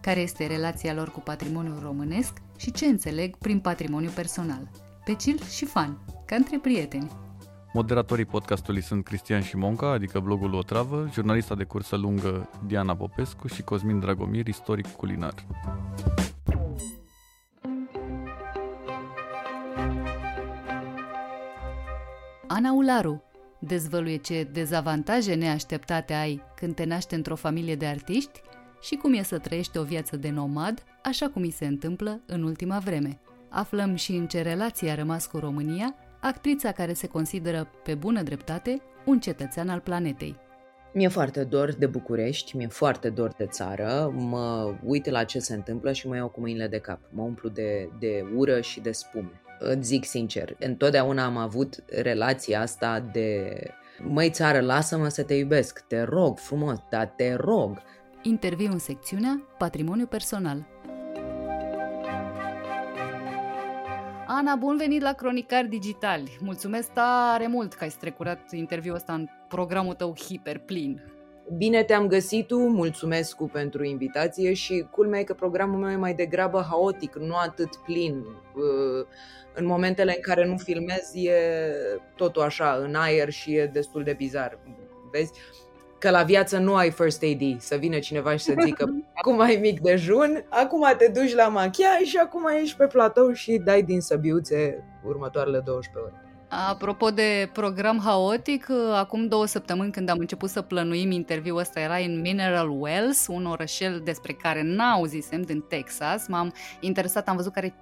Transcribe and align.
care 0.00 0.20
este 0.20 0.46
relația 0.46 0.94
lor 0.94 1.10
cu 1.10 1.20
patrimoniul 1.20 1.78
românesc 1.82 2.32
și 2.56 2.72
ce 2.72 2.86
înțeleg 2.86 3.36
prin 3.36 3.60
patrimoniu 3.60 4.10
personal. 4.10 4.70
Pe 5.04 5.16
chill 5.16 5.40
și 5.42 5.64
fan, 5.64 5.98
ca 6.26 6.36
între 6.36 6.58
prieteni. 6.58 7.10
Moderatorii 7.72 8.24
podcastului 8.24 8.82
sunt 8.82 9.04
Cristian 9.04 9.42
Șimonca, 9.42 9.90
adică 9.90 10.20
blogul 10.20 10.54
O 10.54 10.62
Travă, 10.62 11.08
jurnalista 11.12 11.54
de 11.54 11.64
cursă 11.64 11.96
lungă 11.96 12.50
Diana 12.66 12.96
Popescu 12.96 13.46
și 13.46 13.62
Cosmin 13.62 14.00
Dragomir, 14.00 14.46
istoric 14.46 14.86
culinar. 14.86 15.34
Ana 22.46 22.72
Ularu 22.72 23.22
dezvăluie 23.58 24.16
ce 24.16 24.48
dezavantaje 24.52 25.34
neașteptate 25.34 26.12
ai 26.12 26.42
când 26.56 26.74
te 26.74 26.84
naști 26.84 27.14
într-o 27.14 27.34
familie 27.34 27.74
de 27.74 27.86
artiști 27.86 28.40
și 28.80 28.94
cum 28.94 29.12
e 29.12 29.22
să 29.22 29.38
trăiești 29.38 29.78
o 29.78 29.82
viață 29.82 30.16
de 30.16 30.30
nomad, 30.30 30.84
așa 31.02 31.28
cum 31.28 31.44
i 31.44 31.50
se 31.50 31.66
întâmplă 31.66 32.20
în 32.26 32.42
ultima 32.42 32.78
vreme. 32.78 33.20
Aflăm 33.48 33.94
și 33.94 34.12
în 34.12 34.26
ce 34.26 34.42
relație 34.42 34.90
a 34.90 34.94
rămas 34.94 35.26
cu 35.26 35.38
România 35.38 35.94
actrița 36.20 36.72
care 36.72 36.92
se 36.92 37.06
consideră 37.06 37.70
pe 37.84 37.94
bună 37.94 38.22
dreptate 38.22 38.82
un 39.04 39.20
cetățean 39.20 39.68
al 39.68 39.80
planetei. 39.80 40.36
Mi-e 40.92 41.08
foarte 41.08 41.44
dor 41.44 41.74
de 41.74 41.86
București, 41.86 42.56
mi-e 42.56 42.66
foarte 42.66 43.10
dor 43.10 43.32
de 43.36 43.46
țară, 43.46 44.14
mă 44.16 44.74
uit 44.84 45.08
la 45.08 45.24
ce 45.24 45.38
se 45.38 45.54
întâmplă 45.54 45.92
și 45.92 46.08
mă 46.08 46.16
iau 46.16 46.28
cu 46.28 46.40
mâinile 46.40 46.68
de 46.68 46.78
cap. 46.78 47.00
Mă 47.10 47.22
umplu 47.22 47.48
de, 47.48 47.90
de 47.98 48.24
ură 48.36 48.60
și 48.60 48.80
de 48.80 48.92
spume. 48.92 49.40
Îți 49.58 49.86
zic 49.86 50.04
sincer, 50.04 50.56
întotdeauna 50.58 51.24
am 51.24 51.36
avut 51.36 51.84
relația 51.88 52.60
asta 52.60 53.08
de 53.12 53.52
Măi 54.02 54.30
țară, 54.30 54.60
lasă-mă 54.60 55.08
să 55.08 55.22
te 55.22 55.34
iubesc, 55.34 55.84
te 55.88 56.02
rog 56.02 56.38
frumos, 56.38 56.78
dar 56.90 57.12
te 57.16 57.34
rog, 57.34 57.78
Interviu 58.22 58.70
în 58.72 58.78
secțiunea 58.78 59.42
Patrimoniu 59.58 60.06
personal. 60.06 60.66
Ana, 64.26 64.56
bun 64.56 64.76
venit 64.76 65.02
la 65.02 65.12
Cronicari 65.12 65.68
Digitali! 65.68 66.36
Mulțumesc 66.40 66.88
tare 66.88 67.46
mult 67.46 67.74
că 67.74 67.84
ai 67.84 67.90
strecurat 67.90 68.52
interviul 68.52 68.94
ăsta 68.94 69.12
în 69.12 69.26
programul 69.48 69.94
tău 69.94 70.14
hiperplin. 70.16 71.02
Bine 71.56 71.82
te-am 71.82 72.06
găsit 72.06 72.46
tu, 72.46 72.58
mulțumesc 72.58 73.36
cu 73.36 73.48
pentru 73.48 73.84
invitație 73.84 74.52
și 74.52 74.86
culmea 74.90 75.20
e 75.20 75.24
că 75.24 75.34
programul 75.34 75.78
meu 75.78 75.90
e 75.90 75.96
mai 75.96 76.14
degrabă 76.14 76.66
haotic, 76.68 77.14
nu 77.16 77.34
atât 77.36 77.76
plin. 77.76 78.18
Uh, 78.18 79.06
în 79.54 79.66
momentele 79.66 80.12
în 80.14 80.22
care 80.22 80.46
nu 80.46 80.56
filmez 80.56 81.14
e 81.14 81.32
totul 82.16 82.42
așa, 82.42 82.80
în 82.82 82.94
aer 82.94 83.30
și 83.30 83.54
e 83.54 83.66
destul 83.66 84.02
de 84.02 84.12
bizar. 84.12 84.58
Vezi? 85.10 85.32
Că 86.00 86.10
la 86.10 86.22
viață 86.22 86.58
nu 86.58 86.74
ai 86.74 86.90
first 86.90 87.22
AD, 87.22 87.60
să 87.60 87.76
vină 87.76 87.98
cineva 87.98 88.36
și 88.36 88.44
să 88.44 88.54
zică 88.64 88.84
acum 89.18 89.40
ai 89.40 89.58
mic 89.60 89.80
dejun, 89.80 90.44
acum 90.48 90.94
te 90.98 91.08
duci 91.08 91.34
la 91.34 91.48
machiaj 91.48 92.02
și 92.02 92.16
acum 92.16 92.46
ești 92.62 92.76
pe 92.76 92.86
platou 92.86 93.32
și 93.32 93.60
dai 93.64 93.82
din 93.82 94.00
săbiuțe 94.00 94.84
următoarele 95.04 95.58
12 95.64 95.98
ore. 96.04 96.24
Apropo 96.68 97.10
de 97.10 97.50
program 97.52 98.00
haotic, 98.04 98.66
acum 98.94 99.26
două 99.26 99.46
săptămâni 99.46 99.92
când 99.92 100.08
am 100.08 100.18
început 100.18 100.50
să 100.50 100.62
plănuim 100.62 101.10
interviul 101.10 101.58
ăsta 101.58 101.80
era 101.80 101.96
în 101.96 102.20
Mineral 102.20 102.80
Wells, 102.80 103.26
un 103.26 103.46
orășel 103.46 104.00
despre 104.04 104.32
care 104.32 104.62
n-auzisem 104.64 105.42
din 105.42 105.60
Texas. 105.60 106.26
M-am 106.26 106.52
interesat, 106.80 107.28
am 107.28 107.36
văzut 107.36 107.52
că 107.52 107.58
are 107.58 107.74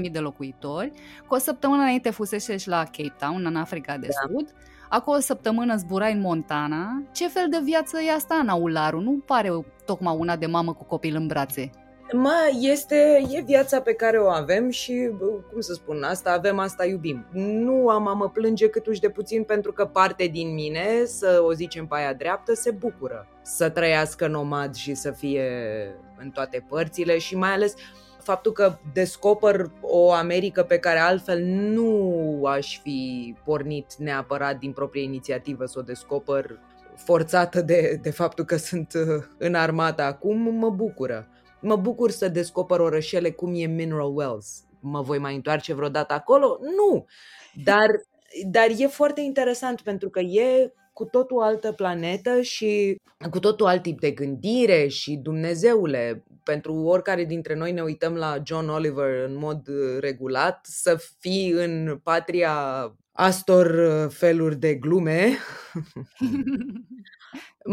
15.000 0.00 0.10
de 0.10 0.18
locuitori. 0.18 0.90
Cu 1.26 1.34
o 1.34 1.38
săptămână 1.38 1.80
înainte 1.82 2.10
fusese 2.10 2.56
și 2.56 2.68
la 2.68 2.84
Cape 2.84 3.14
Town, 3.18 3.44
în 3.44 3.56
Africa 3.56 3.96
de 3.96 4.08
da. 4.10 4.32
Sud. 4.32 4.54
Acum 4.88 5.14
o 5.14 5.20
săptămână 5.20 5.76
zburai 5.76 6.12
în 6.12 6.20
Montana. 6.20 7.02
Ce 7.12 7.28
fel 7.28 7.46
de 7.50 7.60
viață 7.64 8.00
e 8.00 8.12
asta, 8.12 8.34
Ana 8.34 8.54
Ularu? 8.54 9.00
Nu 9.00 9.22
pare 9.26 9.50
tocmai 9.84 10.16
una 10.18 10.36
de 10.36 10.46
mamă 10.46 10.72
cu 10.72 10.84
copil 10.84 11.16
în 11.16 11.26
brațe. 11.26 11.70
Mă, 12.12 12.50
este, 12.60 13.22
e 13.30 13.40
viața 13.40 13.80
pe 13.80 13.92
care 13.92 14.18
o 14.18 14.28
avem 14.28 14.70
și, 14.70 15.10
cum 15.52 15.60
să 15.60 15.72
spun, 15.72 16.02
asta 16.02 16.32
avem, 16.32 16.58
asta 16.58 16.86
iubim. 16.86 17.26
Nu 17.32 17.88
am 17.88 18.08
a 18.08 18.12
mă 18.12 18.28
plânge 18.28 18.68
câtuși 18.68 19.00
de 19.00 19.08
puțin 19.08 19.42
pentru 19.42 19.72
că 19.72 19.84
parte 19.84 20.26
din 20.26 20.54
mine, 20.54 21.04
să 21.04 21.42
o 21.46 21.52
zicem 21.52 21.86
pe 21.86 21.96
aia 21.96 22.12
dreaptă, 22.12 22.54
se 22.54 22.70
bucură 22.70 23.28
să 23.42 23.68
trăiască 23.68 24.26
nomad 24.26 24.74
și 24.74 24.94
să 24.94 25.10
fie 25.10 25.50
în 26.18 26.30
toate 26.30 26.64
părțile 26.68 27.18
și 27.18 27.36
mai 27.36 27.50
ales 27.50 27.74
faptul 28.26 28.52
că 28.52 28.78
descoper 28.92 29.70
o 29.80 30.12
Americă 30.12 30.62
pe 30.62 30.78
care 30.78 30.98
altfel 30.98 31.42
nu 31.42 32.44
aș 32.44 32.80
fi 32.82 33.34
pornit 33.44 33.94
neapărat 33.98 34.58
din 34.58 34.72
proprie 34.72 35.02
inițiativă 35.02 35.64
să 35.64 35.78
o 35.78 35.82
descoper 35.82 36.58
forțată 36.96 37.60
de, 37.60 37.98
de 38.02 38.10
faptul 38.10 38.44
că 38.44 38.56
sunt 38.56 38.92
uh, 38.94 39.24
în 39.38 39.54
armată 39.54 40.02
acum, 40.02 40.54
mă 40.54 40.70
bucură. 40.70 41.28
Mă 41.60 41.76
bucur 41.76 42.10
să 42.10 42.28
descoper 42.28 42.80
orășele 42.80 43.30
cum 43.30 43.52
e 43.54 43.66
Mineral 43.66 44.16
Wells. 44.16 44.64
Mă 44.80 45.02
voi 45.02 45.18
mai 45.18 45.34
întoarce 45.34 45.74
vreodată 45.74 46.14
acolo? 46.14 46.58
Nu! 46.60 47.06
Dar, 47.64 47.86
dar 48.50 48.66
e 48.78 48.86
foarte 48.86 49.20
interesant 49.20 49.80
pentru 49.80 50.10
că 50.10 50.20
e 50.20 50.72
cu 50.92 51.04
totul 51.04 51.42
altă 51.42 51.72
planetă 51.72 52.40
și 52.40 53.00
cu 53.30 53.38
totul 53.38 53.66
alt 53.66 53.82
tip 53.82 54.00
de 54.00 54.10
gândire 54.10 54.86
și 54.86 55.16
Dumnezeule, 55.16 56.24
pentru 56.46 56.74
oricare 56.74 57.24
dintre 57.24 57.54
noi 57.54 57.72
ne 57.72 57.82
uităm 57.82 58.14
la 58.14 58.40
John 58.44 58.68
Oliver 58.68 59.28
în 59.28 59.36
mod 59.36 59.68
uh, 59.68 59.98
regulat, 60.00 60.66
să 60.70 60.96
fii 61.18 61.50
în 61.50 62.00
patria 62.02 62.54
astor 63.12 63.66
uh, 63.66 64.10
feluri 64.10 64.56
de 64.56 64.74
glume. 64.74 65.28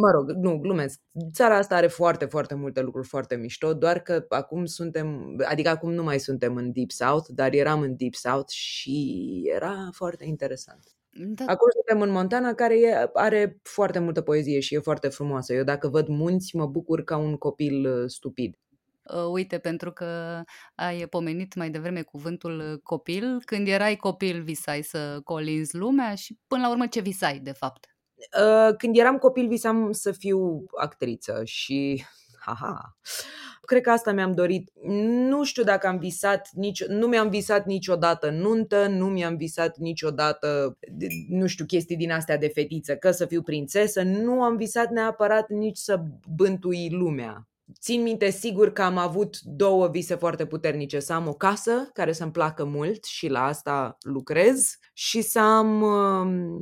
mă 0.02 0.12
rog, 0.12 0.32
nu, 0.32 0.58
glumesc. 0.58 1.00
Țara 1.32 1.58
asta 1.58 1.76
are 1.76 1.88
foarte, 1.88 2.26
foarte 2.26 2.56
multe 2.56 2.82
lucruri 2.82 3.08
foarte 3.08 3.36
mișto, 3.36 3.74
doar 3.74 4.00
că 4.00 4.26
acum 4.30 4.66
suntem, 4.66 5.36
adică 5.46 5.70
acum 5.70 5.94
nu 5.94 6.04
mai 6.04 6.20
suntem 6.20 6.56
în 6.56 6.72
Deep 6.72 6.92
South, 6.92 7.30
dar 7.30 7.54
eram 7.54 7.82
în 7.82 7.96
Deep 7.96 8.14
South 8.14 8.50
și 8.50 9.42
era 9.56 9.90
foarte 9.92 10.26
interesant. 10.26 10.84
Da. 11.16 11.44
Acolo 11.48 11.72
suntem 11.72 12.02
în 12.02 12.10
Montana, 12.10 12.54
care 12.54 12.80
e, 12.80 13.10
are 13.14 13.60
foarte 13.64 14.00
multă 14.00 14.22
poezie 14.22 14.60
și 14.60 14.76
e 14.76 14.80
foarte 14.80 15.08
frumoasă. 15.08 15.54
Eu 15.54 15.64
dacă 15.64 15.88
văd 15.88 16.08
munți, 16.08 16.56
mă 16.56 16.66
bucur 16.66 17.04
ca 17.04 17.18
un 17.18 17.38
copil 17.38 17.86
uh, 17.86 18.10
stupid. 18.10 18.56
Uh, 19.04 19.32
uite, 19.32 19.58
pentru 19.58 19.92
că 19.92 20.42
ai 20.76 21.08
pomenit 21.08 21.56
mai 21.56 21.70
devreme 21.70 22.02
cuvântul 22.02 22.80
copil, 22.84 23.42
când 23.46 23.68
erai 23.68 23.96
copil 23.96 24.42
visai 24.42 24.82
să 24.82 25.20
colinzi 25.24 25.76
lumea 25.76 26.16
și 26.16 26.38
până 26.48 26.62
la 26.62 26.70
urmă 26.70 26.88
ce 26.88 27.00
visai 27.00 27.40
de 27.40 27.52
fapt? 27.52 27.86
Uh, 28.16 28.76
când 28.78 28.98
eram 28.98 29.18
copil 29.18 29.48
visam 29.48 29.92
să 29.92 30.12
fiu 30.12 30.66
actriță 30.80 31.42
și 31.44 32.04
haha, 32.46 32.98
cred 33.62 33.82
că 33.82 33.92
asta 33.92 34.12
mi-am 34.12 34.32
dorit. 34.34 34.72
Nu 35.30 35.44
știu 35.44 35.64
dacă 35.64 35.88
am 35.88 35.98
visat, 35.98 36.50
nici, 36.54 36.86
nu 36.86 37.08
mi-am 37.08 37.30
visat 37.30 37.66
niciodată 37.66 38.30
nuntă, 38.30 38.88
nu 38.88 39.08
mi-am 39.08 39.36
visat 39.36 39.78
niciodată, 39.78 40.78
nu 41.30 41.48
știu, 41.48 41.66
chestii 41.66 41.96
din 41.98 42.12
astea 42.12 42.38
de 42.38 42.48
fetiță, 42.48 42.96
că 42.96 43.12
să 43.12 43.26
fiu 43.26 43.42
prințesă, 43.42 44.02
nu 44.02 44.44
am 44.44 44.56
visat 44.58 44.90
neapărat 44.90 45.50
nici 45.50 45.78
să 45.78 46.04
bântui 46.36 46.90
lumea. 46.92 47.48
Țin 47.80 48.02
minte 48.02 48.30
sigur 48.30 48.74
că 48.74 48.82
am 48.82 48.98
avut 48.98 49.40
două 49.40 49.88
vise 49.88 50.16
foarte 50.16 50.46
puternice, 50.46 51.00
să 51.00 51.14
am 51.14 51.28
o 51.28 51.34
casă 51.34 51.90
care 51.94 52.12
să-mi 52.12 52.32
placă 52.32 52.64
mult 52.64 53.04
și 53.04 53.28
la 53.28 53.46
asta 53.46 53.98
lucrez 54.02 54.78
și 54.94 55.22
să 55.22 55.40
am 55.40 55.82
um, 55.82 56.62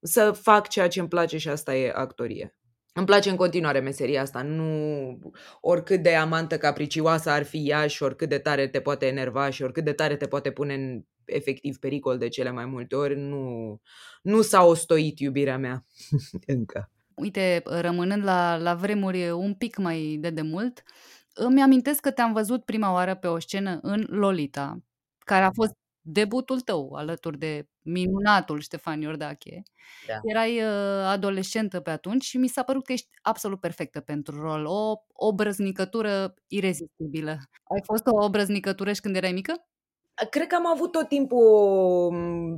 să 0.00 0.32
fac 0.32 0.68
ceea 0.68 0.88
ce 0.88 1.00
îmi 1.00 1.08
place 1.08 1.38
și 1.38 1.48
asta 1.48 1.74
e 1.74 1.92
actorie. 1.94 2.56
Îmi 2.94 3.06
place 3.06 3.30
în 3.30 3.36
continuare 3.36 3.80
meseria 3.80 4.20
asta, 4.20 4.42
nu 4.42 5.18
oricât 5.60 6.02
de 6.02 6.14
amantă 6.14 6.58
capricioasă 6.58 7.30
ar 7.30 7.42
fi 7.42 7.68
ea 7.68 7.86
și 7.86 8.02
oricât 8.02 8.28
de 8.28 8.38
tare 8.38 8.68
te 8.68 8.80
poate 8.80 9.06
enerva 9.06 9.50
și 9.50 9.62
oricât 9.62 9.84
de 9.84 9.92
tare 9.92 10.16
te 10.16 10.26
poate 10.26 10.50
pune 10.50 10.74
în 10.74 11.02
efectiv 11.24 11.78
pericol 11.78 12.18
de 12.18 12.28
cele 12.28 12.50
mai 12.50 12.64
multe 12.64 12.96
ori, 12.96 13.16
nu, 13.18 13.80
nu 14.22 14.42
s-a 14.42 14.64
ostoit 14.64 15.18
iubirea 15.18 15.58
mea 15.58 15.84
încă. 16.46 16.90
Uite, 17.14 17.62
rămânând 17.64 18.24
la, 18.24 18.56
la 18.56 18.74
vremuri 18.74 19.30
un 19.30 19.54
pic 19.54 19.76
mai 19.76 20.16
de 20.20 20.30
demult, 20.30 20.82
îmi 21.34 21.62
amintesc 21.62 22.00
că 22.00 22.10
te-am 22.10 22.32
văzut 22.32 22.64
prima 22.64 22.92
oară 22.92 23.14
pe 23.14 23.26
o 23.26 23.38
scenă 23.38 23.78
în 23.82 24.06
Lolita, 24.08 24.78
care 25.18 25.44
a 25.44 25.50
fost 25.50 25.72
debutul 26.00 26.60
tău 26.60 26.92
alături 26.92 27.38
de 27.38 27.68
minunatul 27.82 28.60
Ștefan 28.60 29.00
Iordache. 29.00 29.62
Da. 30.06 30.18
Erai 30.22 30.58
uh, 30.62 31.04
adolescentă 31.06 31.80
pe 31.80 31.90
atunci 31.90 32.24
și 32.24 32.38
mi 32.38 32.48
s-a 32.48 32.62
părut 32.62 32.84
că 32.84 32.92
ești 32.92 33.08
absolut 33.22 33.60
perfectă 33.60 34.00
pentru 34.00 34.40
rol. 34.40 34.66
O 34.66 34.94
obrăznicătură 35.12 36.34
irezistibilă. 36.46 37.30
Ai 37.64 37.82
fost 37.84 38.06
o 38.06 38.24
obrăznicătură 38.24 38.92
și 38.92 39.00
când 39.00 39.16
erai 39.16 39.32
mică? 39.32 39.66
Cred 40.30 40.46
că 40.46 40.54
am 40.54 40.66
avut 40.66 40.92
tot 40.92 41.08
timpul 41.08 41.46
o, 41.46 42.10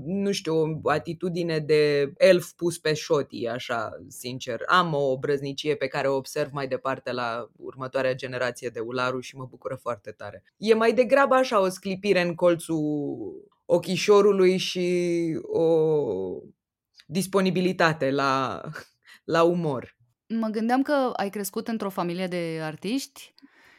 nu 0.05 0.33
știu, 0.33 0.81
o 0.83 0.91
atitudine 0.91 1.59
de 1.59 2.13
elf 2.17 2.51
pus 2.51 2.79
pe 2.79 2.95
șotii, 2.95 3.49
așa, 3.49 3.91
sincer. 4.09 4.61
Am 4.67 4.95
o 4.95 5.19
brăznicie 5.19 5.75
pe 5.75 5.87
care 5.87 6.09
o 6.09 6.17
observ 6.17 6.51
mai 6.53 6.67
departe 6.69 7.13
la 7.13 7.51
următoarea 7.57 8.15
generație 8.15 8.69
de 8.69 8.81
ularu 8.81 9.21
și 9.21 9.37
mă 9.37 9.47
bucură 9.51 9.75
foarte 9.75 10.11
tare. 10.11 10.45
E 10.57 10.75
mai 10.75 10.93
degrabă 10.93 11.35
așa 11.35 11.61
o 11.61 11.69
sclipire 11.69 12.21
în 12.21 12.35
colțul 12.35 12.79
ochișorului 13.67 14.57
și 14.57 15.39
o 15.43 15.67
disponibilitate 17.07 18.11
la, 18.11 18.61
la 19.25 19.43
umor. 19.43 19.97
Mă 20.27 20.49
gândeam 20.49 20.83
că 20.83 21.13
ai 21.17 21.31
crescut 21.31 21.69
într-o 21.69 21.91
familie 21.91 22.27
de 22.27 22.59
artiști 22.63 23.35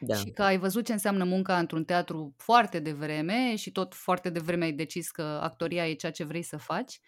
da. 0.08 0.16
și 0.16 0.30
că 0.30 0.44
ai 0.44 0.58
văzut 0.58 0.86
ce 0.86 0.92
înseamnă 0.92 1.24
munca 1.24 1.58
într-un 1.60 1.84
teatru 1.86 2.34
foarte 2.38 2.80
devreme 2.80 3.56
și 3.56 3.72
tot 3.72 3.94
foarte 3.94 4.30
devreme 4.30 4.66
ai 4.66 4.74
decis 4.74 5.12
că 5.12 5.22
actoria 5.22 5.88
e 5.88 5.94
ceea 5.94 6.12
ce 6.12 6.24
vrei 6.24 6.42
să 6.44 6.58
faci. 6.58 7.00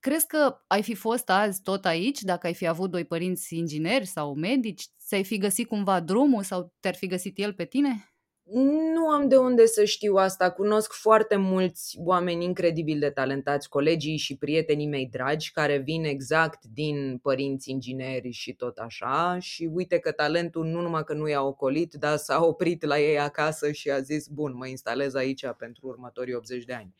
Crezi 0.00 0.26
că 0.26 0.58
ai 0.66 0.82
fi 0.82 0.94
fost 0.94 1.30
azi 1.30 1.62
tot 1.62 1.84
aici 1.84 2.20
dacă 2.20 2.46
ai 2.46 2.54
fi 2.54 2.66
avut 2.66 2.90
doi 2.90 3.04
părinți 3.04 3.56
ingineri 3.56 4.06
sau 4.06 4.34
medici? 4.34 4.84
Ți-ai 5.06 5.24
fi 5.24 5.38
găsit 5.38 5.68
cumva 5.68 6.00
drumul 6.00 6.42
sau 6.42 6.74
te-ar 6.80 6.94
fi 6.94 7.06
găsit 7.06 7.38
el 7.38 7.52
pe 7.52 7.64
tine? 7.64 8.15
Nu 8.52 9.08
am 9.08 9.28
de 9.28 9.36
unde 9.36 9.66
să 9.66 9.84
știu 9.84 10.14
asta. 10.14 10.50
Cunosc 10.50 10.92
foarte 10.92 11.36
mulți 11.36 11.98
oameni 12.04 12.44
incredibil 12.44 12.98
de 12.98 13.10
talentați, 13.10 13.68
colegii 13.68 14.16
și 14.16 14.36
prietenii 14.36 14.86
mei 14.86 15.08
dragi, 15.12 15.52
care 15.52 15.76
vin 15.76 16.04
exact 16.04 16.64
din 16.64 17.18
părinți 17.22 17.70
ingineri 17.70 18.30
și 18.30 18.52
tot 18.54 18.78
așa. 18.78 19.38
Și 19.40 19.70
uite 19.72 19.98
că 19.98 20.12
talentul 20.12 20.64
nu 20.64 20.80
numai 20.80 21.04
că 21.04 21.14
nu 21.14 21.28
i-a 21.28 21.42
ocolit, 21.42 21.94
dar 21.94 22.16
s-a 22.16 22.44
oprit 22.44 22.84
la 22.84 22.98
ei 22.98 23.18
acasă 23.18 23.72
și 23.72 23.90
a 23.90 24.00
zis, 24.00 24.26
bun, 24.28 24.56
mă 24.56 24.66
instalez 24.66 25.14
aici 25.14 25.46
pentru 25.58 25.86
următorii 25.86 26.34
80 26.34 26.64
de 26.64 26.72
ani. 26.72 26.94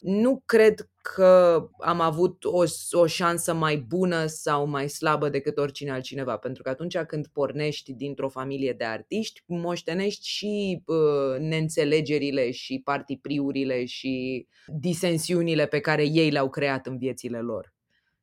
Nu 0.00 0.42
cred 0.46 0.88
că 1.02 1.62
am 1.78 2.00
avut 2.00 2.44
o, 2.44 2.62
o 2.90 3.06
șansă 3.06 3.54
mai 3.54 3.76
bună 3.76 4.26
sau 4.26 4.66
mai 4.66 4.88
slabă 4.88 5.28
decât 5.28 5.58
oricine 5.58 5.90
altcineva, 5.90 6.36
pentru 6.36 6.62
că 6.62 6.68
atunci 6.68 6.98
când 6.98 7.26
pornești 7.26 7.92
dintr-o 7.92 8.28
familie 8.28 8.72
de 8.72 8.84
artiști, 8.84 9.42
moștenești 9.46 10.28
și 10.28 10.82
uh, 10.86 11.38
neînțelegerile 11.38 12.50
și 12.50 12.80
partipriurile 12.84 13.84
și 13.84 14.46
disensiunile 14.66 15.66
pe 15.66 15.80
care 15.80 16.04
ei 16.04 16.30
le-au 16.30 16.50
creat 16.50 16.86
în 16.86 16.98
viețile 16.98 17.38
lor 17.38 17.76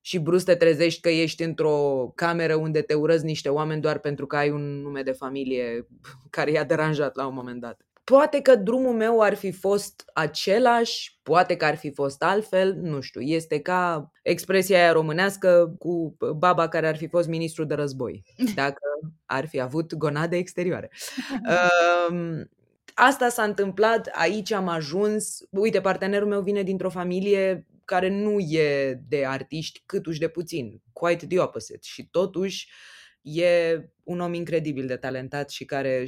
și 0.06 0.19
brusc 0.19 0.45
te 0.45 0.56
trezești 0.56 1.01
că 1.01 1.10
ești 1.10 1.44
într-o 1.44 2.12
cameră 2.16 2.56
unde 2.56 2.81
te 2.81 2.94
urăzi 2.94 3.25
niște 3.25 3.50
oameni 3.50 3.81
doar 3.81 4.00
pentru 4.00 4.25
că 4.25 4.36
ai 4.36 4.50
un 4.50 4.81
nume 4.81 5.01
de 5.01 5.12
familie 5.12 5.88
care 6.30 6.51
i-a 6.51 6.63
deranjat 6.63 7.16
la 7.16 7.27
un 7.27 7.33
moment 7.33 7.62
dat. 7.62 7.86
Poate 8.06 8.42
că 8.42 8.56
drumul 8.56 8.94
meu 8.94 9.22
ar 9.22 9.34
fi 9.34 9.52
fost 9.52 10.10
același, 10.13 11.19
poate 11.24 11.56
că 11.56 11.66
ar 11.66 11.75
fi 11.75 11.92
fost 11.92 12.24
altfel, 12.24 12.74
nu 12.74 13.02
știu. 13.02 13.22
Este 13.22 13.60
ca 13.60 14.12
expresia 14.22 14.78
aia 14.78 14.92
românească 14.92 15.75
cu 15.80 16.18
baba 16.36 16.68
care 16.68 16.88
ar 16.88 16.98
fi 16.98 17.07
fost 17.07 17.28
ministru 17.28 17.63
de 17.63 17.74
război, 17.74 18.24
dacă 18.56 18.81
ar 19.25 19.48
fi 19.48 19.60
avut 19.60 19.96
gonade 19.96 20.38
exterioare. 20.38 20.92
Um, 22.10 22.50
asta 22.94 23.30
s-a 23.30 23.44
întâmplat, 23.44 24.10
aici 24.12 24.51
am 24.51 24.68
ajuns. 24.68 25.38
Uite, 25.50 25.81
partenerul 25.81 26.28
meu 26.28 26.42
vine 26.42 26.63
dintr-o 26.63 26.90
familie 26.90 27.68
care 27.86 28.10
nu 28.10 28.40
e 28.40 29.00
de 29.08 29.25
artiști 29.25 29.84
câtuși 29.86 30.19
de 30.19 30.28
puțin, 30.28 30.81
quite 30.94 31.28
the 31.28 31.40
opposite. 31.40 31.80
Și 31.81 32.08
totuși 32.12 32.69
e 33.25 33.81
un 34.04 34.19
om 34.19 34.33
incredibil 34.33 34.88
de 34.88 34.95
talentat 34.95 35.50
și 35.50 35.66
care 35.66 36.06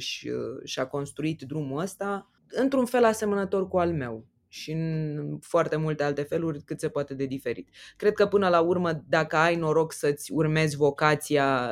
și-a 0.64 0.86
construit 0.86 1.42
drumul 1.42 1.80
ăsta 1.80 2.30
într-un 2.48 2.84
fel 2.84 3.04
asemănător 3.04 3.68
cu 3.68 3.78
al 3.78 3.92
meu 3.92 4.26
și 4.48 4.72
în 4.72 5.38
foarte 5.40 5.76
multe 5.76 6.02
alte 6.02 6.22
feluri 6.22 6.62
cât 6.62 6.80
se 6.80 6.88
poate 6.88 7.14
de 7.14 7.26
diferit. 7.26 7.68
Cred 7.96 8.12
că 8.12 8.26
până 8.26 8.48
la 8.48 8.60
urmă, 8.60 9.02
dacă 9.08 9.36
ai 9.36 9.56
noroc 9.56 9.92
să-ți 9.92 10.32
urmezi 10.32 10.76
vocația, 10.76 11.68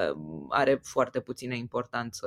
are 0.49 0.81
foarte 0.83 1.21
puțină 1.21 1.55
importanță 1.55 2.27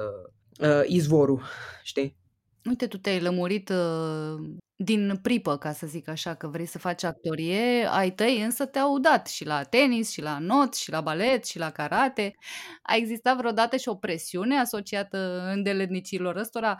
uh, 0.59 0.81
izvorul, 0.85 1.41
știi? 1.83 2.17
Uite, 2.65 2.87
tu 2.87 2.97
te-ai 2.97 3.19
lămurit 3.19 3.69
uh, 3.69 4.59
din 4.75 5.19
pripă, 5.21 5.57
ca 5.57 5.71
să 5.71 5.87
zic 5.87 6.07
așa, 6.07 6.35
că 6.35 6.47
vrei 6.47 6.65
să 6.65 6.77
faci 6.77 7.03
actorie, 7.03 7.87
ai 7.89 8.11
tăi 8.11 8.41
însă 8.41 8.65
te-au 8.65 8.99
dat 8.99 9.27
și 9.27 9.45
la 9.45 9.63
tenis, 9.63 10.09
și 10.11 10.21
la 10.21 10.39
not, 10.39 10.73
și 10.73 10.91
la 10.91 11.01
balet, 11.01 11.45
și 11.45 11.57
la 11.57 11.71
karate. 11.71 12.35
A 12.81 12.95
existat 12.95 13.37
vreodată 13.37 13.75
și 13.77 13.89
o 13.89 13.95
presiune 13.95 14.59
asociată 14.59 15.49
îndeletnicilor 15.53 16.35
ăstora? 16.35 16.75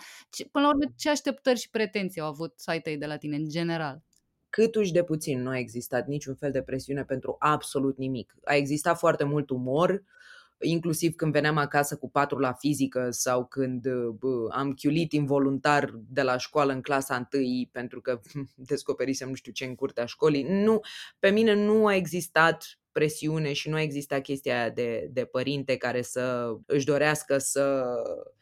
Până 0.52 0.66
la 0.66 0.72
urmă, 0.72 0.92
ce 0.96 1.10
așteptări 1.10 1.60
și 1.60 1.70
pretenții 1.70 2.22
au 2.22 2.28
avut 2.28 2.54
ai 2.66 2.82
tăi 2.82 2.98
de 2.98 3.06
la 3.06 3.18
tine 3.18 3.36
în 3.36 3.50
general? 3.50 4.02
Câtuși 4.50 4.92
de 4.92 5.04
puțin 5.04 5.42
nu 5.42 5.50
a 5.50 5.58
existat 5.58 6.08
niciun 6.08 6.36
fel 6.36 6.52
de 6.52 6.62
presiune 6.62 7.04
pentru 7.04 7.36
absolut 7.40 7.98
nimic. 7.98 8.36
A 8.44 8.56
existat 8.56 8.98
foarte 8.98 9.24
mult 9.24 9.50
umor, 9.50 10.04
inclusiv 10.62 11.16
când 11.16 11.32
veneam 11.32 11.58
acasă 11.58 11.98
cu 11.98 12.10
patru 12.10 12.38
la 12.38 12.54
fizică 12.54 13.08
sau 13.12 13.46
când 13.46 13.88
bă, 14.20 14.48
am 14.52 14.74
chiulit 14.74 15.12
involuntar 15.12 15.94
de 16.10 16.22
la 16.22 16.38
școală 16.38 16.74
în 16.74 16.82
clasa 16.82 17.16
întâi 17.16 17.70
pentru 17.72 18.02
că 18.02 18.20
descoperisem 18.56 19.30
nu 19.30 19.36
știu 19.36 19.52
ce 19.52 19.66
în 19.66 19.76
curtea 19.76 20.06
școlii. 20.06 20.44
Nu, 20.44 20.80
pe 21.20 21.30
mine 21.30 21.54
nu 21.54 21.86
a 21.86 21.96
existat 21.96 22.80
presiune 22.92 23.54
și 23.54 23.70
nu 23.70 23.76
a 23.76 23.82
existat 23.82 24.22
chestia 24.22 24.60
aia 24.60 24.70
de, 24.70 25.10
de 25.12 25.26
părinte 25.26 25.78
care 25.78 26.02
să 26.02 26.56
își 26.66 26.86
dorească 26.86 27.38
să 27.38 27.86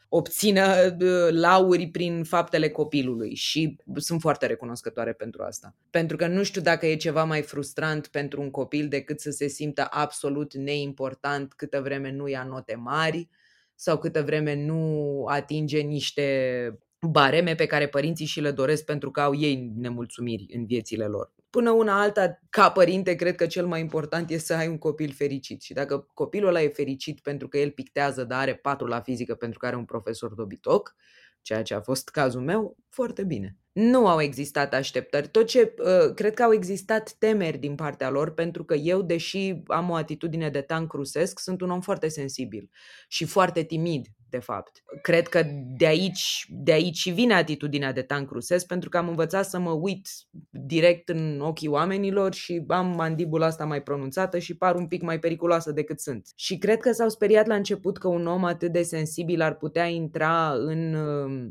obțină 0.08 0.96
lauri 1.30 1.86
prin 1.86 2.24
faptele 2.24 2.70
copilului 2.70 3.34
și 3.34 3.76
sunt 3.94 4.20
foarte 4.20 4.46
recunoscătoare 4.46 5.12
pentru 5.12 5.42
asta. 5.42 5.74
Pentru 5.90 6.16
că 6.16 6.26
nu 6.26 6.42
știu 6.42 6.60
dacă 6.60 6.86
e 6.86 6.96
ceva 6.96 7.24
mai 7.24 7.42
frustrant 7.42 8.06
pentru 8.06 8.40
un 8.40 8.50
copil 8.50 8.88
decât 8.88 9.20
să 9.20 9.30
se 9.30 9.46
simtă 9.46 9.86
absolut 9.90 10.54
neimportant 10.54 11.52
câtă 11.52 11.80
vreme 11.80 12.10
nu 12.10 12.28
ia 12.28 12.44
note 12.44 12.74
mari 12.74 13.28
sau 13.74 13.98
câtă 13.98 14.22
vreme 14.22 14.54
nu 14.64 15.24
atinge 15.28 15.80
niște 15.80 16.78
bareme 17.00 17.54
pe 17.54 17.66
care 17.66 17.88
părinții 17.88 18.26
și 18.26 18.40
le 18.40 18.50
doresc 18.50 18.84
pentru 18.84 19.10
că 19.10 19.20
au 19.20 19.34
ei 19.34 19.72
nemulțumiri 19.76 20.46
în 20.54 20.66
viețile 20.66 21.04
lor. 21.04 21.32
Până 21.50 21.70
una 21.70 22.00
alta, 22.00 22.40
ca 22.50 22.70
părinte, 22.70 23.14
cred 23.14 23.34
că 23.34 23.46
cel 23.46 23.66
mai 23.66 23.80
important 23.80 24.30
este 24.30 24.44
să 24.44 24.54
ai 24.54 24.68
un 24.68 24.78
copil 24.78 25.12
fericit. 25.12 25.62
Și 25.62 25.72
dacă 25.72 26.08
copilul 26.14 26.48
ăla 26.48 26.62
e 26.62 26.68
fericit 26.68 27.20
pentru 27.20 27.48
că 27.48 27.58
el 27.58 27.70
pictează, 27.70 28.24
dar 28.24 28.40
are 28.40 28.54
patru 28.54 28.86
la 28.86 29.00
fizică 29.00 29.34
pentru 29.34 29.58
că 29.58 29.66
are 29.66 29.76
un 29.76 29.84
profesor 29.84 30.34
dobitoc, 30.34 30.94
ceea 31.42 31.62
ce 31.62 31.74
a 31.74 31.80
fost 31.80 32.08
cazul 32.08 32.40
meu, 32.40 32.76
foarte 32.88 33.24
bine. 33.24 33.56
Nu 33.72 34.08
au 34.08 34.20
existat 34.20 34.74
așteptări. 34.74 35.28
Tot 35.28 35.46
ce 35.46 35.74
uh, 35.78 36.14
cred 36.14 36.34
că 36.34 36.42
au 36.42 36.52
existat 36.52 37.12
temeri 37.12 37.58
din 37.58 37.74
partea 37.74 38.10
lor, 38.10 38.34
pentru 38.34 38.64
că 38.64 38.74
eu, 38.74 39.02
deși 39.02 39.62
am 39.66 39.90
o 39.90 39.94
atitudine 39.94 40.50
de 40.50 40.60
tank 40.60 40.92
rusesc, 40.92 41.38
sunt 41.38 41.60
un 41.60 41.70
om 41.70 41.80
foarte 41.80 42.08
sensibil 42.08 42.70
și 43.08 43.24
foarte 43.24 43.62
timid 43.62 44.06
de 44.30 44.38
fapt. 44.38 44.82
Cred 45.02 45.28
că 45.28 45.42
de 45.76 45.86
aici, 45.86 46.46
de 46.48 46.72
aici 46.72 46.96
și 46.96 47.10
vine 47.10 47.34
atitudinea 47.34 47.92
de 47.92 48.02
tank 48.02 48.30
rusesc, 48.30 48.66
pentru 48.66 48.88
că 48.88 48.98
am 48.98 49.08
învățat 49.08 49.46
să 49.46 49.58
mă 49.58 49.70
uit 49.70 50.08
direct 50.50 51.08
în 51.08 51.40
ochii 51.40 51.68
oamenilor 51.68 52.34
și 52.34 52.64
am 52.68 52.86
mandibula 52.86 53.46
asta 53.46 53.64
mai 53.64 53.82
pronunțată 53.82 54.38
și 54.38 54.56
par 54.56 54.74
un 54.74 54.86
pic 54.86 55.02
mai 55.02 55.18
periculoasă 55.18 55.72
decât 55.72 56.00
sunt. 56.00 56.28
Și 56.36 56.58
cred 56.58 56.80
că 56.80 56.92
s-au 56.92 57.08
speriat 57.08 57.46
la 57.46 57.54
început 57.54 57.98
că 57.98 58.08
un 58.08 58.26
om 58.26 58.44
atât 58.44 58.72
de 58.72 58.82
sensibil 58.82 59.40
ar 59.40 59.56
putea 59.56 59.86
intra 59.86 60.52
în 60.52 60.94
uh, 60.94 61.50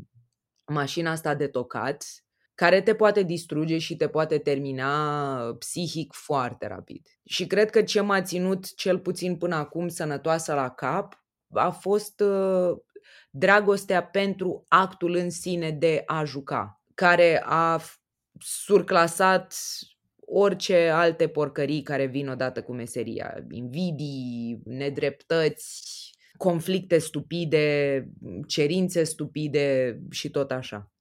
mașina 0.72 1.10
asta 1.10 1.34
de 1.34 1.46
tocat, 1.46 2.04
care 2.54 2.80
te 2.80 2.94
poate 2.94 3.22
distruge 3.22 3.78
și 3.78 3.96
te 3.96 4.08
poate 4.08 4.38
termina 4.38 5.54
psihic 5.58 6.12
foarte 6.12 6.66
rapid. 6.66 7.06
Și 7.24 7.46
cred 7.46 7.70
că 7.70 7.82
ce 7.82 8.00
m-a 8.00 8.22
ținut 8.22 8.74
cel 8.74 8.98
puțin 8.98 9.36
până 9.36 9.54
acum 9.54 9.88
sănătoasă 9.88 10.54
la 10.54 10.70
cap 10.70 11.26
a 11.52 11.70
fost 11.70 12.20
uh, 12.20 12.76
dragostea 13.30 14.04
pentru 14.04 14.64
actul 14.68 15.14
în 15.14 15.30
sine 15.30 15.70
de 15.70 16.02
a 16.06 16.24
juca, 16.24 16.82
care 16.94 17.42
a 17.44 17.80
surclasat 18.38 19.54
orice 20.30 20.88
alte 20.88 21.28
porcării 21.28 21.82
care 21.82 22.06
vin 22.06 22.28
odată 22.28 22.62
cu 22.62 22.72
meseria. 22.72 23.46
Invidii, 23.50 24.60
nedreptăți, 24.64 26.12
conflicte 26.36 26.98
stupide, 26.98 28.08
cerințe 28.46 29.04
stupide 29.04 29.98
și 30.10 30.30
tot 30.30 30.50
așa. 30.50 30.92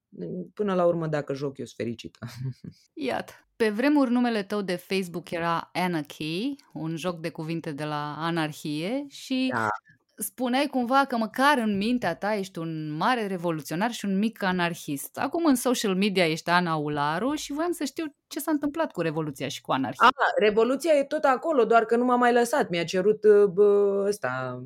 Până 0.54 0.74
la 0.74 0.86
urmă, 0.86 1.08
dacă 1.08 1.34
joc, 1.34 1.58
eu 1.58 1.66
sunt 1.66 1.77
fericită. 1.77 2.20
Iată. 3.10 3.34
Pe 3.56 3.70
vremuri 3.70 4.12
numele 4.12 4.44
tău 4.44 4.62
de 4.62 4.75
Facebook 4.75 5.32
era 5.32 5.70
Anarchy, 5.74 6.56
un 6.74 6.96
joc 6.96 7.20
de 7.20 7.30
cuvinte 7.30 7.72
de 7.72 7.84
la 7.84 8.16
anarhie 8.18 9.06
și 9.10 9.50
da 9.54 9.70
spuneai 10.18 10.66
cumva 10.66 11.06
că 11.08 11.18
măcar 11.18 11.58
în 11.58 11.78
mintea 11.78 12.16
ta 12.16 12.36
ești 12.36 12.60
un 12.60 12.92
mare 12.92 13.28
revoluționar 13.28 13.92
și 13.92 14.06
un 14.06 14.18
mic 14.18 14.44
anarhist. 14.44 15.18
Acum 15.18 15.46
în 15.46 15.56
social 15.56 15.96
media 15.96 16.28
ești 16.28 16.50
Ana 16.50 16.76
Ularu 16.76 17.34
și 17.34 17.54
voiam 17.54 17.72
să 17.72 17.84
știu 17.84 18.06
ce 18.28 18.40
s-a 18.40 18.52
întâmplat 18.52 18.92
cu 18.92 19.02
Revoluția 19.02 19.48
și 19.48 19.62
cu 19.62 19.72
anarhia. 19.72 20.08
A, 20.08 20.10
Revoluția 20.40 20.94
e 20.94 21.04
tot 21.04 21.24
acolo, 21.24 21.66
doar 21.66 21.86
că 21.86 21.96
nu 21.96 22.06
m-a 22.06 22.16
mai 22.16 22.34
lăsat. 22.34 22.70
Mi-a 22.70 22.84
cerut 22.84 23.26
bă, 23.54 24.04
ăsta, 24.08 24.64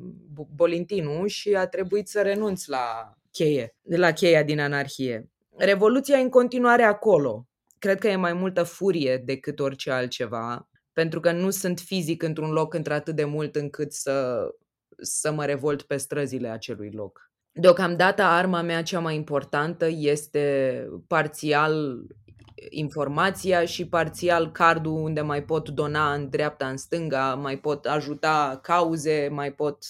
Bolintinul 0.54 1.26
și 1.26 1.54
a 1.54 1.66
trebuit 1.66 2.08
să 2.08 2.22
renunț 2.22 2.66
la 2.66 3.12
cheie, 3.30 3.74
la 3.82 4.10
cheia 4.10 4.42
din 4.42 4.60
anarhie. 4.60 5.30
Revoluția 5.56 6.18
e 6.18 6.22
în 6.22 6.28
continuare 6.28 6.82
acolo. 6.82 7.46
Cred 7.78 7.98
că 7.98 8.08
e 8.08 8.16
mai 8.16 8.32
multă 8.32 8.62
furie 8.62 9.22
decât 9.24 9.60
orice 9.60 9.90
altceva, 9.90 10.68
pentru 10.92 11.20
că 11.20 11.32
nu 11.32 11.50
sunt 11.50 11.78
fizic 11.78 12.22
într-un 12.22 12.50
loc 12.50 12.74
într-atât 12.74 13.14
de 13.14 13.24
mult 13.24 13.56
încât 13.56 13.92
să 13.92 14.46
să 15.02 15.32
mă 15.32 15.44
revolt 15.44 15.82
pe 15.82 15.96
străzile 15.96 16.48
acelui 16.48 16.90
loc. 16.90 17.30
Deocamdată 17.52 18.22
arma 18.22 18.62
mea 18.62 18.82
cea 18.82 19.00
mai 19.00 19.14
importantă 19.14 19.86
este 19.88 20.86
parțial 21.06 22.06
informația 22.70 23.64
și 23.64 23.88
parțial 23.88 24.52
cardul 24.52 24.92
unde 24.92 25.20
mai 25.20 25.44
pot 25.44 25.68
dona 25.68 26.14
în 26.14 26.28
dreapta, 26.28 26.68
în 26.68 26.76
stânga, 26.76 27.34
mai 27.34 27.58
pot 27.58 27.86
ajuta 27.86 28.58
cauze, 28.62 29.28
mai 29.30 29.52
pot... 29.52 29.84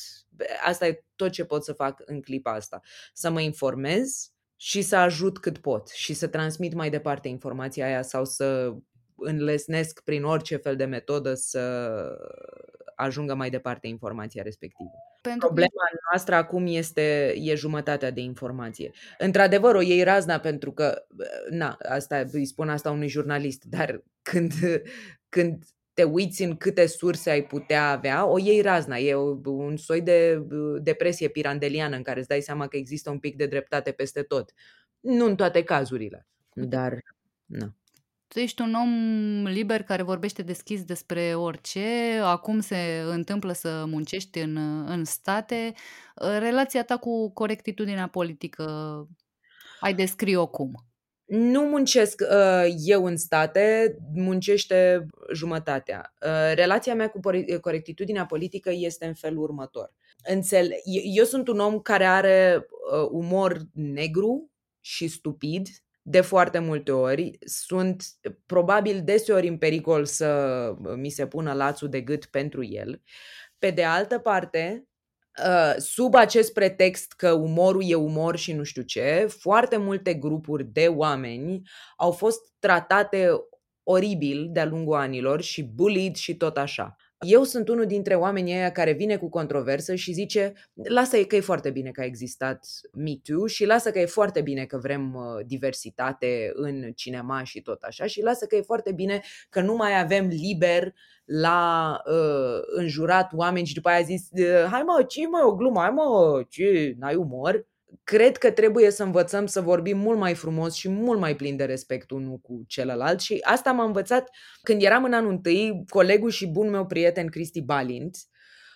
Asta 0.65 0.87
e 0.87 1.05
tot 1.17 1.31
ce 1.31 1.45
pot 1.45 1.65
să 1.65 1.73
fac 1.73 2.03
în 2.05 2.21
clipa 2.21 2.53
asta. 2.53 2.81
Să 3.13 3.31
mă 3.31 3.41
informez 3.41 4.33
și 4.57 4.83
să 4.83 4.97
ajut 4.97 5.39
cât 5.39 5.59
pot 5.59 5.89
și 5.89 6.15
să 6.15 6.27
transmit 6.27 6.75
mai 6.75 6.91
departe 6.91 7.29
informația 7.29 7.87
aia 7.87 8.03
sau 8.03 8.25
să 8.25 8.75
înlesnesc 9.23 10.01
prin 10.01 10.25
orice 10.25 10.57
fel 10.57 10.77
de 10.77 10.85
metodă 10.85 11.35
să 11.35 11.61
ajungă 12.95 13.35
mai 13.35 13.51
departe 13.51 13.87
informația 13.87 14.43
respectivă. 14.43 14.91
Pentru 15.21 15.47
Problema 15.47 15.69
că... 15.91 15.99
noastră 16.11 16.35
acum 16.35 16.67
este 16.67 17.35
e 17.37 17.55
jumătatea 17.55 18.11
de 18.11 18.21
informație. 18.21 18.91
Într-adevăr, 19.19 19.75
o 19.75 19.81
iei 19.81 20.03
razna 20.03 20.39
pentru 20.39 20.73
că, 20.73 21.07
na, 21.51 21.79
asta 21.89 22.25
îi 22.33 22.45
spun 22.45 22.69
asta 22.69 22.91
unui 22.91 23.09
jurnalist, 23.09 23.65
dar 23.65 24.03
când, 24.23 24.53
când 25.29 25.65
te 25.95 26.03
uiți 26.03 26.43
în 26.43 26.57
câte 26.57 26.87
surse 26.87 27.31
ai 27.31 27.43
putea 27.43 27.91
avea, 27.91 28.27
o 28.27 28.39
iei 28.39 28.61
razna. 28.61 28.97
E 28.97 29.15
un 29.45 29.77
soi 29.77 30.01
de 30.01 30.47
depresie 30.81 31.29
pirandeliană 31.29 31.97
în 31.97 32.03
care 32.03 32.19
îți 32.19 32.29
dai 32.29 32.41
seama 32.41 32.67
că 32.67 32.77
există 32.77 33.11
un 33.11 33.19
pic 33.19 33.37
de 33.37 33.47
dreptate 33.47 33.93
peste 33.93 34.23
tot. 34.23 34.53
Nu 35.01 35.25
în 35.25 35.37
toate 35.37 35.63
cazurile, 35.63 36.27
dar... 36.53 37.03
Na 37.45 37.67
tu 37.67 37.82
ești 38.35 38.61
un 38.63 38.75
om 38.75 39.45
liber 39.47 39.83
care 39.83 40.03
vorbește 40.03 40.43
deschis 40.43 40.85
despre 40.85 41.35
orice, 41.35 42.19
acum 42.23 42.61
se 42.61 43.03
întâmplă 43.07 43.53
să 43.53 43.85
muncești 43.87 44.39
în, 44.39 44.57
în 44.87 45.05
state. 45.05 45.73
Relația 46.39 46.85
ta 46.85 46.97
cu 46.97 47.33
corectitudinea 47.33 48.09
politică, 48.09 48.65
ai 49.81 49.95
descrie-o 49.95 50.47
cum? 50.47 50.87
Nu 51.25 51.61
muncesc 51.61 52.23
uh, 52.31 52.73
eu 52.85 53.05
în 53.05 53.17
state, 53.17 53.97
muncește 54.15 55.07
jumătatea. 55.33 56.15
Uh, 56.21 56.55
relația 56.55 56.95
mea 56.95 57.09
cu 57.09 57.21
corectitudinea 57.61 58.27
politică 58.27 58.71
este 58.73 59.07
în 59.07 59.15
felul 59.15 59.43
următor. 59.43 59.93
Înțele- 60.25 60.81
eu 61.15 61.25
sunt 61.25 61.49
un 61.49 61.59
om 61.59 61.81
care 61.81 62.05
are 62.05 62.67
uh, 62.93 63.09
umor 63.11 63.61
negru 63.73 64.51
și 64.81 65.09
stupid, 65.09 65.69
de 66.03 66.21
foarte 66.21 66.59
multe 66.59 66.93
ori. 66.93 67.39
Sunt 67.45 68.05
probabil 68.47 69.03
deseori 69.05 69.49
în 69.49 69.59
pericol 69.59 70.05
să 70.05 70.73
mi 70.97 71.09
se 71.09 71.27
pună 71.27 71.53
lațul 71.53 71.89
de 71.89 72.01
gât 72.01 72.25
pentru 72.25 72.65
el. 72.65 73.03
Pe 73.59 73.71
de 73.71 73.85
altă 73.85 74.19
parte, 74.19 74.87
ă, 75.47 75.75
sub 75.79 76.15
acest 76.15 76.53
pretext 76.53 77.13
că 77.13 77.33
umorul 77.33 77.83
e 77.87 77.95
umor 77.95 78.37
și 78.37 78.53
nu 78.53 78.63
știu 78.63 78.83
ce, 78.83 79.27
foarte 79.39 79.77
multe 79.77 80.15
grupuri 80.15 80.65
de 80.65 80.87
oameni 80.89 81.63
au 81.97 82.11
fost 82.11 82.41
tratate 82.59 83.29
oribil 83.83 84.49
de-a 84.53 84.65
lungul 84.65 84.95
anilor 84.97 85.43
și 85.43 85.63
bullied 85.63 86.15
și 86.15 86.37
tot 86.37 86.57
așa. 86.57 86.97
Eu 87.23 87.43
sunt 87.43 87.69
unul 87.69 87.87
dintre 87.87 88.15
oamenii 88.15 88.53
aia 88.53 88.73
care 88.73 88.93
vine 88.93 89.17
cu 89.17 89.29
controversă 89.29 89.95
și 89.95 90.13
zice 90.13 90.53
lasă 90.89 91.25
că 91.25 91.37
e 91.37 91.41
foarte 91.41 91.71
bine 91.71 91.91
că 91.91 92.01
a 92.01 92.05
existat 92.05 92.67
Me 92.93 93.13
Too 93.23 93.47
și 93.47 93.65
lasă 93.65 93.91
că 93.91 93.99
e 93.99 94.07
foarte 94.07 94.41
bine 94.41 94.65
că 94.65 94.79
vrem 94.79 95.15
uh, 95.15 95.47
diversitate 95.47 96.51
în 96.55 96.93
cinema 96.93 97.43
și 97.43 97.63
tot 97.63 97.83
așa 97.83 98.07
și 98.07 98.23
lasă 98.23 98.47
că 98.47 98.57
e 98.57 98.61
foarte 98.61 98.93
bine 98.93 99.21
că 99.49 99.61
nu 99.61 99.75
mai 99.75 100.01
avem 100.01 100.27
liber 100.27 100.95
la 101.25 101.97
uh, 102.07 102.61
înjurat 102.77 103.31
oameni 103.35 103.67
și 103.67 103.75
după 103.75 103.89
aia 103.89 103.99
a 103.99 104.03
zis 104.03 104.29
hai 104.71 104.83
mă, 104.83 105.05
ce 105.09 105.27
mai 105.27 105.43
o 105.45 105.55
glumă, 105.55 105.81
hai 105.81 105.91
mă, 105.91 106.43
ce, 106.49 106.95
n-ai 106.99 107.15
umor? 107.15 107.67
Cred 108.05 108.37
că 108.37 108.51
trebuie 108.51 108.91
să 108.91 109.03
învățăm 109.03 109.47
să 109.47 109.61
vorbim 109.61 109.99
mult 109.99 110.19
mai 110.19 110.35
frumos 110.35 110.75
și 110.75 110.89
mult 110.89 111.21
mai 111.21 111.37
plin 111.37 111.57
de 111.57 111.65
respect 111.65 112.11
unul 112.11 112.39
cu 112.39 112.63
celălalt 112.67 113.21
și 113.21 113.39
asta 113.43 113.73
m-a 113.73 113.85
învățat 113.85 114.31
când 114.63 114.83
eram 114.83 115.05
în 115.05 115.13
anul 115.13 115.31
întâi, 115.31 115.85
colegul 115.89 116.31
și 116.31 116.47
bun 116.47 116.71
meu 116.71 116.87
prieten 116.87 117.27
Cristi 117.27 117.63
Balint, 117.63 118.17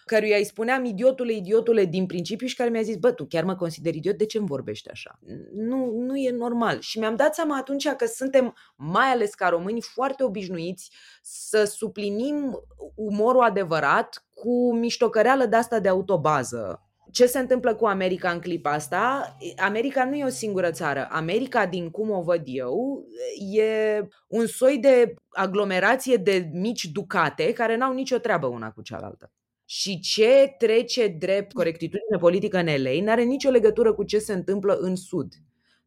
căruia 0.05 0.37
îi 0.37 0.45
spuneam 0.45 0.85
idiotule, 0.85 1.33
idiotule 1.33 1.85
din 1.85 2.07
principiu 2.07 2.47
și 2.47 2.57
care 2.57 2.71
mi-a 2.71 2.83
zis, 2.83 2.97
bă, 2.97 3.13
tu 3.13 3.25
chiar 3.25 3.45
mă 3.45 3.57
consideri 3.57 3.97
idiot, 3.97 4.17
de 4.17 4.27
ce 4.27 4.39
îmi 4.39 4.47
vorbești 4.47 4.91
așa? 4.91 5.19
Nu, 5.53 5.91
nu 5.91 6.17
e 6.17 6.31
normal. 6.31 6.81
Și 6.81 6.99
mi-am 6.99 7.17
dat 7.17 7.35
seama 7.35 7.57
atunci 7.57 7.89
că 7.89 8.07
suntem, 8.07 8.55
mai 8.77 9.07
ales 9.07 9.35
ca 9.35 9.49
români, 9.49 9.81
foarte 9.81 10.25
obișnuiți 10.25 10.91
să 11.23 11.65
suplinim 11.65 12.63
umorul 12.95 13.43
adevărat 13.43 14.27
cu 14.35 14.75
miștocăreală 14.75 15.47
de 15.47 15.57
asta 15.57 15.81
de 15.81 15.89
autobază 15.89 16.86
ce 17.11 17.27
se 17.27 17.39
întâmplă 17.39 17.75
cu 17.75 17.87
America 17.87 18.31
în 18.31 18.41
clipa 18.41 18.73
asta? 18.73 19.37
America 19.57 20.05
nu 20.05 20.15
e 20.15 20.25
o 20.25 20.29
singură 20.29 20.71
țară. 20.71 21.09
America, 21.11 21.67
din 21.67 21.91
cum 21.91 22.11
o 22.11 22.23
văd 22.23 22.43
eu, 22.45 23.05
e 23.53 24.09
un 24.27 24.47
soi 24.47 24.79
de 24.79 25.15
aglomerație 25.29 26.17
de 26.17 26.51
mici 26.53 26.85
ducate 26.85 27.53
care 27.53 27.77
n-au 27.77 27.93
nicio 27.93 28.19
treabă 28.19 28.47
una 28.47 28.71
cu 28.71 28.83
cealaltă. 28.83 29.31
Și 29.65 30.01
ce 30.01 30.55
trece 30.59 31.09
drept 31.09 31.53
corectitudine 31.53 32.19
politică 32.19 32.59
în 32.59 32.67
LA 32.83 33.03
n-are 33.03 33.23
nicio 33.23 33.51
legătură 33.51 33.95
cu 33.95 34.05
ce 34.05 34.19
se 34.19 34.33
întâmplă 34.33 34.77
în 34.81 34.97
Sud 34.97 35.33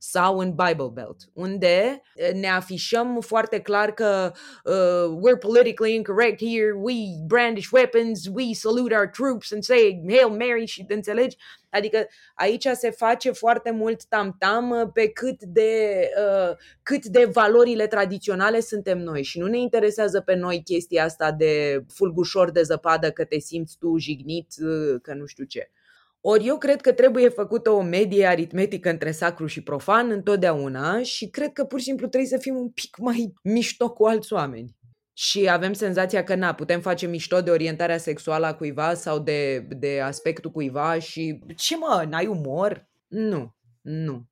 sau 0.01 0.37
în 0.37 0.49
Bible 0.49 0.89
Belt, 0.93 1.17
unde 1.33 2.01
ne 2.33 2.47
afișăm 2.47 3.21
foarte 3.21 3.59
clar 3.59 3.93
că 3.93 4.31
uh, 4.63 5.17
we're 5.17 5.39
politically 5.39 5.95
incorrect 5.95 6.39
here, 6.39 6.71
we 6.75 6.93
brandish 7.27 7.69
weapons, 7.71 8.27
we 8.33 8.53
salute 8.53 8.95
our 8.95 9.07
troops 9.07 9.51
and 9.51 9.63
say 9.63 10.03
Hail 10.09 10.29
Mary 10.29 10.65
și 10.65 10.85
înțelegi? 10.87 11.37
Adică 11.69 12.07
aici 12.35 12.67
se 12.73 12.89
face 12.89 13.31
foarte 13.31 13.71
mult 13.71 14.05
tam-tam 14.05 14.91
pe 14.93 15.09
cât 15.09 15.43
de, 15.43 16.01
uh, 16.17 16.55
cât 16.83 17.05
de 17.05 17.25
valorile 17.25 17.87
tradiționale 17.87 18.59
suntem 18.59 18.97
noi 18.97 19.23
și 19.23 19.39
nu 19.39 19.47
ne 19.47 19.57
interesează 19.57 20.21
pe 20.21 20.35
noi 20.35 20.61
chestia 20.63 21.03
asta 21.03 21.31
de 21.31 21.83
fulgușor 21.93 22.51
de 22.51 22.61
zăpadă 22.61 23.11
că 23.11 23.25
te 23.25 23.39
simți 23.39 23.77
tu 23.77 23.97
jignit, 23.97 24.47
uh, 24.61 24.99
că 25.01 25.13
nu 25.13 25.25
știu 25.25 25.43
ce. 25.43 25.71
Ori 26.21 26.47
eu 26.47 26.57
cred 26.57 26.81
că 26.81 26.93
trebuie 26.93 27.29
făcută 27.29 27.69
o 27.69 27.81
medie 27.81 28.25
aritmetică 28.25 28.89
între 28.89 29.11
sacru 29.11 29.45
și 29.45 29.63
profan 29.63 30.11
întotdeauna 30.11 31.03
și 31.03 31.29
cred 31.29 31.51
că 31.53 31.63
pur 31.63 31.79
și 31.79 31.85
simplu 31.85 32.07
trebuie 32.07 32.29
să 32.29 32.37
fim 32.37 32.55
un 32.55 32.69
pic 32.69 32.97
mai 32.97 33.33
mișto 33.43 33.89
cu 33.89 34.05
alți 34.05 34.33
oameni. 34.33 34.77
Și 35.13 35.49
avem 35.49 35.73
senzația 35.73 36.23
că, 36.23 36.35
na, 36.35 36.53
putem 36.53 36.81
face 36.81 37.07
mișto 37.07 37.41
de 37.41 37.51
orientarea 37.51 37.97
sexuală 37.97 38.45
a 38.45 38.55
cuiva 38.55 38.93
sau 38.93 39.19
de, 39.19 39.59
de 39.59 39.99
aspectul 40.01 40.51
cuiva 40.51 40.99
și 40.99 41.39
ce 41.55 41.77
mă, 41.77 42.05
n-ai 42.09 42.27
umor? 42.27 42.89
Nu, 43.07 43.55
nu. 43.81 44.25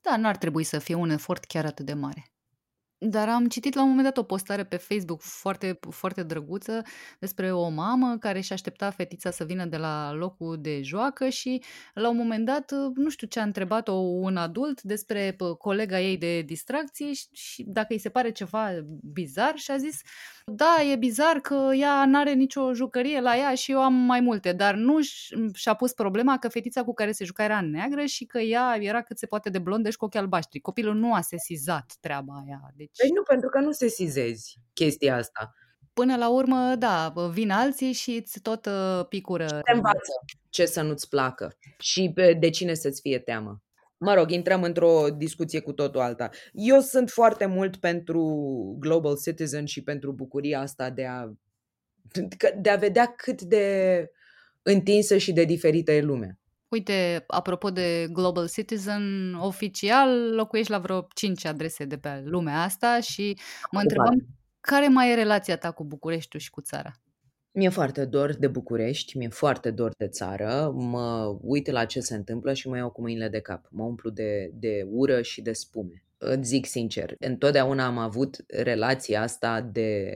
Da, 0.00 0.16
n-ar 0.16 0.36
trebui 0.36 0.64
să 0.64 0.78
fie 0.78 0.94
un 0.94 1.10
efort 1.10 1.44
chiar 1.44 1.64
atât 1.64 1.86
de 1.86 1.92
mare. 1.92 2.33
Dar 3.06 3.28
am 3.28 3.46
citit 3.46 3.74
la 3.74 3.82
un 3.82 3.88
moment 3.88 4.06
dat 4.06 4.16
o 4.16 4.22
postare 4.22 4.64
pe 4.64 4.76
Facebook 4.76 5.20
foarte, 5.20 5.78
foarte 5.90 6.22
drăguță 6.22 6.82
despre 7.18 7.52
o 7.52 7.68
mamă 7.68 8.16
care 8.20 8.40
și 8.40 8.52
aștepta 8.52 8.90
fetița 8.90 9.30
să 9.30 9.44
vină 9.44 9.64
de 9.64 9.76
la 9.76 10.12
locul 10.12 10.58
de 10.60 10.82
joacă 10.82 11.28
și 11.28 11.62
la 11.94 12.08
un 12.08 12.16
moment 12.16 12.44
dat, 12.44 12.72
nu 12.94 13.08
știu 13.08 13.26
ce 13.26 13.40
a 13.40 13.42
întrebat-o 13.42 13.92
un 13.92 14.36
adult 14.36 14.82
despre 14.82 15.36
colega 15.58 16.00
ei 16.00 16.16
de 16.16 16.40
distracție 16.40 17.12
și, 17.12 17.26
și 17.32 17.62
dacă 17.66 17.86
îi 17.90 17.98
se 17.98 18.08
pare 18.08 18.30
ceva 18.30 18.70
bizar 19.12 19.52
și 19.56 19.70
a 19.70 19.76
zis 19.76 20.00
da, 20.46 20.82
e 20.92 20.96
bizar 20.96 21.40
că 21.40 21.70
ea 21.78 22.04
n-are 22.06 22.32
nicio 22.32 22.72
jucărie 22.72 23.20
la 23.20 23.36
ea 23.36 23.54
și 23.54 23.70
eu 23.70 23.82
am 23.82 23.94
mai 23.94 24.20
multe, 24.20 24.52
dar 24.52 24.74
nu 24.74 24.98
și-a 25.54 25.74
pus 25.74 25.92
problema 25.92 26.38
că 26.38 26.48
fetița 26.48 26.84
cu 26.84 26.94
care 26.94 27.12
se 27.12 27.24
juca 27.24 27.44
era 27.44 27.60
neagră 27.60 28.04
și 28.04 28.24
că 28.24 28.38
ea 28.38 28.76
era 28.80 29.02
cât 29.02 29.18
se 29.18 29.26
poate 29.26 29.50
de 29.50 29.58
blondă 29.58 29.90
și 29.90 29.96
cu 29.96 30.04
ochii 30.04 30.18
albaștri. 30.18 30.60
Copilul 30.60 30.94
nu 30.94 31.14
a 31.14 31.20
sesizat 31.20 31.92
treaba 32.00 32.42
aia. 32.46 32.72
Deci... 32.76 32.93
Păi 32.96 33.10
nu, 33.14 33.22
pentru 33.22 33.48
că 33.48 33.58
nu 33.58 33.72
sesizezi 33.72 34.58
chestia 34.72 35.16
asta. 35.16 35.54
Până 35.92 36.16
la 36.16 36.28
urmă, 36.28 36.74
da, 36.78 37.12
vin 37.32 37.50
alții 37.50 37.92
și 37.92 38.10
îți 38.10 38.40
tot 38.40 38.66
uh, 38.66 39.06
picură. 39.08 39.46
Și 39.46 39.60
te 39.62 39.72
învață 39.72 40.12
ce 40.50 40.66
să 40.66 40.82
nu-ți 40.82 41.08
placă 41.08 41.56
și 41.78 42.12
de 42.38 42.50
cine 42.50 42.74
să-ți 42.74 43.00
fie 43.00 43.18
teamă. 43.18 43.62
Mă 43.96 44.14
rog, 44.14 44.30
intrăm 44.30 44.62
într-o 44.62 45.06
discuție 45.16 45.60
cu 45.60 45.72
totul 45.72 46.00
alta. 46.00 46.30
Eu 46.52 46.80
sunt 46.80 47.10
foarte 47.10 47.46
mult 47.46 47.76
pentru 47.76 48.24
global 48.78 49.18
citizen 49.24 49.64
și 49.64 49.82
pentru 49.82 50.12
bucuria 50.12 50.60
asta 50.60 50.90
de 50.90 51.06
a, 51.06 51.32
de 52.60 52.70
a 52.70 52.76
vedea 52.76 53.06
cât 53.06 53.42
de 53.42 54.10
întinsă 54.62 55.16
și 55.16 55.32
de 55.32 55.44
diferită 55.44 55.92
e 55.92 56.00
lumea. 56.00 56.38
Uite, 56.74 57.24
apropo 57.26 57.70
de 57.70 58.06
Global 58.12 58.48
Citizen, 58.48 59.34
oficial 59.34 60.34
locuiești 60.34 60.70
la 60.70 60.78
vreo 60.78 61.06
5 61.14 61.44
adrese 61.44 61.84
de 61.84 61.96
pe 61.98 62.22
lumea 62.24 62.62
asta 62.62 63.00
și 63.00 63.38
mă 63.70 63.80
întrebam 63.80 64.26
care 64.60 64.88
mai 64.88 65.10
e 65.10 65.14
relația 65.14 65.56
ta 65.56 65.70
cu 65.70 65.84
Bucureștiul 65.84 66.42
și 66.42 66.50
cu 66.50 66.60
țara? 66.60 66.92
Mi-e 67.52 67.68
foarte 67.68 68.04
dor 68.04 68.36
de 68.36 68.46
București, 68.46 69.18
mi-e 69.18 69.28
foarte 69.28 69.70
dor 69.70 69.92
de 69.98 70.08
țară, 70.08 70.72
mă 70.74 71.36
uit 71.40 71.70
la 71.70 71.84
ce 71.84 72.00
se 72.00 72.14
întâmplă 72.14 72.52
și 72.52 72.68
mă 72.68 72.76
iau 72.76 72.90
cu 72.90 73.00
mâinile 73.00 73.28
de 73.28 73.40
cap. 73.40 73.66
Mă 73.70 73.84
umplu 73.84 74.10
de, 74.10 74.50
de 74.54 74.86
ură 74.90 75.22
și 75.22 75.42
de 75.42 75.52
spume. 75.52 76.04
Îți 76.18 76.48
zic 76.48 76.66
sincer, 76.66 77.14
întotdeauna 77.18 77.86
am 77.86 77.98
avut 77.98 78.36
relația 78.46 79.22
asta 79.22 79.60
de 79.60 80.14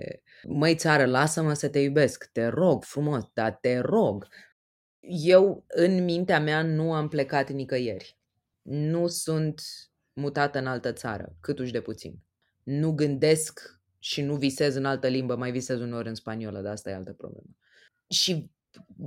măi 0.48 0.74
țară, 0.74 1.04
lasă-mă 1.04 1.52
să 1.52 1.68
te 1.68 1.78
iubesc, 1.78 2.30
te 2.32 2.46
rog 2.46 2.84
frumos, 2.84 3.22
dar 3.32 3.58
te 3.60 3.78
rog. 3.78 4.26
Eu, 5.00 5.64
în 5.68 6.04
mintea 6.04 6.40
mea, 6.40 6.62
nu 6.62 6.92
am 6.92 7.08
plecat 7.08 7.50
nicăieri. 7.50 8.18
Nu 8.62 9.06
sunt 9.06 9.62
mutată 10.12 10.58
în 10.58 10.66
altă 10.66 10.92
țară, 10.92 11.36
câtuși 11.40 11.72
de 11.72 11.80
puțin. 11.80 12.18
Nu 12.62 12.92
gândesc 12.92 13.80
și 13.98 14.22
nu 14.22 14.36
visez 14.36 14.74
în 14.74 14.84
altă 14.84 15.08
limbă, 15.08 15.36
mai 15.36 15.50
visez 15.50 15.80
uneori 15.80 16.08
în 16.08 16.14
spaniolă, 16.14 16.60
dar 16.60 16.72
asta 16.72 16.90
e 16.90 16.94
altă 16.94 17.12
problemă. 17.12 17.56
Și 18.08 18.50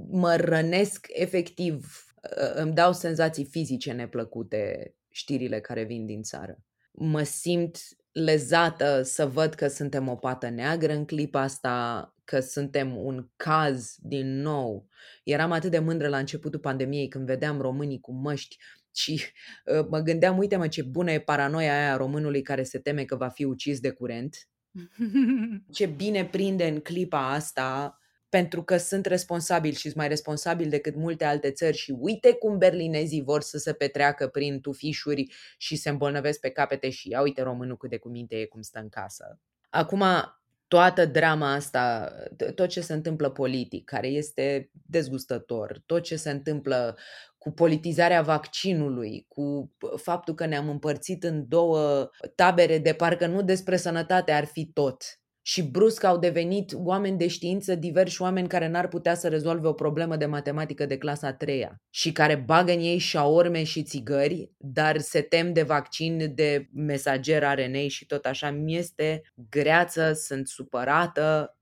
mă 0.10 0.36
rănesc 0.36 1.08
efectiv, 1.10 2.06
ă, 2.42 2.54
îmi 2.54 2.74
dau 2.74 2.94
senzații 2.94 3.46
fizice 3.46 3.92
neplăcute 3.92 4.94
știrile 5.10 5.60
care 5.60 5.84
vin 5.84 6.06
din 6.06 6.22
țară. 6.22 6.64
Mă 6.92 7.24
simt 7.24 7.78
lezată 8.12 9.02
să 9.02 9.26
văd 9.26 9.54
că 9.54 9.68
suntem 9.68 10.08
o 10.08 10.16
pată 10.16 10.50
neagră 10.50 10.94
în 10.94 11.06
clipa 11.06 11.42
asta, 11.42 12.16
că 12.32 12.40
suntem 12.40 12.98
un 12.98 13.28
caz 13.36 13.96
din 14.00 14.42
nou. 14.42 14.88
Eram 15.24 15.52
atât 15.52 15.72
de 15.72 15.80
mândră 15.80 16.08
la 16.08 16.18
începutul 16.18 16.60
pandemiei 16.60 17.08
când 17.08 17.26
vedeam 17.26 17.62
românii 17.62 18.00
cu 18.00 18.14
măști 18.14 18.58
și 18.96 19.24
uh, 19.66 19.86
mă 19.90 20.00
gândeam, 20.00 20.38
uite 20.38 20.56
mă 20.56 20.68
ce 20.68 20.82
bună 20.82 21.12
e 21.12 21.20
paranoia 21.20 21.74
aia 21.74 21.94
a 21.94 21.98
românului 21.98 22.42
care 22.42 22.64
se 22.64 22.80
teme 22.80 23.04
că 23.04 23.16
va 23.16 23.28
fi 23.28 23.44
ucis 23.44 23.80
de 23.80 23.90
curent 23.90 24.38
ce 25.76 25.86
bine 25.86 26.26
prinde 26.26 26.68
în 26.68 26.80
clipa 26.80 27.32
asta 27.32 28.00
pentru 28.30 28.64
că 28.64 28.78
sunt 28.78 29.06
responsabili 29.06 29.76
și 29.76 29.82
sunt 29.82 29.96
mai 29.96 30.08
responsabili 30.08 30.70
decât 30.70 30.96
multe 30.96 31.26
alte 31.26 31.52
țări 31.52 31.78
și 31.78 31.96
uite 32.00 32.34
cum 32.34 32.58
berlinezii 32.58 33.24
vor 33.24 33.42
să 33.42 33.58
se 33.58 33.74
petreacă 33.74 34.28
prin 34.28 34.62
tufișuri 34.62 35.34
și 35.58 35.76
se 35.76 35.90
îmbolnăvesc 35.90 36.40
pe 36.40 36.50
capete 36.50 36.90
și 36.90 37.10
ia 37.10 37.22
uite 37.22 37.42
românul 37.42 37.78
cât 37.78 37.90
de 37.90 37.98
cuminte 37.98 38.36
e 38.36 38.46
cum 38.46 38.62
stă 38.62 38.80
în 38.80 38.90
casă. 38.90 39.40
Acum, 39.70 40.04
toată 40.72 41.06
drama 41.06 41.54
asta, 41.54 42.14
tot 42.56 42.70
ce 42.70 42.82
se 42.82 42.94
întâmplă 42.94 43.30
politic, 43.30 43.86
care 43.86 44.08
este 44.08 44.72
dezgustător, 44.72 45.82
tot 45.86 46.04
ce 46.04 46.16
se 46.16 46.32
întâmplă 46.32 46.98
cu 47.38 47.52
politizarea 47.52 48.22
vaccinului, 48.22 49.26
cu 49.28 49.72
faptul 49.96 50.34
că 50.34 50.46
ne-am 50.46 50.70
împărțit 50.70 51.24
în 51.24 51.48
două 51.48 52.10
tabere 52.36 52.78
de 52.78 52.94
parcă 52.94 53.28
nu 53.28 53.42
despre 53.42 53.78
sănătate 53.78 54.32
ar 54.32 54.46
fi 54.46 54.66
tot. 54.66 55.21
Și 55.42 55.64
brusc 55.64 56.04
au 56.04 56.18
devenit 56.18 56.72
oameni 56.74 57.18
de 57.18 57.28
știință, 57.28 57.76
diversi 57.76 58.22
oameni 58.22 58.48
care 58.48 58.68
n-ar 58.68 58.88
putea 58.88 59.16
să 59.16 59.28
rezolve 59.28 59.68
o 59.68 59.74
problemă 59.74 60.16
de 60.16 60.26
matematică 60.26 60.86
de 60.86 60.98
clasa 60.98 61.28
a 61.28 61.34
treia 61.34 61.82
și 61.90 62.12
care 62.12 62.36
bagă 62.36 62.72
în 62.72 62.80
ei 62.80 62.98
șaorme 62.98 63.64
și 63.64 63.84
țigări, 63.84 64.52
dar 64.58 65.00
se 65.00 65.22
tem 65.22 65.54
de 65.54 65.62
vaccin, 65.62 66.32
de 66.36 66.70
mesager 66.74 67.42
RNA 67.42 67.88
și 67.88 68.06
tot 68.06 68.26
așa. 68.26 68.52
Mi 68.52 68.76
este 68.78 69.22
greață, 69.50 70.14
sunt 70.14 70.48
supărată, 70.48 71.56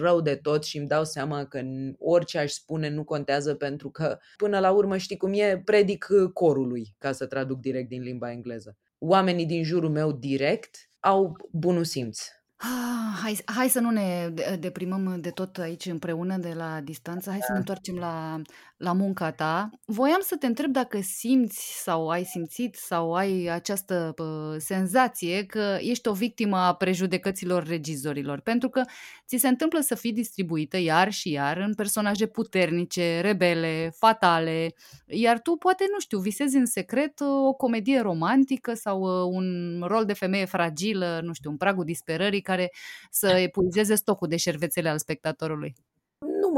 rău 0.00 0.20
de 0.20 0.34
tot 0.34 0.64
și 0.64 0.78
îmi 0.78 0.86
dau 0.86 1.04
seama 1.04 1.46
că 1.46 1.62
orice 1.98 2.38
aș 2.38 2.50
spune 2.50 2.88
nu 2.88 3.04
contează 3.04 3.54
pentru 3.54 3.90
că 3.90 4.18
până 4.36 4.58
la 4.58 4.70
urmă 4.70 4.96
știi 4.96 5.16
cum 5.16 5.32
e, 5.32 5.62
predic 5.64 6.06
uh, 6.10 6.30
corului, 6.32 6.94
ca 6.98 7.12
să 7.12 7.26
traduc 7.26 7.60
direct 7.60 7.88
din 7.88 8.02
limba 8.02 8.30
engleză. 8.30 8.76
Oamenii 8.98 9.46
din 9.46 9.64
jurul 9.64 9.90
meu 9.90 10.12
direct 10.12 10.76
au 11.00 11.36
bunul 11.52 11.84
simț 11.84 12.20
Ah, 12.60 13.18
hai, 13.22 13.38
hai 13.44 13.68
să 13.68 13.80
nu 13.80 13.90
ne 13.90 14.28
deprimăm 14.58 15.20
de 15.20 15.30
tot 15.30 15.58
aici 15.58 15.86
împreună 15.86 16.36
de 16.36 16.52
la 16.52 16.80
distanță, 16.80 17.30
hai 17.30 17.38
să 17.40 17.46
ne 17.48 17.52
da. 17.52 17.58
întoarcem 17.58 17.94
la, 17.94 18.40
la 18.78 18.92
munca 18.92 19.30
ta. 19.32 19.70
Voiam 19.84 20.20
să 20.20 20.36
te 20.36 20.46
întreb 20.46 20.72
dacă 20.72 21.00
simți 21.00 21.82
sau 21.82 22.08
ai 22.08 22.24
simțit 22.24 22.74
sau 22.74 23.14
ai 23.14 23.46
această 23.46 24.12
pă, 24.14 24.56
senzație 24.58 25.44
că 25.44 25.76
ești 25.80 26.08
o 26.08 26.12
victimă 26.12 26.56
a 26.56 26.74
prejudecăților 26.74 27.66
regizorilor, 27.66 28.40
pentru 28.40 28.68
că 28.68 28.82
ți 29.26 29.36
se 29.36 29.48
întâmplă 29.48 29.80
să 29.80 29.94
fii 29.94 30.12
distribuită 30.12 30.76
iar 30.78 31.12
și 31.12 31.30
iar 31.30 31.56
în 31.56 31.74
personaje 31.74 32.26
puternice, 32.26 33.20
rebele, 33.20 33.92
fatale, 33.96 34.74
iar 35.06 35.40
tu 35.40 35.56
poate, 35.56 35.84
nu 35.92 36.00
știu, 36.00 36.18
visezi 36.18 36.56
în 36.56 36.66
secret 36.66 37.20
o 37.20 37.52
comedie 37.52 38.00
romantică 38.00 38.74
sau 38.74 39.02
un 39.32 39.78
rol 39.86 40.04
de 40.04 40.12
femeie 40.12 40.44
fragilă, 40.44 41.20
nu 41.22 41.32
știu, 41.32 41.50
în 41.50 41.56
pragul 41.56 41.84
disperării 41.84 42.40
care 42.40 42.72
să 43.10 43.26
epuizeze 43.28 43.94
stocul 43.94 44.28
de 44.28 44.36
șervețele 44.36 44.88
al 44.88 44.98
spectatorului. 44.98 45.87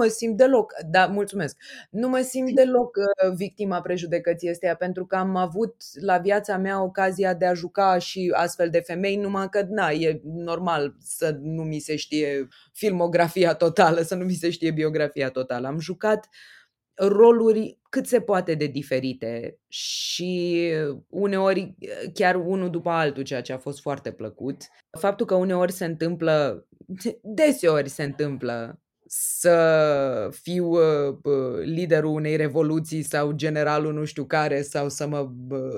Nu 0.00 0.06
mă 0.06 0.12
simt 0.12 0.36
deloc, 0.36 0.72
da, 0.90 1.06
mulțumesc, 1.06 1.56
nu 1.90 2.08
mă 2.08 2.20
simt 2.20 2.54
deloc 2.54 2.96
uh, 2.96 3.32
victima 3.34 3.80
prejudecății 3.80 4.50
astea 4.50 4.74
pentru 4.74 5.06
că 5.06 5.16
am 5.16 5.36
avut 5.36 5.74
la 6.00 6.18
viața 6.18 6.56
mea 6.56 6.82
ocazia 6.82 7.34
de 7.34 7.46
a 7.46 7.54
juca 7.54 7.98
și 7.98 8.32
astfel 8.34 8.70
de 8.70 8.80
femei, 8.80 9.16
numai 9.16 9.48
că, 9.48 9.66
na, 9.68 9.90
e 9.90 10.20
normal 10.24 10.94
să 11.00 11.38
nu 11.42 11.62
mi 11.62 11.78
se 11.78 11.96
știe 11.96 12.48
filmografia 12.72 13.54
totală, 13.54 14.00
să 14.00 14.14
nu 14.14 14.24
mi 14.24 14.32
se 14.32 14.50
știe 14.50 14.70
biografia 14.70 15.30
totală. 15.30 15.66
Am 15.66 15.78
jucat 15.78 16.28
roluri 16.94 17.78
cât 17.90 18.06
se 18.06 18.20
poate 18.20 18.54
de 18.54 18.66
diferite 18.66 19.58
și 19.68 20.72
uneori 21.08 21.74
chiar 22.14 22.34
unul 22.34 22.70
după 22.70 22.90
altul, 22.90 23.22
ceea 23.22 23.42
ce 23.42 23.52
a 23.52 23.58
fost 23.58 23.80
foarte 23.80 24.12
plăcut. 24.12 24.62
Faptul 24.98 25.26
că 25.26 25.34
uneori 25.34 25.72
se 25.72 25.84
întâmplă, 25.84 26.66
deseori 27.22 27.88
se 27.88 28.02
întâmplă 28.02 28.80
să 29.12 30.28
fiu 30.42 30.66
uh, 30.66 31.16
liderul 31.62 32.10
unei 32.10 32.36
revoluții 32.36 33.02
sau 33.02 33.32
generalul 33.32 33.92
nu 33.92 34.04
știu 34.04 34.24
care 34.24 34.62
sau 34.62 34.88
să 34.88 35.06
mă 35.06 35.30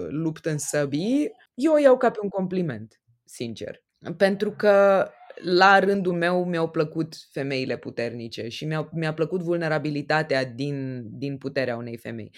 lupt 0.08 0.44
în 0.44 0.58
săbii, 0.58 1.30
eu 1.54 1.72
o 1.72 1.78
iau 1.78 1.96
ca 1.96 2.10
pe 2.10 2.18
un 2.22 2.28
compliment, 2.28 3.00
sincer. 3.24 3.82
Pentru 4.16 4.50
că 4.50 5.08
la 5.42 5.78
rândul 5.78 6.12
meu 6.12 6.44
mi-au 6.44 6.70
plăcut 6.70 7.14
femeile 7.30 7.76
puternice 7.76 8.48
și 8.48 8.64
mi-a, 8.64 8.88
mi-a 8.92 9.14
plăcut 9.14 9.40
vulnerabilitatea 9.40 10.44
din, 10.44 11.04
din 11.18 11.38
puterea 11.38 11.76
unei 11.76 11.96
femei. 11.96 12.30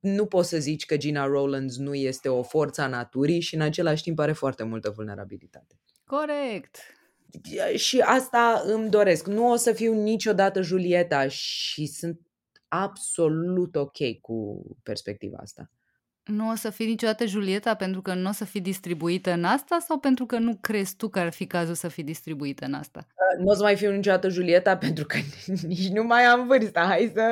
Nu 0.00 0.26
poți 0.26 0.48
să 0.48 0.58
zici 0.58 0.86
că 0.86 0.96
Gina 0.96 1.26
Rowlands 1.26 1.76
nu 1.76 1.94
este 1.94 2.28
o 2.28 2.42
forță 2.42 2.82
a 2.82 2.86
naturii 2.86 3.40
și 3.40 3.54
în 3.54 3.60
același 3.60 4.02
timp 4.02 4.18
are 4.18 4.32
foarte 4.32 4.62
multă 4.62 4.90
vulnerabilitate. 4.90 5.80
Corect! 6.04 6.76
Și 7.74 8.00
asta 8.00 8.62
îmi 8.66 8.90
doresc. 8.90 9.26
Nu 9.26 9.50
o 9.50 9.56
să 9.56 9.72
fiu 9.72 9.92
niciodată 9.92 10.60
Julieta 10.60 11.28
și 11.28 11.86
sunt 11.86 12.20
absolut 12.68 13.76
ok 13.76 14.20
cu 14.20 14.62
perspectiva 14.82 15.38
asta. 15.40 15.70
Nu 16.24 16.50
o 16.50 16.54
să 16.54 16.70
fii 16.70 16.86
niciodată 16.86 17.26
Julieta 17.26 17.74
pentru 17.74 18.02
că 18.02 18.14
nu 18.14 18.28
o 18.28 18.32
să 18.32 18.44
fii 18.44 18.60
distribuită 18.60 19.30
în 19.30 19.44
asta 19.44 19.78
sau 19.78 19.98
pentru 19.98 20.26
că 20.26 20.38
nu 20.38 20.56
crezi 20.60 20.96
tu 20.96 21.08
că 21.08 21.18
ar 21.18 21.32
fi 21.32 21.46
cazul 21.46 21.74
să 21.74 21.88
fii 21.88 22.02
distribuită 22.02 22.64
în 22.64 22.74
asta? 22.74 23.06
Nu 23.38 23.50
o 23.50 23.54
să 23.54 23.62
mai 23.62 23.76
fiu 23.76 23.90
niciodată 23.90 24.28
Julieta 24.28 24.76
pentru 24.86 25.04
că 25.06 25.16
nici 25.66 25.88
nu 25.88 26.02
mai 26.02 26.22
am 26.22 26.46
vârsta. 26.46 26.80
Hai 26.80 27.10
să 27.14 27.22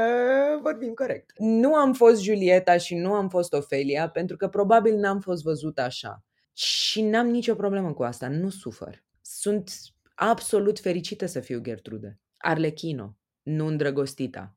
vorbim 0.63 0.93
corect. 0.93 1.33
Nu 1.39 1.75
am 1.75 1.93
fost 1.93 2.23
Julieta 2.23 2.77
și 2.77 2.95
nu 2.95 3.13
am 3.13 3.29
fost 3.29 3.53
Ofelia 3.53 4.09
pentru 4.09 4.37
că 4.37 4.49
probabil 4.49 4.97
n-am 4.97 5.21
fost 5.21 5.43
văzută 5.43 5.83
așa. 5.83 6.25
Și 6.53 7.03
n-am 7.03 7.27
nicio 7.27 7.55
problemă 7.55 7.93
cu 7.93 8.03
asta. 8.03 8.29
Nu 8.29 8.49
sufăr. 8.49 9.03
Sunt 9.43 9.71
absolut 10.15 10.81
fericită 10.81 11.27
să 11.27 11.41
fiu 11.41 11.61
Gertrude. 11.61 12.21
Arlechino, 12.37 13.17
nu 13.43 13.67
îndrăgostita 13.67 14.57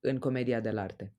în 0.00 0.18
comedia 0.18 0.60
de 0.60 0.68
arte. 0.68 1.14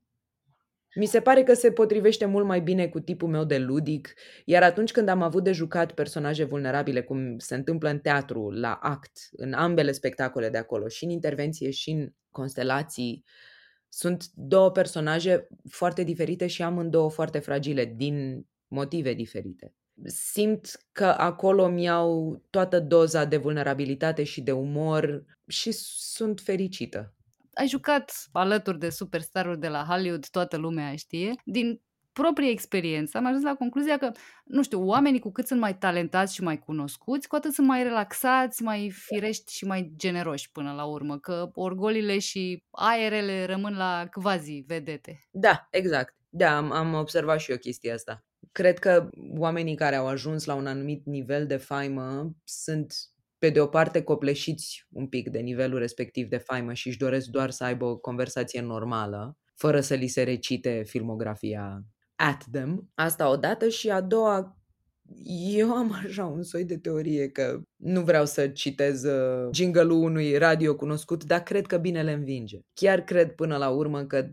Mi 0.96 1.06
se 1.06 1.22
pare 1.22 1.44
că 1.44 1.54
se 1.54 1.72
potrivește 1.72 2.26
mult 2.26 2.46
mai 2.46 2.62
bine 2.62 2.88
cu 2.88 3.00
tipul 3.00 3.30
meu 3.30 3.44
de 3.44 3.58
ludic, 3.58 4.14
iar 4.46 4.64
atunci 4.64 4.92
când 4.92 5.08
am 5.10 5.22
avut 5.22 5.44
de 5.44 5.52
jucat 5.52 5.92
personaje 5.92 6.44
vulnerabile, 6.44 7.02
cum 7.04 7.38
se 7.38 7.56
întâmplă 7.56 7.90
în 7.90 8.00
teatru, 8.00 8.50
la 8.50 8.74
act, 8.74 9.30
în 9.32 9.54
ambele 9.54 9.92
spectacole 9.92 10.50
de 10.50 10.58
acolo, 10.58 10.88
și 10.88 11.04
în 11.04 11.10
intervenție 11.10 11.70
și 11.72 11.90
în 11.90 12.10
constelații, 12.32 13.24
sunt 13.90 14.26
două 14.34 14.72
personaje 14.72 15.48
foarte 15.70 16.04
diferite 16.04 16.48
și 16.48 16.62
amândouă 16.62 17.10
foarte 17.10 17.40
fragile, 17.40 17.86
din 17.86 18.46
motive 18.68 19.14
diferite. 19.14 19.77
Simt 20.06 20.80
că 20.92 21.06
acolo 21.06 21.68
mi-au 21.68 22.42
toată 22.50 22.80
doza 22.80 23.26
de 23.26 23.38
vulnerabilitate 23.38 24.24
și 24.24 24.42
de 24.42 24.52
umor 24.52 25.26
și 25.48 25.72
sunt 25.72 26.40
fericită 26.40 27.12
ai 27.58 27.68
jucat 27.68 28.28
alături 28.32 28.80
de 28.80 28.90
superstarul 28.90 29.60
de 29.60 29.68
la 29.68 29.86
Hollywood, 29.90 30.28
toată 30.28 30.58
lumea 30.58 30.96
știe, 30.96 31.34
din 31.44 31.82
proprie 32.14 32.50
experiență 32.50 33.18
am 33.18 33.26
ajuns 33.26 33.44
la 33.44 33.56
concluzia 33.56 33.98
că, 33.98 34.12
nu 34.46 34.64
știu, 34.64 34.86
oamenii 34.86 35.20
cu 35.20 35.32
cât 35.32 35.48
sunt 35.48 35.60
mai 35.60 35.78
talentați 35.78 36.34
și 36.34 36.44
mai 36.44 36.60
cunoscuți, 36.60 37.28
cu 37.28 37.36
atât 37.36 37.54
sunt 37.54 37.68
mai 37.68 37.84
relaxați, 37.84 38.64
mai 38.64 38.92
firești 38.92 39.54
și 39.54 39.66
mai 39.66 39.92
generoși 39.96 40.52
până 40.52 40.74
la 40.74 40.84
urmă, 40.84 41.20
că 41.20 41.50
orgolile 41.54 42.20
și 42.20 42.64
aerele 42.72 43.46
rămân 43.46 43.78
la 43.78 44.08
quasi 44.12 44.64
vedete. 44.68 45.28
Da, 45.32 45.68
exact. 45.72 46.16
Da, 46.30 46.58
am, 46.58 46.72
am 46.72 46.94
observat 46.94 47.40
și 47.40 47.52
eu 47.52 47.58
chestia 47.58 47.94
asta. 47.94 48.24
Cred 48.58 48.80
că 48.80 49.10
oamenii 49.38 49.76
care 49.76 49.96
au 49.96 50.08
ajuns 50.08 50.46
la 50.46 50.54
un 50.54 50.68
anumit 50.68 51.06
nivel 51.06 51.46
de 51.46 51.56
faimă 51.58 52.36
sunt 52.44 52.94
pe 53.38 53.50
de 53.50 53.62
o 53.62 53.68
parte 53.68 54.02
copleșiți 54.02 54.86
un 54.90 55.08
pic 55.08 55.30
de 55.30 55.40
nivelul 55.40 55.80
respectiv 55.80 56.28
de 56.28 56.38
faimă 56.38 56.74
și 56.74 56.88
își 56.88 56.98
doresc 56.98 57.28
doar 57.28 57.50
să 57.50 57.64
aibă 57.64 57.86
o 57.86 57.98
conversație 57.98 58.62
normală, 58.62 59.38
fără 59.56 59.80
să 59.80 59.94
li 59.94 60.08
se 60.08 60.24
recite 60.24 60.84
filmografia 60.86 61.84
at 62.16 62.44
them. 62.52 62.92
Asta 62.94 63.30
odată 63.30 63.70
și 63.70 63.90
a 63.90 64.02
doua, 64.02 64.58
eu 65.56 65.74
am 65.74 66.00
așa 66.06 66.26
un 66.26 66.44
soi 66.44 66.66
de 66.66 66.78
teorie 66.78 67.30
că 67.30 67.62
nu 67.76 68.02
vreau 68.02 68.26
să 68.26 68.48
citez 68.48 69.04
uh, 69.04 69.50
jingle-ul 69.54 70.04
unui 70.04 70.38
radio 70.38 70.76
cunoscut, 70.76 71.24
dar 71.24 71.44
cred 71.44 71.66
că 71.66 71.78
bine 71.78 72.04
le 72.04 72.12
învinge. 72.12 72.60
Chiar 72.74 73.02
cred 73.02 73.32
până 73.32 73.58
la 73.58 73.70
urmă 73.70 74.04
că 74.04 74.30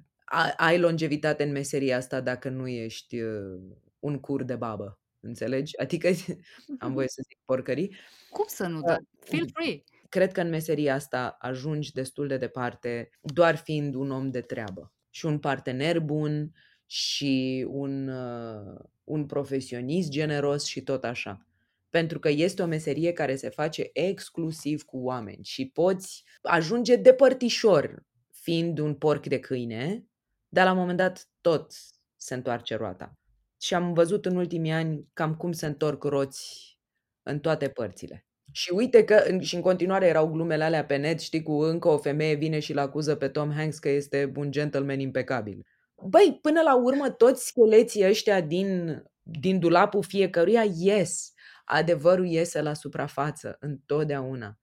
ai 0.56 0.78
longevitate 0.78 1.42
în 1.42 1.52
meseria 1.52 1.96
asta 1.96 2.20
dacă 2.20 2.48
nu 2.48 2.68
ești 2.68 3.20
uh, 3.20 3.82
un 4.05 4.21
cur 4.21 4.43
de 4.43 4.57
babă. 4.57 4.99
Înțelegi? 5.21 5.79
Adică 5.79 6.09
am 6.79 6.93
voie 6.93 7.09
să 7.09 7.23
zic 7.29 7.38
porcării. 7.45 7.97
Cum 8.31 8.45
să 8.49 8.67
nu? 8.67 8.81
Da? 8.81 8.97
Feel 9.19 9.49
free. 9.53 9.83
Cred 10.09 10.33
că 10.33 10.40
în 10.40 10.49
meseria 10.49 10.95
asta 10.95 11.37
ajungi 11.38 11.93
destul 11.93 12.27
de 12.27 12.37
departe 12.37 13.11
doar 13.21 13.57
fiind 13.57 13.95
un 13.95 14.11
om 14.11 14.31
de 14.31 14.40
treabă 14.40 14.93
și 15.11 15.27
un 15.27 15.38
partener 15.38 16.01
bun 16.01 16.53
și 16.87 17.67
un, 17.69 18.09
uh, 18.09 18.81
un 19.05 19.27
profesionist 19.27 20.11
generos 20.11 20.64
și 20.64 20.83
tot 20.83 21.05
așa. 21.05 21.47
Pentru 21.90 22.19
că 22.19 22.29
este 22.29 22.62
o 22.62 22.67
meserie 22.67 23.12
care 23.12 23.37
se 23.37 23.49
face 23.49 23.90
exclusiv 23.93 24.83
cu 24.83 24.99
oameni 24.99 25.45
și 25.45 25.69
poți 25.69 26.25
ajunge 26.43 26.97
depărtișor 26.97 28.05
fiind 28.31 28.79
un 28.79 28.95
porc 28.95 29.27
de 29.27 29.40
câine, 29.40 30.07
dar 30.49 30.64
la 30.64 30.73
un 30.73 30.79
moment 30.79 30.99
dat 30.99 31.29
tot 31.40 31.73
se 32.17 32.35
întoarce 32.35 32.77
roata. 32.77 33.19
Și 33.64 33.74
am 33.74 33.92
văzut 33.92 34.27
în 34.27 34.37
ultimii 34.37 34.72
ani 34.72 35.09
cam 35.12 35.35
cum 35.35 35.53
se 35.53 35.66
întorc 35.66 36.03
roți 36.03 36.79
în 37.22 37.40
toate 37.40 37.68
părțile. 37.68 38.27
Și 38.53 38.72
uite 38.72 39.05
că 39.05 39.38
și 39.40 39.55
în 39.55 39.61
continuare 39.61 40.07
erau 40.07 40.29
glumele 40.29 40.64
alea 40.64 40.85
pe 40.85 40.96
net, 40.96 41.20
știi, 41.20 41.42
cu 41.42 41.53
încă 41.53 41.88
o 41.88 41.98
femeie 41.98 42.35
vine 42.35 42.59
și-l 42.59 42.79
acuză 42.79 43.14
pe 43.14 43.29
Tom 43.29 43.53
Hanks 43.53 43.79
că 43.79 43.88
este 43.88 44.33
un 44.37 44.50
gentleman 44.50 45.00
impecabil. 45.00 45.66
Băi, 46.09 46.38
până 46.42 46.61
la 46.62 46.77
urmă, 46.77 47.11
toți 47.11 47.46
scheleții 47.46 48.07
ăștia 48.07 48.40
din, 48.40 49.03
din 49.22 49.59
dulapul 49.59 50.03
fiecăruia 50.03 50.64
ies. 50.77 51.33
Adevărul 51.64 52.27
iese 52.27 52.62
la 52.62 52.74
suprafață, 52.74 53.57
întotdeauna. 53.61 54.59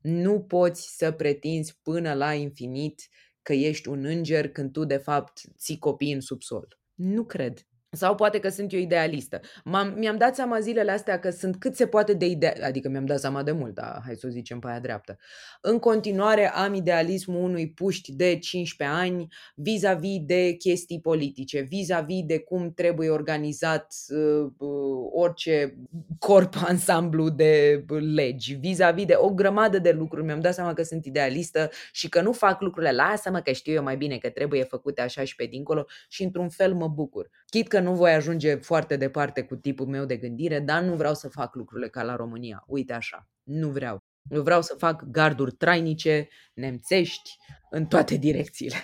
Nu 0.00 0.40
poți 0.40 0.96
să 0.96 1.12
pretinzi 1.12 1.78
până 1.82 2.14
la 2.14 2.32
infinit 2.32 3.08
că 3.42 3.52
ești 3.52 3.88
un 3.88 4.04
înger 4.04 4.48
când 4.48 4.72
tu, 4.72 4.84
de 4.84 4.96
fapt, 4.96 5.40
ții 5.56 5.78
copii 5.78 6.12
în 6.12 6.20
subsol. 6.20 6.78
Nu 6.94 7.24
cred. 7.24 7.66
Sau 7.94 8.14
poate 8.14 8.38
că 8.38 8.48
sunt 8.48 8.72
eu 8.72 8.80
idealistă. 8.80 9.40
M-am, 9.64 9.94
mi-am 9.96 10.16
dat 10.16 10.34
seama 10.34 10.60
zilele 10.60 10.90
astea 10.90 11.18
că 11.18 11.30
sunt 11.30 11.56
cât 11.56 11.76
se 11.76 11.86
poate 11.86 12.12
de 12.12 12.26
idee, 12.26 12.64
adică 12.64 12.88
mi-am 12.88 13.06
dat 13.06 13.20
seama 13.20 13.42
de 13.42 13.52
mult, 13.52 13.74
dar 13.74 14.02
hai 14.04 14.14
să 14.14 14.26
o 14.26 14.30
zicem 14.30 14.58
pe 14.58 14.68
aia 14.68 14.80
dreaptă. 14.80 15.18
În 15.60 15.78
continuare 15.78 16.52
am 16.52 16.74
idealismul 16.74 17.42
unui 17.42 17.70
puști 17.70 18.12
de 18.12 18.38
15 18.38 18.96
ani 18.98 19.26
vis-a-vis 19.54 20.18
de 20.24 20.52
chestii 20.52 21.00
politice, 21.00 21.60
vis-a-vis 21.60 22.24
de 22.24 22.38
cum 22.38 22.72
trebuie 22.74 23.10
organizat 23.10 23.94
uh, 24.08 24.50
uh, 24.58 24.68
orice 25.12 25.76
corp 26.18 26.54
ansamblu 26.68 27.28
de 27.28 27.84
legi, 28.14 28.54
vis-a-vis 28.54 29.04
de 29.04 29.14
o 29.16 29.30
grămadă 29.30 29.78
de 29.78 29.90
lucruri. 29.90 30.24
Mi-am 30.24 30.40
dat 30.40 30.54
seama 30.54 30.74
că 30.74 30.82
sunt 30.82 31.04
idealistă 31.04 31.70
și 31.92 32.08
că 32.08 32.20
nu 32.20 32.32
fac 32.32 32.60
lucrurile, 32.60 32.92
lasă-mă 32.92 33.40
că 33.40 33.52
știu 33.52 33.72
eu 33.72 33.82
mai 33.82 33.96
bine 33.96 34.18
că 34.18 34.28
trebuie 34.28 34.62
făcute 34.62 35.00
așa 35.00 35.24
și 35.24 35.34
pe 35.34 35.44
dincolo 35.44 35.86
și 36.08 36.22
într-un 36.22 36.48
fel 36.48 36.74
mă 36.74 36.88
bucur. 36.88 37.30
Chit 37.46 37.68
că 37.68 37.80
nu 37.82 37.94
voi 37.94 38.12
ajunge 38.12 38.54
foarte 38.54 38.96
departe 38.96 39.42
cu 39.42 39.56
tipul 39.56 39.86
meu 39.86 40.04
de 40.04 40.16
gândire, 40.16 40.60
dar 40.60 40.82
nu 40.82 40.94
vreau 40.94 41.14
să 41.14 41.28
fac 41.28 41.54
lucrurile 41.54 41.88
ca 41.88 42.02
la 42.02 42.16
România. 42.16 42.64
Uite 42.66 42.92
așa, 42.92 43.28
nu 43.42 43.68
vreau. 43.68 43.98
Eu 44.30 44.42
vreau 44.42 44.62
să 44.62 44.74
fac 44.78 45.02
garduri 45.02 45.52
trainice, 45.52 46.28
nemțești, 46.54 47.36
în 47.70 47.86
toate 47.86 48.16
direcțiile. 48.16 48.76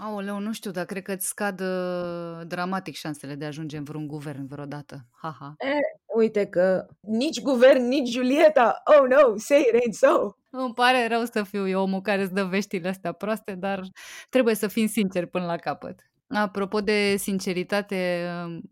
Aoleu, 0.00 0.38
nu 0.38 0.52
știu, 0.52 0.70
dar 0.70 0.84
cred 0.84 1.02
că 1.02 1.12
îți 1.12 1.26
scad 1.26 1.60
uh, 1.60 2.46
dramatic 2.46 2.94
șansele 2.94 3.34
de 3.34 3.44
a 3.44 3.48
ajunge 3.48 3.76
în 3.76 3.84
vreun 3.84 4.06
guvern 4.06 4.46
vreodată. 4.46 5.06
Haha. 5.10 5.54
E, 5.58 6.00
uite 6.16 6.46
că 6.46 6.86
nici 7.00 7.40
guvern, 7.40 7.88
nici 7.88 8.08
Julieta, 8.08 8.82
oh 8.84 9.08
no, 9.08 9.36
say 9.36 9.60
it 9.60 9.74
ain't 9.74 9.92
so. 9.92 10.30
Îmi 10.50 10.74
pare 10.74 11.06
rău 11.08 11.24
să 11.24 11.42
fiu 11.42 11.68
eu 11.68 11.82
omul 11.82 12.00
care 12.00 12.22
îți 12.22 12.34
dă 12.34 12.44
veștile 12.44 12.88
astea 12.88 13.12
proaste, 13.12 13.52
dar 13.54 13.80
trebuie 14.28 14.54
să 14.54 14.66
fim 14.66 14.86
sinceri 14.86 15.26
până 15.26 15.44
la 15.44 15.56
capăt. 15.56 16.07
Apropo 16.28 16.80
de 16.80 17.16
sinceritate, 17.16 18.28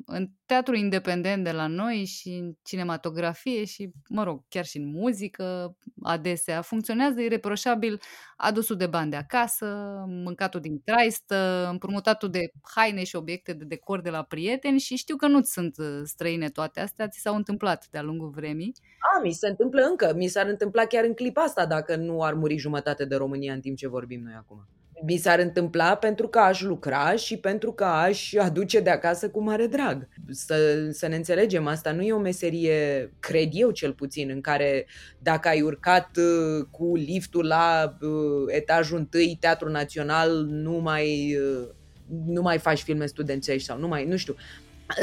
în 0.07 0.29
teatru 0.47 0.75
independent 0.75 1.45
de 1.45 1.53
la 1.53 1.67
noi 1.67 2.05
și 2.05 2.29
în 2.29 2.53
cinematografie 2.63 3.65
și, 3.65 3.91
mă 4.09 4.23
rog, 4.23 4.45
chiar 4.49 4.65
și 4.65 4.77
în 4.77 4.91
muzică, 4.91 5.77
adesea, 6.03 6.61
funcționează 6.61 7.21
ireproșabil 7.21 8.01
adusul 8.37 8.77
de 8.77 8.87
bani 8.87 9.11
de 9.11 9.17
acasă, 9.17 9.67
mâncatul 10.07 10.61
din 10.61 10.81
traistă, 10.85 11.69
împrumutatul 11.71 12.31
de 12.31 12.51
haine 12.75 13.05
și 13.05 13.17
obiecte 13.17 13.53
de 13.53 13.65
decor 13.65 14.01
de 14.01 14.11
la 14.11 14.23
prieteni 14.23 14.79
și 14.79 14.97
știu 14.97 15.17
că 15.17 15.27
nu 15.27 15.43
sunt 15.43 15.79
uh, 15.79 16.01
străine 16.05 16.49
toate 16.49 16.81
astea, 16.81 17.09
ți 17.09 17.21
s-au 17.21 17.35
întâmplat 17.35 17.87
de-a 17.91 18.03
lungul 18.03 18.31
vremii. 18.31 18.73
A, 19.17 19.21
mi 19.23 19.33
se 19.33 19.49
întâmplă 19.49 19.83
încă, 19.83 20.15
mi 20.17 20.27
s-ar 20.27 20.47
întâmpla 20.47 20.85
chiar 20.85 21.05
în 21.05 21.15
clipa 21.15 21.43
asta 21.43 21.67
dacă 21.67 21.97
nu 21.97 22.23
ar 22.23 22.35
muri 22.35 22.57
jumătate 22.57 23.05
de 23.05 23.17
România 23.17 23.53
în 23.53 23.61
timp 23.61 23.77
ce 23.77 23.89
vorbim 23.89 24.23
noi 24.23 24.35
acum 24.37 24.67
mi 25.05 25.17
s-ar 25.17 25.39
întâmpla 25.39 25.95
pentru 25.95 26.29
că 26.29 26.39
aș 26.39 26.63
lucra 26.63 27.17
și 27.17 27.37
pentru 27.37 27.73
că 27.73 27.85
aș 27.85 28.35
aduce 28.35 28.81
de 28.81 28.91
acasă 28.91 29.29
cu 29.29 29.43
mare 29.43 29.67
drag. 29.67 30.09
Să, 30.31 30.89
să 30.91 31.07
ne 31.07 31.17
înțelegem, 31.17 31.67
asta 31.67 31.93
nu 31.93 32.03
e 32.03 32.13
o 32.13 32.19
meserie, 32.19 33.13
cred 33.21 33.49
eu 33.53 33.71
cel 33.71 33.93
puțin, 33.93 34.31
în 34.31 34.41
care 34.41 34.87
dacă 35.19 35.49
ai 35.49 35.61
urcat 35.61 36.17
uh, 36.17 36.67
cu 36.71 36.97
liftul 36.97 37.47
la 37.47 37.97
uh, 38.01 38.45
etajul 38.47 38.99
întâi, 38.99 39.37
Teatrul 39.41 39.71
Național, 39.71 40.45
nu 40.45 40.73
mai, 40.73 41.39
uh, 41.41 41.69
nu 42.27 42.43
mai 42.43 42.59
faci 42.59 42.83
filme 42.83 43.07
studențești 43.07 43.67
sau 43.67 43.79
nu 43.79 43.89
mai, 43.89 44.05
nu 44.05 44.17
știu. 44.17 44.35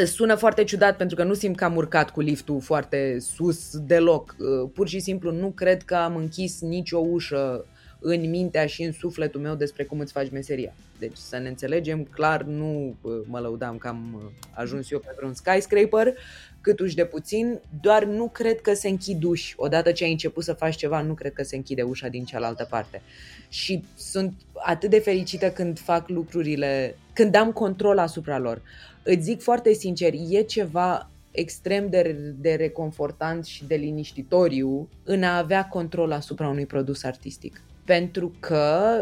Sună 0.05 0.35
foarte 0.35 0.63
ciudat 0.63 0.97
pentru 0.97 1.15
că 1.15 1.23
nu 1.23 1.33
simt 1.33 1.55
că 1.55 1.63
am 1.63 1.75
urcat 1.75 2.09
cu 2.09 2.21
liftul 2.21 2.61
foarte 2.61 3.17
sus 3.19 3.77
deloc. 3.77 4.35
Pur 4.73 4.87
și 4.87 4.99
simplu 4.99 5.31
nu 5.31 5.51
cred 5.51 5.83
că 5.83 5.95
am 5.95 6.15
închis 6.15 6.61
nicio 6.61 6.97
ușă 6.97 7.65
în 8.05 8.29
mintea 8.29 8.65
și 8.65 8.83
în 8.83 8.91
sufletul 8.91 9.41
meu 9.41 9.55
despre 9.55 9.83
cum 9.83 9.99
îți 9.99 10.11
faci 10.11 10.31
meseria. 10.31 10.73
Deci 10.99 11.15
să 11.17 11.37
ne 11.37 11.47
înțelegem, 11.47 12.03
clar 12.03 12.43
nu 12.43 12.95
mă 13.25 13.39
lăudam 13.39 13.77
că 13.77 13.87
am 13.87 14.31
ajuns 14.51 14.91
eu 14.91 14.99
pe 14.99 15.25
un 15.25 15.33
skyscraper, 15.33 16.13
cât 16.61 16.79
uși 16.79 16.95
de 16.95 17.05
puțin, 17.05 17.59
doar 17.81 18.03
nu 18.03 18.27
cred 18.27 18.61
că 18.61 18.73
se 18.73 18.89
închid 18.89 19.23
uși. 19.23 19.53
Odată 19.57 19.91
ce 19.91 20.03
ai 20.03 20.11
început 20.11 20.43
să 20.43 20.53
faci 20.53 20.75
ceva, 20.75 21.01
nu 21.01 21.13
cred 21.13 21.33
că 21.33 21.43
se 21.43 21.55
închide 21.55 21.81
ușa 21.81 22.07
din 22.07 22.23
cealaltă 22.23 22.67
parte. 22.69 23.01
Și 23.49 23.83
sunt 23.97 24.33
atât 24.53 24.89
de 24.89 24.99
fericită 24.99 25.51
când 25.51 25.79
fac 25.79 26.09
lucrurile, 26.09 26.95
când 27.13 27.35
am 27.35 27.51
control 27.51 27.97
asupra 27.97 28.37
lor. 28.37 28.61
Îți 29.03 29.21
zic 29.21 29.41
foarte 29.41 29.73
sincer, 29.73 30.13
e 30.29 30.41
ceva 30.41 31.09
extrem 31.31 31.89
de, 31.89 32.15
de 32.39 32.53
reconfortant 32.53 33.45
și 33.45 33.65
de 33.65 33.75
liniștitoriu 33.75 34.89
în 35.03 35.23
a 35.23 35.37
avea 35.37 35.67
control 35.67 36.11
asupra 36.11 36.47
unui 36.47 36.65
produs 36.65 37.03
artistic 37.03 37.61
pentru 37.85 38.35
că 38.39 38.93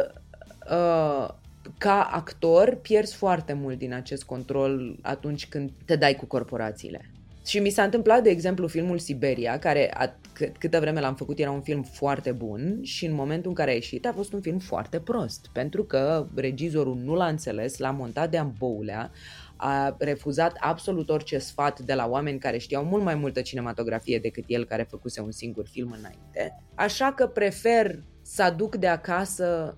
uh, 0.69 1.33
ca 1.77 2.01
actor 2.11 2.75
pierzi 2.81 3.15
foarte 3.15 3.53
mult 3.53 3.77
din 3.77 3.93
acest 3.93 4.23
control 4.23 4.97
atunci 5.01 5.47
când 5.47 5.71
te 5.85 5.95
dai 5.95 6.15
cu 6.15 6.25
corporațiile. 6.25 7.11
Și 7.45 7.59
mi 7.59 7.69
s-a 7.69 7.83
întâmplat, 7.83 8.23
de 8.23 8.29
exemplu, 8.29 8.67
filmul 8.67 8.99
Siberia, 8.99 9.59
care 9.59 9.91
a, 9.93 10.15
cât, 10.33 10.57
câtă 10.57 10.79
vreme 10.79 10.99
l-am 10.99 11.15
făcut 11.15 11.39
era 11.39 11.51
un 11.51 11.61
film 11.61 11.83
foarte 11.83 12.31
bun 12.31 12.79
și 12.83 13.05
în 13.05 13.13
momentul 13.13 13.49
în 13.49 13.55
care 13.55 13.71
a 13.71 13.73
ieșit 13.73 14.05
a 14.05 14.13
fost 14.13 14.33
un 14.33 14.41
film 14.41 14.59
foarte 14.59 14.99
prost, 14.99 15.49
pentru 15.53 15.83
că 15.83 16.27
regizorul 16.35 16.95
nu 16.95 17.13
l-a 17.13 17.27
înțeles, 17.27 17.77
l-a 17.77 17.91
montat 17.91 18.29
de 18.29 18.37
amboulea, 18.37 19.11
a 19.55 19.95
refuzat 19.99 20.57
absolut 20.59 21.09
orice 21.09 21.37
sfat 21.37 21.79
de 21.79 21.93
la 21.93 22.07
oameni 22.07 22.39
care 22.39 22.57
știau 22.57 22.83
mult 22.83 23.03
mai 23.03 23.15
multă 23.15 23.41
cinematografie 23.41 24.19
decât 24.19 24.43
el 24.47 24.65
care 24.65 24.83
făcuse 24.89 25.21
un 25.21 25.31
singur 25.31 25.67
film 25.67 25.95
înainte. 25.99 26.63
Așa 26.75 27.13
că 27.13 27.27
prefer 27.27 27.99
să 28.33 28.43
aduc 28.43 28.75
de 28.75 28.87
acasă 28.87 29.77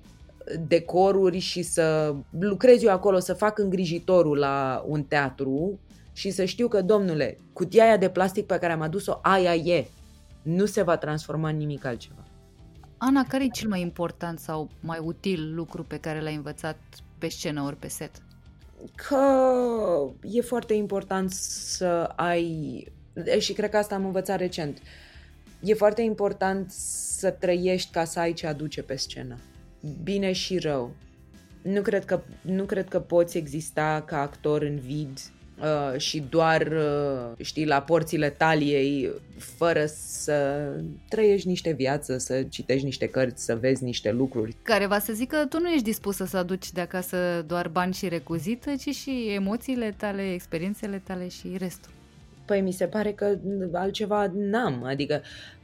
decoruri 0.67 1.39
și 1.39 1.61
să 1.61 2.15
lucrez 2.39 2.83
eu 2.83 2.91
acolo, 2.91 3.19
să 3.19 3.33
fac 3.33 3.57
îngrijitorul 3.57 4.37
la 4.37 4.83
un 4.87 5.03
teatru 5.03 5.79
și 6.13 6.31
să 6.31 6.45
știu 6.45 6.67
că, 6.67 6.81
domnule, 6.81 7.37
cutia 7.53 7.83
aia 7.83 7.97
de 7.97 8.09
plastic 8.09 8.45
pe 8.45 8.57
care 8.57 8.73
am 8.73 8.81
adus-o, 8.81 9.19
aia 9.21 9.55
e. 9.55 9.87
Nu 10.41 10.65
se 10.65 10.81
va 10.81 10.97
transforma 10.97 11.49
în 11.49 11.57
nimic 11.57 11.85
altceva. 11.85 12.23
Ana, 12.97 13.25
care 13.27 13.43
e 13.43 13.47
cel 13.47 13.69
mai 13.69 13.81
important 13.81 14.39
sau 14.39 14.69
mai 14.79 14.99
util 15.03 15.53
lucru 15.55 15.83
pe 15.83 15.97
care 15.97 16.21
l-ai 16.21 16.35
învățat 16.35 16.77
pe 17.17 17.27
scenă 17.27 17.61
ori 17.61 17.75
pe 17.75 17.87
set? 17.87 18.11
că 18.95 19.25
e 20.21 20.41
foarte 20.41 20.73
important 20.73 21.31
să 21.31 22.09
ai, 22.15 22.87
și 23.39 23.53
cred 23.53 23.69
că 23.69 23.77
asta 23.77 23.95
am 23.95 24.05
învățat 24.05 24.39
recent, 24.39 24.77
e 25.63 25.73
foarte 25.73 26.01
important 26.01 26.71
să 26.71 27.29
trăiești 27.29 27.91
ca 27.91 28.03
să 28.03 28.19
ai 28.19 28.33
ce 28.33 28.47
aduce 28.47 28.81
pe 28.81 28.95
scenă. 28.95 29.37
Bine 30.03 30.31
și 30.31 30.57
rău. 30.57 30.95
Nu 31.61 31.81
cred 31.81 32.05
că, 32.05 32.21
nu 32.41 32.63
cred 32.63 32.87
că 32.87 32.99
poți 32.99 33.37
exista 33.37 34.03
ca 34.07 34.21
actor 34.21 34.61
în 34.61 34.79
vid 34.79 35.19
uh, 35.59 35.99
și 35.99 36.23
doar, 36.29 36.61
uh, 36.61 37.45
știi, 37.45 37.65
la 37.65 37.81
porțile 37.81 38.29
taliei, 38.29 39.11
fără 39.37 39.85
să 39.95 40.67
trăiești 41.09 41.47
niște 41.47 41.71
viață, 41.71 42.17
să 42.17 42.43
citești 42.43 42.85
niște 42.85 43.07
cărți, 43.07 43.45
să 43.45 43.55
vezi 43.55 43.83
niște 43.83 44.11
lucruri. 44.11 44.55
Care 44.61 44.85
va 44.85 44.99
să 44.99 45.13
zică 45.13 45.35
că 45.35 45.45
tu 45.45 45.59
nu 45.59 45.69
ești 45.69 45.83
dispusă 45.83 46.25
să 46.25 46.37
aduci 46.37 46.71
de 46.71 46.81
acasă 46.81 47.43
doar 47.47 47.67
bani 47.67 47.93
și 47.93 48.07
recuzită, 48.07 48.71
ci 48.75 48.95
și 48.95 49.27
emoțiile 49.35 49.93
tale, 49.97 50.33
experiențele 50.33 51.01
tale 51.05 51.27
și 51.27 51.55
restul. 51.57 51.91
Păi 52.45 52.61
mi 52.61 52.71
se 52.71 52.87
pare 52.87 53.11
că 53.11 53.37
altceva 53.71 54.31
n-am, 54.33 54.83
adică 54.83 55.21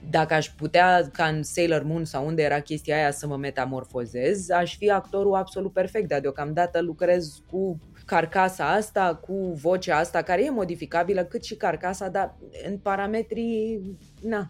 dacă 0.10 0.34
aș 0.34 0.50
putea 0.50 1.10
ca 1.14 1.26
în 1.26 1.44
Sailor 1.44 1.84
Moon 1.84 2.06
sau 2.06 2.26
unde 2.26 2.42
era 2.42 2.60
chestia 2.60 2.96
aia 2.96 3.12
să 3.12 3.28
mă 3.28 3.38
metamorfozez, 3.38 4.50
aș 4.50 4.78
fi 4.78 4.90
actorul 4.90 5.36
absolut 5.36 5.74
perfect, 5.74 6.08
dar 6.08 6.20
deocamdată 6.20 6.82
lucrez 6.82 7.42
cu 7.52 7.80
carcasa 8.06 8.72
asta, 8.72 9.16
cu 9.16 9.34
vocea 9.62 9.98
asta, 9.98 10.22
care 10.22 10.46
e 10.46 10.50
modificabilă, 10.50 11.24
cât 11.24 11.44
și 11.44 11.56
carcasa, 11.56 12.10
dar 12.10 12.38
în 12.68 12.78
parametrii, 12.78 13.98
na. 14.22 14.48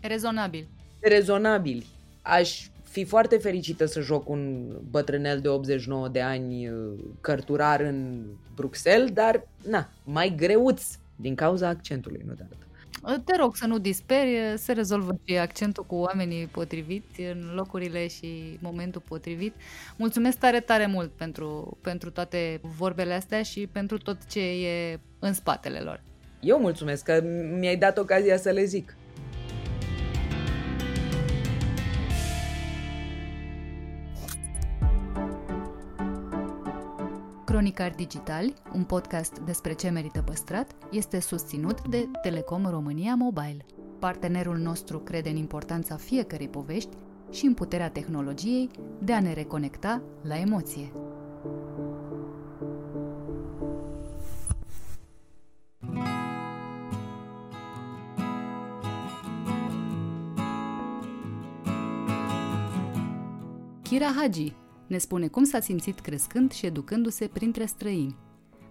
Rezonabil. 0.00 0.68
Rezonabili. 1.00 1.86
Aș 2.22 2.68
fi 2.82 3.04
foarte 3.04 3.36
fericită 3.36 3.84
să 3.84 4.00
joc 4.00 4.28
un 4.28 4.72
bătrânel 4.90 5.40
de 5.40 5.48
89 5.48 6.08
de 6.08 6.20
ani 6.20 6.70
cărturar 7.20 7.80
în 7.80 8.24
Bruxelles, 8.54 9.10
dar, 9.10 9.48
na, 9.68 9.90
mai 10.04 10.34
greuț 10.36 10.97
din 11.20 11.34
cauza 11.34 11.68
accentului, 11.68 12.22
nu 12.26 12.32
de 12.34 12.42
altă. 12.42 12.66
Te 13.24 13.36
rog 13.36 13.56
să 13.56 13.66
nu 13.66 13.78
disperi, 13.78 14.54
se 14.56 14.72
rezolvă 14.72 15.18
și 15.24 15.36
accentul 15.36 15.84
cu 15.84 15.94
oamenii 15.94 16.46
potriviți 16.46 17.20
în 17.20 17.52
locurile 17.54 18.06
și 18.06 18.58
momentul 18.60 19.02
potrivit. 19.08 19.54
Mulțumesc 19.96 20.38
tare, 20.38 20.60
tare 20.60 20.86
mult 20.86 21.10
pentru, 21.10 21.78
pentru 21.80 22.10
toate 22.10 22.60
vorbele 22.62 23.14
astea 23.14 23.42
și 23.42 23.68
pentru 23.72 23.98
tot 23.98 24.26
ce 24.26 24.40
e 24.40 24.98
în 25.18 25.32
spatele 25.32 25.78
lor. 25.78 26.02
Eu 26.40 26.58
mulțumesc 26.58 27.04
că 27.04 27.22
mi-ai 27.58 27.76
dat 27.76 27.98
ocazia 27.98 28.36
să 28.36 28.50
le 28.50 28.64
zic. 28.64 28.96
Cronicar 37.48 37.94
Digitali, 37.94 38.54
un 38.74 38.84
podcast 38.84 39.38
despre 39.38 39.72
ce 39.72 39.88
merită 39.88 40.22
păstrat, 40.22 40.70
este 40.90 41.20
susținut 41.20 41.88
de 41.88 42.08
Telecom 42.22 42.66
România 42.66 43.14
Mobile. 43.14 43.64
Partenerul 43.98 44.56
nostru 44.56 44.98
crede 44.98 45.28
în 45.28 45.36
importanța 45.36 45.96
fiecărei 45.96 46.48
povești 46.48 46.96
și 47.30 47.46
în 47.46 47.54
puterea 47.54 47.90
tehnologiei 47.90 48.70
de 48.98 49.12
a 49.12 49.20
ne 49.20 49.32
reconecta 49.32 50.02
la 50.22 50.38
emoție. 50.38 50.92
Kira 63.82 64.12
Hagi, 64.16 64.54
ne 64.88 64.98
spune 64.98 65.28
cum 65.28 65.44
s-a 65.44 65.60
simțit 65.60 66.00
crescând 66.00 66.52
și 66.52 66.66
educându-se 66.66 67.26
printre 67.26 67.64
străini. 67.64 68.16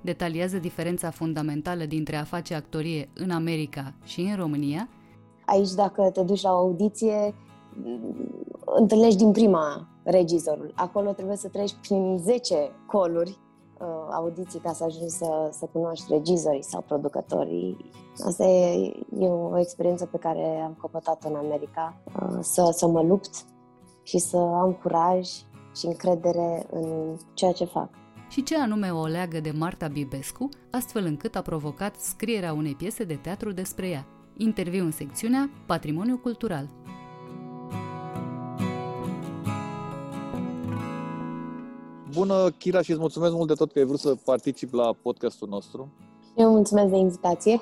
Detaliază 0.02 0.58
diferența 0.58 1.10
fundamentală 1.10 1.86
dintre 1.86 2.16
a 2.16 2.24
face 2.24 2.54
actorie 2.54 3.10
în 3.14 3.32
America 3.32 3.94
și 4.04 4.22
în 4.22 4.36
România. 4.36 4.90
Aici, 5.46 5.72
dacă 5.72 6.10
te 6.14 6.22
duci 6.22 6.42
la 6.42 6.52
o 6.52 6.56
audiție, 6.56 7.34
întâlnești 8.66 9.18
din 9.18 9.32
prima 9.32 9.88
regizorul. 10.04 10.74
Acolo 10.76 11.12
trebuie 11.12 11.36
să 11.36 11.48
treci 11.48 11.76
prin 11.82 12.18
10 12.18 12.56
coluri 12.86 13.40
uh, 13.80 13.88
audiții 14.12 14.60
ca 14.60 14.74
să 14.74 14.84
ajungi 14.84 15.14
să, 15.14 15.50
să 15.52 15.70
cunoști 15.72 16.06
regizorii 16.10 16.64
sau 16.64 16.82
producătorii. 16.82 17.92
Asta 18.26 18.44
e, 18.44 18.94
e 19.20 19.28
o 19.28 19.60
experiență 19.60 20.06
pe 20.06 20.18
care 20.18 20.62
am 20.66 20.78
căpătat 20.82 21.24
în 21.24 21.36
America, 21.36 22.02
uh, 22.06 22.38
să, 22.42 22.70
să 22.72 22.88
mă 22.88 23.02
lupt 23.02 23.46
și 24.04 24.18
să 24.18 24.38
am 24.38 24.74
curaj 24.82 25.30
și 25.78 25.86
încredere 25.86 26.68
în 26.72 27.18
ceea 27.34 27.52
ce 27.52 27.66
fac. 27.66 27.90
Și 28.30 28.44
ce 28.44 28.58
anume 28.58 28.90
o 28.92 29.06
leagă 29.06 29.40
de 29.40 29.52
Marta 29.52 29.88
Bibescu, 29.88 30.50
astfel 30.72 31.06
încât 31.06 31.36
a 31.36 31.42
provocat 31.42 31.96
scrierea 31.96 32.54
unei 32.54 32.76
piese 32.76 33.04
de 33.04 33.16
teatru 33.16 33.52
despre 33.52 33.90
ea. 33.90 34.08
Interviu 34.38 34.84
în 34.84 34.92
secțiunea 34.92 35.50
Patrimoniu 35.66 36.18
Cultural. 36.18 36.70
Bună, 42.14 42.50
Chira, 42.50 42.82
și 42.82 42.92
îți 42.92 43.00
mulțumesc 43.00 43.34
mult 43.34 43.48
de 43.48 43.54
tot 43.54 43.72
că 43.72 43.80
ai 43.80 43.86
vrut 43.86 44.00
să 44.00 44.16
particip 44.26 44.74
la 44.74 44.94
podcastul 45.02 45.48
nostru. 45.48 45.94
Eu 46.36 46.50
mulțumesc 46.50 46.88
de 46.88 46.98
invitație. 46.98 47.60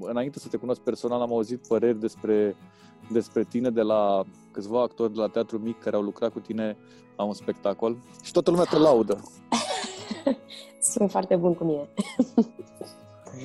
Înainte 0.00 0.38
să 0.38 0.48
te 0.48 0.56
cunosc 0.56 0.80
personal, 0.80 1.20
am 1.20 1.32
auzit 1.32 1.66
păreri 1.66 2.00
despre 2.00 2.56
despre 3.12 3.44
tine 3.44 3.70
de 3.70 3.82
la 3.82 4.24
câțiva 4.50 4.82
actori 4.82 5.14
de 5.14 5.20
la 5.20 5.26
Teatru 5.26 5.58
Mic 5.58 5.78
care 5.78 5.96
au 5.96 6.02
lucrat 6.02 6.32
cu 6.32 6.40
tine 6.40 6.76
la 7.16 7.24
un 7.24 7.32
spectacol 7.32 7.96
și 8.22 8.32
toată 8.32 8.50
lumea 8.50 8.64
te 8.64 8.78
laudă. 8.78 9.20
Sunt 10.92 11.10
foarte 11.10 11.36
bun 11.36 11.54
cu 11.54 11.64
mine. 11.64 11.88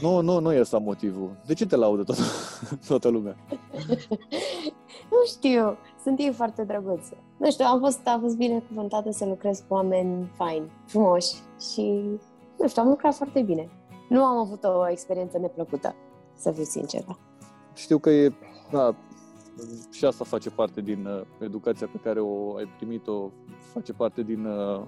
Nu, 0.02 0.21
nu, 0.21 0.39
nu 0.39 0.54
e 0.54 0.60
asta 0.60 0.78
motivul. 0.78 1.30
De 1.45 1.54
ce 1.54 1.65
te 1.65 1.76
laudă 1.76 2.04
toată, 2.04 2.21
toată 2.88 3.08
lumea? 3.08 3.36
nu 5.13 5.26
știu, 5.28 5.78
sunt 6.04 6.19
ei 6.19 6.34
foarte 6.34 6.63
drăguțe. 6.63 7.17
Nu 7.38 7.52
știu, 7.52 7.65
am 7.65 7.80
fost, 7.80 8.08
am 8.08 8.19
fost 8.19 8.36
binecuvântată 8.36 9.12
să 9.12 9.26
lucrez 9.26 9.63
cu 9.67 9.74
oameni 9.74 10.32
faini, 10.36 10.71
frumoși 10.86 11.34
și, 11.74 12.04
nu 12.58 12.67
știu, 12.67 12.82
am 12.82 12.88
lucrat 12.88 13.15
foarte 13.15 13.41
bine. 13.41 13.69
Nu 14.10 14.24
am 14.24 14.38
avut 14.38 14.63
o 14.63 14.89
experiență 14.89 15.38
neplăcută, 15.38 15.95
să 16.36 16.52
fiu 16.52 16.63
sinceră. 16.63 17.17
Știu 17.74 17.97
că 17.97 18.10
e, 18.10 18.34
da, 18.71 18.95
și 19.91 20.06
asta 20.06 20.24
face 20.24 20.50
parte 20.50 20.82
din 20.82 21.06
uh, 21.06 21.21
educația 21.39 21.88
pe 21.88 22.00
care 22.04 22.19
o 22.19 22.56
ai 22.56 22.67
primit-o, 22.78 23.32
face 23.74 23.93
parte 23.93 24.21
din... 24.21 24.45
Uh, 24.45 24.82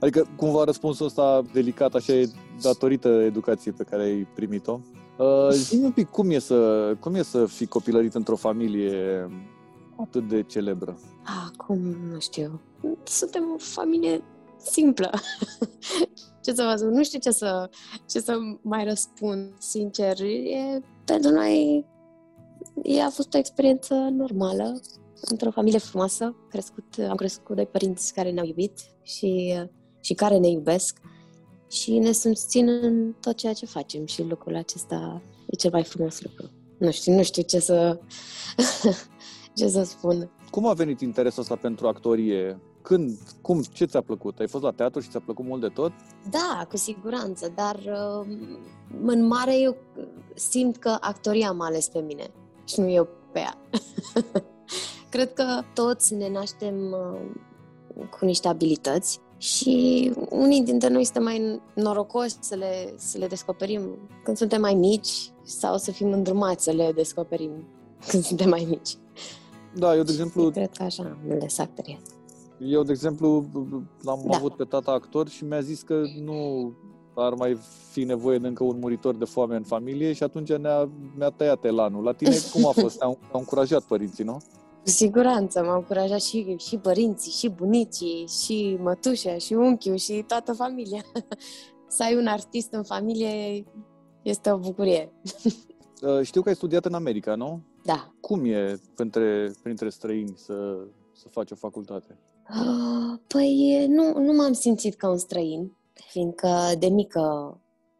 adică, 0.00 0.26
cumva, 0.36 0.64
răspunsul 0.64 1.06
ăsta 1.06 1.42
delicat 1.52 1.94
așa 1.94 2.12
e 2.12 2.30
datorită 2.62 3.08
educației 3.08 3.74
pe 3.74 3.84
care 3.84 4.02
ai 4.02 4.28
primit-o. 4.34 4.80
Uh, 5.18 5.50
zi 5.50 5.76
un 5.76 5.90
pic 5.90 6.08
cum 6.08 6.30
e, 6.30 6.38
să, 6.38 6.92
cum 7.00 7.14
e 7.14 7.22
să 7.22 7.46
fii 7.46 7.66
copilărit 7.66 8.14
într-o 8.14 8.36
familie 8.36 9.28
atât 9.96 10.28
de 10.28 10.42
celebră? 10.42 10.98
Acum, 11.48 11.78
nu 12.12 12.20
știu. 12.20 12.60
Suntem 13.02 13.42
o 13.54 13.58
familie 13.58 14.22
simplă. 14.56 15.10
ce 16.44 16.52
să 16.52 16.62
vă 16.62 16.74
spun? 16.76 16.92
Nu 16.92 17.02
știu 17.02 17.18
ce 17.18 17.30
să, 17.30 17.70
ce 18.06 18.20
să 18.20 18.36
mai 18.62 18.84
răspund. 18.84 19.52
Sincer, 19.58 20.20
e, 20.20 20.82
pentru 21.04 21.30
noi 21.30 21.84
ea 21.84 21.91
a 23.06 23.10
fost 23.10 23.34
o 23.34 23.38
experiență 23.38 23.94
normală, 23.94 24.80
într-o 25.20 25.50
familie 25.50 25.78
frumoasă. 25.78 26.34
Crescut, 26.48 26.84
am 27.08 27.16
crescut 27.16 27.44
cu 27.44 27.54
doi 27.54 27.66
părinți 27.66 28.14
care 28.14 28.30
ne-au 28.30 28.46
iubit 28.46 28.80
și, 29.02 29.54
și 30.00 30.14
care 30.14 30.38
ne 30.38 30.48
iubesc 30.48 30.98
și 31.68 31.98
ne 31.98 32.12
susțin 32.12 32.68
în 32.68 33.12
tot 33.20 33.36
ceea 33.36 33.52
ce 33.52 33.66
facem 33.66 34.06
și 34.06 34.22
lucrul 34.22 34.56
acesta 34.56 35.22
e 35.46 35.56
cel 35.56 35.70
mai 35.70 35.84
frumos 35.84 36.22
lucru. 36.22 36.50
Nu 36.78 36.90
știu, 36.90 37.14
nu 37.14 37.22
știu 37.22 37.42
ce 37.42 37.58
să, 37.58 38.00
ce 39.56 39.68
să 39.68 39.82
spun. 39.82 40.30
Cum 40.50 40.66
a 40.66 40.72
venit 40.72 41.00
interesul 41.00 41.42
ăsta 41.42 41.56
pentru 41.56 41.86
actorie? 41.86 42.60
Când? 42.82 43.18
Cum? 43.40 43.62
Ce 43.62 43.84
ți-a 43.84 44.00
plăcut? 44.00 44.38
Ai 44.38 44.48
fost 44.48 44.64
la 44.64 44.70
teatru 44.70 45.00
și 45.00 45.08
ți-a 45.08 45.20
plăcut 45.20 45.44
mult 45.44 45.60
de 45.60 45.68
tot? 45.68 45.92
Da, 46.30 46.66
cu 46.68 46.76
siguranță, 46.76 47.52
dar 47.54 47.76
uh, 47.76 48.26
în 49.02 49.26
mare 49.26 49.58
eu 49.58 49.76
simt 50.34 50.76
că 50.76 50.96
actoria 51.00 51.52
m-a 51.52 51.66
ales 51.66 51.88
pe 51.88 52.00
mine 52.00 52.30
și 52.64 52.80
nu 52.80 52.90
eu 52.90 53.08
pe 53.32 53.38
ea. 53.38 53.58
Cred 55.10 55.32
că 55.32 55.44
toți 55.74 56.14
ne 56.14 56.30
naștem 56.30 56.74
uh, 56.92 58.06
cu 58.10 58.24
niște 58.24 58.48
abilități 58.48 59.20
și 59.36 60.12
unii 60.30 60.62
dintre 60.62 60.88
noi 60.88 61.04
suntem 61.04 61.22
mai 61.22 61.60
norocoși 61.74 62.34
să 62.40 62.54
le, 62.54 62.94
să 62.96 63.18
le 63.18 63.26
descoperim 63.26 63.98
când 64.24 64.36
suntem 64.36 64.60
mai 64.60 64.74
mici 64.74 65.32
sau 65.42 65.76
să 65.76 65.90
fim 65.90 66.12
îndrumați 66.12 66.64
să 66.64 66.70
le 66.70 66.92
descoperim 66.94 67.50
când 68.08 68.24
suntem 68.24 68.48
mai 68.48 68.66
mici. 68.68 68.96
Da, 69.74 69.96
eu 69.96 70.02
de 70.02 70.10
exemplu... 70.10 70.50
Cred 70.50 70.70
că 70.70 70.82
așa 70.82 71.02
am 71.02 71.30
ales 71.30 71.58
actorie. 71.58 71.98
Eu, 72.58 72.82
de 72.82 72.92
exemplu, 72.92 73.46
l-am 74.02 74.24
da. 74.26 74.36
avut 74.36 74.56
pe 74.56 74.64
tata 74.64 74.90
actor 74.90 75.28
și 75.28 75.44
mi-a 75.44 75.60
zis 75.60 75.82
că 75.82 76.02
nu 76.24 76.72
ar 77.14 77.34
mai 77.34 77.58
fi 77.90 78.04
nevoie 78.04 78.38
de 78.38 78.46
încă 78.46 78.64
un 78.64 78.78
muritor 78.78 79.14
de 79.14 79.24
foame 79.24 79.56
în 79.56 79.62
familie 79.62 80.12
și 80.12 80.22
atunci 80.22 80.52
ne-a, 80.52 80.88
mi-a 81.16 81.30
tăiat 81.30 81.64
elanul. 81.64 82.04
La 82.04 82.12
tine 82.12 82.36
cum 82.52 82.66
a 82.66 82.70
fost? 82.70 82.98
Te-au, 82.98 83.18
te-au 83.28 83.40
încurajat 83.40 83.82
părinții, 83.82 84.24
nu? 84.24 84.42
Cu 84.82 84.88
siguranță, 84.88 85.62
m-au 85.62 85.76
încurajat 85.76 86.22
și, 86.22 86.56
și 86.58 86.76
părinții, 86.76 87.32
și 87.32 87.48
bunicii, 87.48 88.28
și 88.42 88.78
mătușa, 88.80 89.36
și 89.36 89.52
unchiul, 89.52 89.96
și 89.96 90.24
toată 90.26 90.52
familia. 90.52 91.02
să 91.96 92.02
ai 92.02 92.16
un 92.16 92.26
artist 92.26 92.72
în 92.72 92.82
familie 92.82 93.64
este 94.22 94.50
o 94.50 94.58
bucurie. 94.58 95.12
Uh, 96.02 96.22
știu 96.22 96.42
că 96.42 96.48
ai 96.48 96.54
studiat 96.54 96.84
în 96.84 96.94
America, 96.94 97.34
nu? 97.34 97.60
Da. 97.82 98.14
Cum 98.20 98.44
e 98.44 98.80
printre, 98.94 99.52
printre 99.62 99.88
străini 99.88 100.32
să, 100.36 100.86
să 101.12 101.28
faci 101.28 101.50
o 101.50 101.54
facultate? 101.54 102.18
Ah, 102.42 103.18
păi 103.26 103.86
nu, 103.88 104.18
nu 104.18 104.32
m-am 104.32 104.52
simțit 104.52 104.94
ca 104.94 105.10
un 105.10 105.16
străin, 105.16 105.72
fiindcă 105.92 106.72
de 106.78 106.88
mică, 106.88 107.56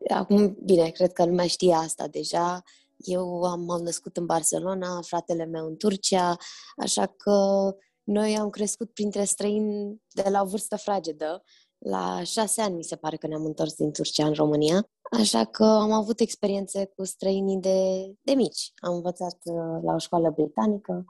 acum, 0.09 0.57
bine, 0.65 0.89
cred 0.89 1.13
că 1.13 1.25
lumea 1.25 1.47
știe 1.47 1.75
asta 1.75 2.07
deja, 2.09 2.63
eu 2.97 3.43
am, 3.43 3.61
m-am 3.61 3.83
născut 3.83 4.17
în 4.17 4.27
Barcelona, 4.27 5.01
fratele 5.03 5.45
meu 5.45 5.67
în 5.67 5.77
Turcia, 5.77 6.37
așa 6.77 7.07
că 7.07 7.69
noi 8.03 8.37
am 8.37 8.51
crescut 8.51 8.91
printre 8.91 9.25
străini 9.25 10.03
de 10.09 10.29
la 10.29 10.43
o 10.43 10.47
vârstă 10.47 10.77
fragedă. 10.77 11.43
La 11.79 12.23
șase 12.23 12.61
ani 12.61 12.75
mi 12.75 12.85
se 12.85 12.97
pare 12.97 13.17
că 13.17 13.27
ne-am 13.27 13.45
întors 13.45 13.75
din 13.75 13.93
Turcia 13.93 14.27
în 14.27 14.33
România, 14.33 14.89
așa 15.11 15.45
că 15.45 15.65
am 15.65 15.93
avut 15.93 16.21
experiențe 16.21 16.93
cu 16.97 17.05
străinii 17.05 17.59
de, 17.59 18.13
de 18.23 18.33
mici. 18.33 18.73
Am 18.77 18.95
învățat 18.95 19.39
uh, 19.45 19.83
la 19.83 19.95
o 19.95 19.99
școală 19.99 20.31
britanică. 20.31 21.05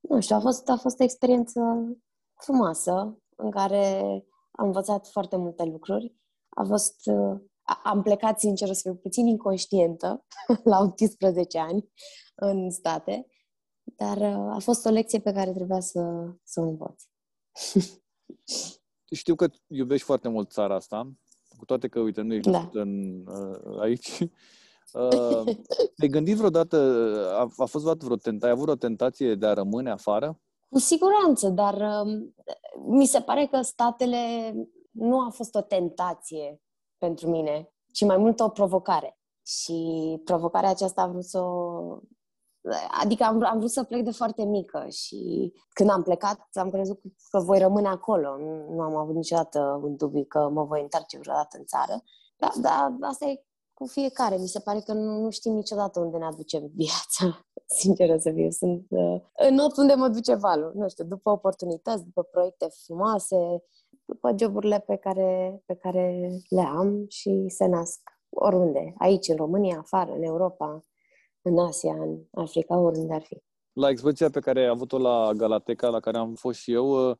Nu 0.00 0.20
știu, 0.20 0.36
a 0.36 0.40
fost, 0.40 0.68
a 0.68 0.76
fost 0.76 1.00
o 1.00 1.02
experiență 1.02 1.60
frumoasă 2.34 3.18
în 3.36 3.50
care 3.50 4.24
am 4.58 4.66
învățat 4.66 5.06
foarte 5.06 5.36
multe 5.36 5.64
lucruri. 5.64 6.14
A 6.48 6.64
fost, 6.64 7.00
uh, 7.04 7.40
am 7.84 8.02
plecat, 8.02 8.40
sincer, 8.40 8.72
să 8.72 8.80
fiu 8.82 8.94
puțin 8.94 9.26
inconștientă 9.26 10.24
la 10.64 10.78
18 10.78 11.58
ani 11.58 11.90
în 12.34 12.70
state, 12.70 13.26
dar 13.82 14.16
uh, 14.16 14.54
a 14.54 14.58
fost 14.58 14.86
o 14.86 14.90
lecție 14.90 15.20
pe 15.20 15.32
care 15.32 15.52
trebuia 15.52 15.80
să, 15.80 16.00
să 16.42 16.60
o 16.60 16.62
învăț. 16.62 17.02
Știu 19.10 19.34
că 19.34 19.48
iubești 19.66 20.06
foarte 20.06 20.28
mult 20.28 20.50
țara 20.50 20.74
asta, 20.74 21.12
cu 21.58 21.64
toate 21.64 21.88
că, 21.88 22.00
uite, 22.00 22.20
nu 22.20 22.34
ești 22.34 22.50
Da. 22.50 22.68
în, 22.72 23.22
uh, 23.26 23.80
aici. 23.80 24.18
Uh, 24.92 25.56
te-ai 25.96 26.08
gândit 26.08 26.36
vreodată, 26.36 26.76
a, 27.32 27.40
a 27.56 27.64
fost 27.64 27.84
vreodată 27.84 28.04
vreo 28.04 28.16
tent, 28.16 28.42
ai 28.42 28.50
avut 28.50 28.62
vreo 28.62 28.74
tentație 28.74 29.34
de 29.34 29.46
a 29.46 29.52
rămâne 29.52 29.90
afară? 29.90 30.40
Cu 30.68 30.78
siguranță, 30.78 31.48
dar 31.48 31.74
um, 31.74 32.34
mi 32.96 33.06
se 33.06 33.20
pare 33.20 33.46
că 33.46 33.60
statele 33.60 34.52
nu 34.90 35.20
a 35.20 35.30
fost 35.30 35.54
o 35.54 35.60
tentație 35.60 36.62
pentru 36.98 37.28
mine, 37.30 37.72
ci 37.92 38.04
mai 38.04 38.16
mult 38.16 38.40
o 38.40 38.48
provocare. 38.48 39.18
Și 39.46 40.20
provocarea 40.24 40.70
aceasta 40.70 41.02
am 41.02 41.10
vrut 41.10 41.24
să 41.24 41.40
o... 41.40 41.98
Adică 43.02 43.24
am, 43.24 43.42
am 43.44 43.58
vrut 43.58 43.70
să 43.70 43.84
plec 43.84 44.04
de 44.04 44.10
foarte 44.10 44.44
mică 44.44 44.86
și 44.88 45.52
când 45.68 45.90
am 45.90 46.02
plecat 46.02 46.48
am 46.52 46.70
crezut 46.70 47.00
că 47.30 47.40
voi 47.40 47.58
rămâne 47.58 47.88
acolo. 47.88 48.36
Nu, 48.36 48.74
nu 48.74 48.82
am 48.82 48.96
avut 48.96 49.14
niciodată 49.14 49.80
un 49.82 49.96
dubiu 49.96 50.24
că 50.24 50.48
mă 50.48 50.64
voi 50.64 50.80
întoarce 50.80 51.18
vreodată 51.18 51.56
în 51.58 51.64
țară. 51.64 52.02
Da, 52.36 52.52
da, 52.60 52.96
asta 53.00 53.24
e 53.24 53.42
cu 53.74 53.86
fiecare. 53.86 54.36
Mi 54.36 54.46
se 54.46 54.60
pare 54.60 54.80
că 54.80 54.92
nu, 54.92 55.20
nu 55.20 55.30
știm 55.30 55.52
niciodată 55.52 56.00
unde 56.00 56.16
ne 56.16 56.24
aduce 56.24 56.58
viața. 56.74 57.46
Sinceră 57.70 58.16
să 58.18 58.32
fiu, 58.32 58.50
sunt 58.50 58.86
uh, 58.88 59.20
în 59.48 59.54
not 59.54 59.76
unde 59.76 59.94
mă 59.94 60.08
duce 60.08 60.34
valul. 60.34 60.72
Nu 60.74 60.88
știu, 60.88 61.04
după 61.04 61.30
oportunități, 61.30 62.04
după 62.04 62.22
proiecte 62.22 62.66
frumoase, 62.84 63.62
după 64.04 64.34
joburile 64.38 64.84
pe 64.86 64.96
care, 64.96 65.62
pe 65.66 65.74
care 65.74 66.30
le 66.48 66.60
am 66.60 67.04
și 67.08 67.44
se 67.48 67.66
nasc 67.66 68.00
oriunde. 68.28 68.94
Aici, 68.98 69.28
în 69.28 69.36
România, 69.36 69.78
afară, 69.78 70.12
în 70.12 70.22
Europa, 70.22 70.84
în 71.42 71.58
Asia, 71.58 71.92
în 71.92 72.18
Africa, 72.30 72.78
oriunde 72.78 73.14
ar 73.14 73.22
fi. 73.22 73.42
La 73.72 73.88
expoziția 73.88 74.30
pe 74.30 74.40
care 74.40 74.60
ai 74.60 74.66
avut-o 74.66 74.98
la 74.98 75.32
Galateca, 75.36 75.88
la 75.88 76.00
care 76.00 76.16
am 76.16 76.34
fost 76.34 76.58
și 76.58 76.72
eu, 76.72 77.10
uh, 77.10 77.16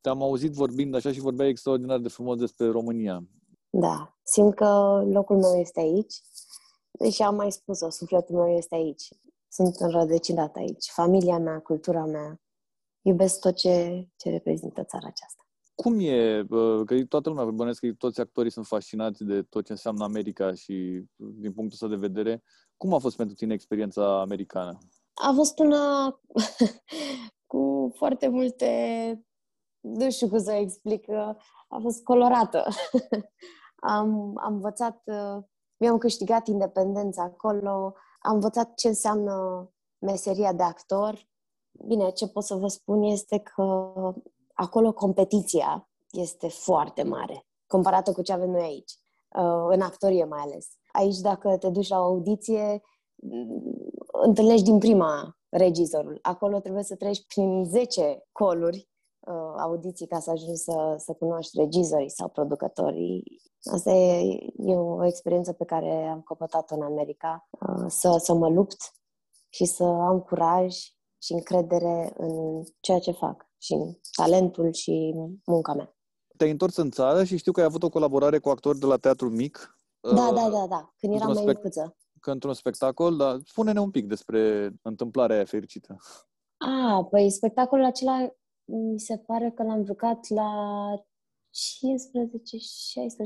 te-am 0.00 0.22
auzit 0.22 0.52
vorbind 0.52 0.94
așa 0.94 1.12
și 1.12 1.20
vorbeai 1.20 1.48
extraordinar 1.48 1.98
de 1.98 2.08
frumos 2.08 2.38
despre 2.38 2.70
România. 2.70 3.22
Da, 3.70 4.18
simt 4.22 4.54
că 4.54 5.02
locul 5.06 5.36
meu 5.36 5.60
este 5.60 5.80
aici, 5.80 6.14
deși 6.90 7.22
am 7.22 7.34
mai 7.34 7.52
spus-o, 7.52 7.90
sufletul 7.90 8.34
meu 8.34 8.56
este 8.56 8.74
aici. 8.74 9.08
Sunt 9.48 9.74
înrădăcinat 9.76 10.56
aici. 10.56 10.90
Familia 10.90 11.38
mea, 11.38 11.60
cultura 11.60 12.04
mea, 12.04 12.40
iubesc 13.02 13.40
tot 13.40 13.54
ce, 13.54 14.06
ce 14.16 14.30
reprezintă 14.30 14.84
țara 14.84 15.06
aceasta. 15.06 15.42
Cum 15.74 15.98
e, 16.00 16.40
uh, 16.40 16.84
că 16.86 17.04
toată 17.04 17.28
lumea, 17.28 17.44
bănesc 17.44 17.80
că 17.80 17.92
toți 17.98 18.20
actorii 18.20 18.50
sunt 18.50 18.66
fascinați 18.66 19.24
de 19.24 19.42
tot 19.42 19.64
ce 19.64 19.72
înseamnă 19.72 20.04
America 20.04 20.54
și 20.54 21.04
din 21.16 21.52
punctul 21.52 21.70
ăsta 21.72 21.88
de 21.88 21.96
vedere, 21.96 22.42
cum 22.76 22.94
a 22.94 22.98
fost 22.98 23.16
pentru 23.16 23.34
tine 23.34 23.54
experiența 23.54 24.20
americană? 24.20 24.78
A 25.14 25.32
fost 25.34 25.58
una 25.58 26.10
cu 27.52 27.92
foarte 27.96 28.28
multe, 28.28 28.68
nu 29.80 30.10
știu 30.10 30.28
cum 30.28 30.38
să 30.38 30.52
explic, 30.52 31.08
a 31.68 31.78
fost 31.82 32.02
colorată. 32.02 32.64
am, 33.96 34.38
am 34.44 34.54
învățat, 34.54 35.02
mi-am 35.76 35.98
câștigat 35.98 36.46
independența 36.46 37.22
acolo, 37.22 37.94
am 38.18 38.34
învățat 38.34 38.74
ce 38.74 38.88
înseamnă 38.88 39.68
meseria 39.98 40.52
de 40.52 40.62
actor. 40.62 41.28
Bine, 41.70 42.10
ce 42.10 42.28
pot 42.28 42.44
să 42.44 42.54
vă 42.54 42.68
spun 42.68 43.02
este 43.02 43.38
că 43.38 43.92
acolo 44.52 44.92
competiția 44.92 45.88
este 46.10 46.48
foarte 46.48 47.02
mare, 47.02 47.46
comparată 47.66 48.12
cu 48.12 48.22
ce 48.22 48.32
avem 48.32 48.50
noi 48.50 48.62
aici, 48.62 48.92
în 49.68 49.80
actorie 49.80 50.24
mai 50.24 50.40
ales. 50.40 50.68
Aici, 50.92 51.18
dacă 51.18 51.56
te 51.56 51.68
duci 51.68 51.88
la 51.88 52.00
o 52.00 52.02
audiție, 52.02 52.82
întâlnești 54.12 54.64
din 54.64 54.78
prima 54.78 55.38
regizorul. 55.48 56.18
Acolo 56.22 56.60
trebuie 56.60 56.82
să 56.82 56.96
treci 56.96 57.26
prin 57.26 57.64
10 57.64 58.26
coluri 58.32 58.88
uh, 59.28 59.54
audiții 59.58 60.06
ca 60.06 60.18
să 60.18 60.30
ajungi 60.30 60.60
să, 60.60 60.94
să 60.98 61.12
cunoști 61.12 61.58
regizorii 61.58 62.10
sau 62.10 62.28
producătorii. 62.28 63.22
Asta 63.72 63.90
e, 63.90 64.36
e 64.56 64.76
o 64.76 65.04
experiență 65.06 65.52
pe 65.52 65.64
care 65.64 66.06
am 66.06 66.22
căpătat-o 66.22 66.74
în 66.74 66.82
America, 66.82 67.48
uh, 67.50 67.84
să, 67.88 68.16
să 68.18 68.34
mă 68.34 68.48
lupt 68.48 68.92
și 69.48 69.64
să 69.64 69.84
am 69.84 70.20
curaj 70.20 70.74
și 71.22 71.32
încredere 71.32 72.12
în 72.16 72.62
ceea 72.80 72.98
ce 72.98 73.10
fac 73.10 73.46
și 73.58 73.72
în 73.72 73.92
talentul 74.16 74.72
și 74.72 75.14
munca 75.44 75.74
mea. 75.74 75.96
Te-ai 76.36 76.50
întors 76.50 76.76
în 76.76 76.90
țară 76.90 77.24
și 77.24 77.36
știu 77.36 77.52
că 77.52 77.60
ai 77.60 77.66
avut 77.66 77.82
o 77.82 77.88
colaborare 77.88 78.38
cu 78.38 78.48
actori 78.48 78.78
de 78.78 78.86
la 78.86 78.96
Teatru 78.96 79.28
Mic. 79.30 79.78
Da, 80.00 80.28
uh, 80.28 80.34
da, 80.34 80.48
da, 80.50 80.66
da, 80.66 80.92
când 80.98 81.14
eram 81.14 81.28
într-un 81.28 81.44
mai 81.44 81.54
spect- 81.54 81.56
micuță. 81.56 81.96
Că 82.20 82.30
într-un 82.30 82.54
spectacol, 82.54 83.16
dar 83.16 83.40
spune-ne 83.44 83.80
un 83.80 83.90
pic 83.90 84.06
despre 84.06 84.70
întâmplarea 84.82 85.36
aia 85.36 85.44
fericită. 85.44 85.96
Ah, 86.56 87.06
păi 87.10 87.30
spectacolul 87.30 87.84
acela 87.84 88.28
mi 88.68 88.98
se 88.98 89.16
pare 89.16 89.50
că 89.50 89.62
l-am 89.62 89.84
jucat 89.84 90.28
la 90.28 90.50
15-16 90.96 91.00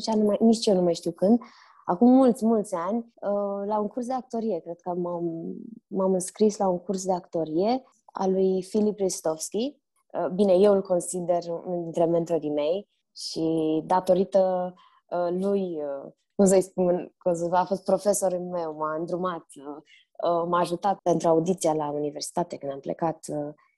ani, 0.07 0.21
nu 0.21 0.27
mai, 0.27 0.37
nici 0.41 0.67
eu 0.67 0.75
nu 0.75 0.83
mai 0.83 0.95
știu 0.95 1.11
când, 1.11 1.41
acum 1.85 2.11
mulți, 2.11 2.45
mulți 2.45 2.75
ani, 2.75 2.99
uh, 2.99 3.67
la 3.67 3.79
un 3.79 3.89
curs 3.89 4.07
de 4.07 4.13
actorie. 4.13 4.61
Cred 4.61 4.81
că 4.81 4.95
m-am, 4.95 5.55
m-am 5.87 6.13
înscris 6.13 6.57
la 6.57 6.69
un 6.69 6.79
curs 6.79 7.05
de 7.05 7.13
actorie 7.13 7.83
al 8.05 8.33
lui 8.33 8.63
Filip 8.63 8.99
Ristovski. 8.99 9.77
Uh, 10.13 10.29
Bine, 10.35 10.53
eu 10.53 10.73
îl 10.73 10.83
consider 10.83 11.43
unul 11.49 11.83
dintre 11.83 12.05
mentorii 12.05 12.51
mei 12.51 12.89
și 13.17 13.83
datorită 13.87 14.75
uh, 15.11 15.29
lui, 15.31 15.61
uh, 15.61 16.13
cum 16.35 16.45
să-i 16.45 16.63
spun, 16.63 17.15
că 17.19 17.49
a 17.51 17.65
fost 17.65 17.85
profesorul 17.85 18.41
meu, 18.41 18.75
m-a 18.77 18.95
îndrumat, 18.95 19.47
uh, 19.55 19.77
uh, 20.31 20.47
m-a 20.49 20.59
ajutat 20.59 20.99
pentru 20.99 21.29
audiția 21.29 21.73
la 21.73 21.91
universitate 21.91 22.57
când 22.57 22.73
am 22.73 22.81
plecat. 22.81 23.27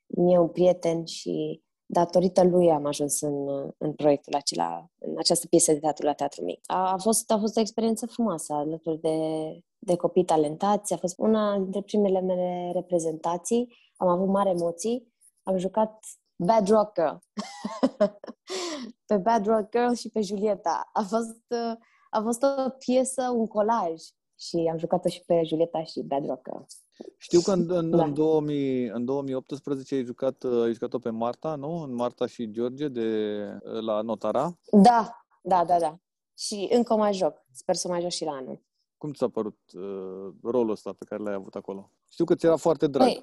Uh, 0.07 0.33
E 0.33 0.39
un 0.39 0.49
prieten 0.49 1.05
și 1.05 1.63
datorită 1.87 2.45
lui 2.45 2.71
am 2.71 2.87
ajuns 2.87 3.21
în, 3.21 3.49
uh, 3.49 3.73
în 3.79 3.93
proiectul 3.93 4.35
acela, 4.35 4.87
în 4.99 5.15
această 5.19 5.47
piesă 5.47 5.73
de 5.73 5.79
teatru 5.79 6.07
la 6.07 6.13
Teatru 6.13 6.45
Mic. 6.45 6.61
A, 6.67 6.93
a, 6.93 6.97
fost, 6.97 7.31
a 7.31 7.39
fost 7.39 7.57
o 7.57 7.61
experiență 7.61 8.07
frumoasă 8.07 8.53
alături 8.53 9.01
de, 9.01 9.19
de 9.79 9.97
copii 9.97 10.25
talentați. 10.25 10.93
A 10.93 10.97
fost 10.97 11.19
una 11.19 11.59
dintre 11.59 11.83
primele 11.83 12.21
mele 12.21 12.71
reprezentații. 12.73 13.77
Am 13.97 14.09
avut 14.09 14.29
mari 14.29 14.51
emoții. 14.51 15.13
Am 15.43 15.57
jucat 15.57 16.05
Bad 16.37 16.69
Rock 16.69 16.95
Girl. 16.95 17.17
pe 19.07 19.17
Bad 19.17 19.47
Rock 19.47 19.71
Girl 19.71 19.93
și 19.93 20.11
pe 20.11 20.21
Julieta. 20.21 20.91
A 20.93 21.03
fost, 21.03 21.45
uh, 21.49 21.77
a 22.11 22.21
fost 22.23 22.43
o 22.43 22.71
piesă, 22.79 23.31
un 23.31 23.47
colaj 23.47 24.03
și 24.39 24.69
am 24.71 24.79
jucat-o 24.79 25.09
și 25.09 25.23
pe 25.27 25.43
Julieta 25.45 25.85
și 25.85 26.03
Bad 26.03 26.27
Rock 26.27 26.49
Girl. 26.49 26.63
Știu 27.19 27.41
că 27.41 27.53
în, 27.53 27.71
în, 27.71 27.91
Da. 27.91 28.05
în, 28.05 28.15
2000, 28.15 28.89
în 28.89 29.05
2018 29.05 29.95
ai 29.95 30.05
jucat, 30.05 30.43
uh, 30.43 30.63
ai 30.63 30.73
jucat-o 30.73 30.99
pe 30.99 31.11
Marta, 31.11 31.55
nu? 31.55 31.83
În 31.83 31.95
Marta 31.95 32.27
și 32.27 32.51
George 32.51 32.89
de, 32.89 33.39
uh, 33.65 33.81
la 33.81 34.01
Notara. 34.01 34.59
Da, 34.71 35.27
da, 35.43 35.65
da, 35.65 35.79
da. 35.79 35.99
Și 36.39 36.69
încă 36.73 36.97
mai 36.97 37.13
joc. 37.13 37.45
Sper 37.53 37.75
să 37.75 37.89
mai 37.89 38.01
joc 38.01 38.11
și 38.11 38.25
la 38.25 38.33
anul. 38.33 38.63
Cum 38.97 39.13
ți 39.13 39.19
s-a 39.19 39.29
părut 39.29 39.59
uh, 39.75 40.35
rolul 40.43 40.71
ăsta 40.71 40.93
pe 40.93 41.05
care 41.05 41.23
l-ai 41.23 41.35
avut 41.35 41.55
acolo? 41.55 41.91
Știu 42.11 42.25
că 42.25 42.35
ți 42.35 42.47
era 42.47 42.57
foarte 42.57 42.87
drag. 42.87 43.07
Păi, 43.07 43.23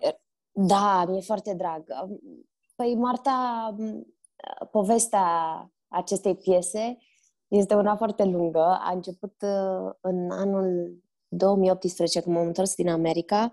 da, 0.51 1.05
mi-e 1.07 1.21
foarte 1.21 1.53
drag. 1.53 1.83
Păi, 2.75 2.95
Marta, 2.95 3.69
m, 3.77 4.05
povestea 4.71 5.25
acestei 5.87 6.35
piese 6.35 6.97
este 7.47 7.75
una 7.75 7.95
foarte 7.95 8.23
lungă. 8.23 8.63
A 8.63 8.91
început 8.93 9.33
uh, 9.41 9.91
în 10.01 10.31
anul 10.31 10.97
2018, 11.31 12.21
când 12.21 12.35
m-am 12.35 12.45
întors 12.45 12.75
din 12.75 12.89
America. 12.89 13.51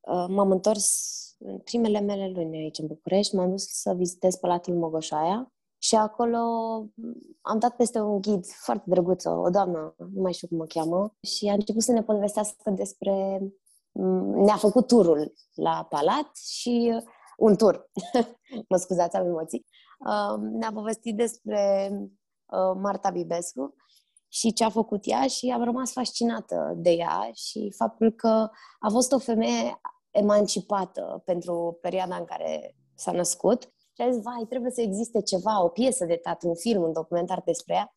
Uh, 0.00 0.26
M-am 0.28 0.50
întors 0.50 1.10
în 1.38 1.58
primele 1.58 2.00
mele 2.00 2.32
luni 2.34 2.56
aici 2.56 2.78
în 2.78 2.86
București. 2.86 3.34
M-am 3.34 3.50
dus 3.50 3.64
să 3.68 3.92
vizitez 3.94 4.36
Palatul 4.36 4.74
Mogoșoaia 4.74 5.52
Și 5.78 5.94
acolo 5.94 6.38
am 7.40 7.58
dat 7.58 7.76
peste 7.76 8.00
un 8.00 8.20
ghid 8.20 8.46
foarte 8.46 8.84
drăguț, 8.86 9.24
o 9.24 9.48
doamnă, 9.50 9.94
nu 9.96 10.20
mai 10.20 10.32
știu 10.32 10.48
cum 10.48 10.60
o 10.60 10.64
cheamă, 10.64 11.14
și 11.22 11.48
a 11.48 11.52
început 11.52 11.82
să 11.82 11.92
ne 11.92 12.02
povestească 12.02 12.70
despre... 12.70 13.38
Ne-a 14.34 14.56
făcut 14.56 14.86
turul 14.86 15.32
la 15.54 15.86
palat 15.90 16.36
și 16.36 17.02
un 17.36 17.56
tur, 17.56 17.90
mă 18.68 18.76
scuzați, 18.76 19.16
am 19.16 19.26
emoții, 19.26 19.66
ne-a 20.58 20.72
povestit 20.72 21.16
despre 21.16 21.90
uh, 21.92 22.80
Marta 22.80 23.10
Bibescu 23.10 23.74
și 24.32 24.52
ce 24.52 24.64
a 24.64 24.70
făcut 24.70 25.00
ea 25.06 25.26
și 25.26 25.48
am 25.48 25.64
rămas 25.64 25.92
fascinată 25.92 26.74
de 26.76 26.90
ea 26.90 27.30
și 27.34 27.72
faptul 27.76 28.12
că 28.12 28.48
a 28.78 28.88
fost 28.90 29.12
o 29.12 29.18
femeie 29.18 29.80
emancipată 30.10 31.22
pentru 31.24 31.78
perioada 31.80 32.16
în 32.16 32.24
care 32.24 32.76
s-a 32.94 33.12
născut 33.12 33.72
și 33.92 34.02
a 34.02 34.10
zis, 34.10 34.22
vai, 34.22 34.46
trebuie 34.48 34.70
să 34.70 34.80
existe 34.80 35.22
ceva, 35.22 35.64
o 35.64 35.68
piesă 35.68 36.04
de 36.04 36.16
teatru, 36.16 36.48
un 36.48 36.54
film, 36.54 36.82
un 36.82 36.92
documentar 36.92 37.42
despre 37.44 37.74
ea. 37.74 37.92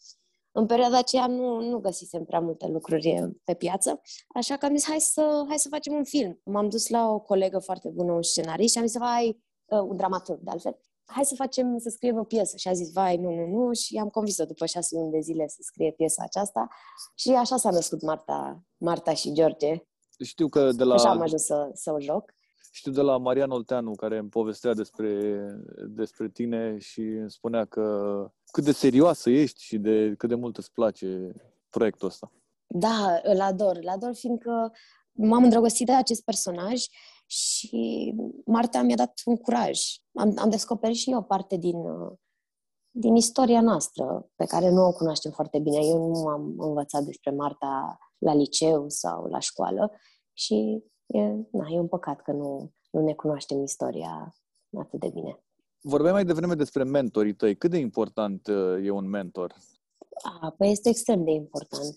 În 0.51 0.65
perioada 0.65 0.97
aceea 0.97 1.27
nu, 1.27 1.61
nu 1.61 1.79
găsisem 1.79 2.23
prea 2.23 2.39
multe 2.39 2.67
lucruri 2.67 3.31
pe 3.43 3.53
piață, 3.53 4.01
așa 4.35 4.57
că 4.57 4.65
am 4.65 4.75
zis, 4.75 4.87
hai 4.87 4.99
să, 4.99 5.45
hai 5.47 5.57
să 5.57 5.67
facem 5.69 5.93
un 5.93 6.03
film. 6.03 6.41
M-am 6.43 6.69
dus 6.69 6.87
la 6.87 7.09
o 7.09 7.19
colegă 7.19 7.59
foarte 7.59 7.89
bună, 7.89 8.11
un 8.11 8.21
scenarist, 8.21 8.73
și 8.73 8.79
am 8.79 8.85
zis, 8.85 8.97
vai, 8.97 9.43
uh, 9.65 9.79
un 9.79 9.95
dramaturg 9.95 10.39
de 10.39 10.51
altfel, 10.51 10.77
hai 11.05 11.25
să 11.25 11.35
facem, 11.35 11.77
să 11.77 11.89
scriem 11.89 12.17
o 12.17 12.23
piesă. 12.23 12.57
Și 12.57 12.67
a 12.67 12.73
zis, 12.73 12.91
vai, 12.91 13.17
nu, 13.17 13.29
nu, 13.35 13.47
nu, 13.47 13.73
și 13.73 13.97
am 13.97 14.09
convins-o 14.09 14.45
după 14.45 14.65
șase 14.65 14.95
luni 14.95 15.11
de 15.11 15.19
zile 15.19 15.47
să 15.47 15.57
scrie 15.61 15.91
piesa 15.91 16.23
aceasta 16.25 16.67
și 17.15 17.29
așa 17.29 17.57
s-a 17.57 17.69
născut 17.69 18.01
Marta, 18.01 18.63
Marta 18.77 19.13
și 19.13 19.33
George. 19.33 19.83
Știu 20.23 20.47
că 20.47 20.71
de 20.71 20.83
la... 20.83 20.93
Așa 20.93 21.09
am 21.09 21.21
ajuns 21.21 21.43
să, 21.43 21.69
să 21.73 21.91
o 21.91 21.99
joc. 21.99 22.33
Știu 22.71 22.91
de 22.91 23.01
la 23.01 23.17
Marian 23.17 23.51
Olteanu, 23.51 23.95
care 23.95 24.17
îmi 24.17 24.29
povestea 24.29 24.73
despre, 24.73 25.45
despre 25.87 26.29
tine 26.29 26.77
și 26.77 26.99
îmi 26.99 27.31
spunea 27.31 27.65
că 27.65 28.27
cât 28.51 28.63
de 28.63 28.71
serioasă 28.71 29.29
ești 29.29 29.63
și 29.63 29.77
de 29.77 30.13
cât 30.17 30.29
de 30.29 30.35
mult 30.35 30.57
îți 30.57 30.71
place 30.71 31.31
proiectul 31.69 32.07
ăsta. 32.07 32.31
Da, 32.67 33.19
îl 33.23 33.41
ador. 33.41 33.75
Îl 33.75 33.87
ador 33.87 34.13
fiindcă 34.13 34.71
m-am 35.11 35.43
îndrăgostit 35.43 35.85
de 35.85 35.93
acest 35.93 36.23
personaj 36.23 36.83
și 37.33 38.13
Marta 38.45 38.81
mi-a 38.81 38.95
dat 38.95 39.21
un 39.25 39.37
curaj. 39.37 39.79
Am, 40.13 40.33
am 40.37 40.49
descoperit 40.49 40.95
și 40.95 41.11
eu 41.11 41.17
o 41.17 41.21
parte 41.21 41.57
din, 41.57 41.77
din 42.89 43.15
istoria 43.15 43.61
noastră, 43.61 44.29
pe 44.35 44.45
care 44.45 44.69
nu 44.69 44.85
o 44.85 44.91
cunoaștem 44.91 45.31
foarte 45.31 45.59
bine. 45.59 45.79
Eu 45.85 46.07
nu 46.07 46.27
am 46.27 46.55
învățat 46.57 47.03
despre 47.03 47.31
Marta 47.31 47.97
la 48.17 48.33
liceu 48.33 48.89
sau 48.89 49.25
la 49.25 49.39
școală 49.39 49.91
și 50.33 50.83
e, 51.05 51.19
na, 51.51 51.67
e 51.69 51.79
un 51.79 51.87
păcat 51.87 52.21
că 52.21 52.31
nu, 52.31 52.71
nu 52.91 53.01
ne 53.01 53.13
cunoaștem 53.13 53.61
istoria 53.61 54.33
atât 54.79 54.99
de 54.99 55.09
bine. 55.13 55.43
Vorbeai 55.81 56.13
mai 56.13 56.25
devreme 56.25 56.55
despre 56.55 56.83
mentorii 56.83 57.35
tăi. 57.35 57.57
Cât 57.57 57.71
de 57.71 57.77
important 57.77 58.47
uh, 58.47 58.85
e 58.85 58.89
un 58.89 59.09
mentor? 59.09 59.55
A, 60.41 60.53
păi 60.57 60.71
este 60.71 60.89
extrem 60.89 61.23
de 61.23 61.31
important. 61.31 61.95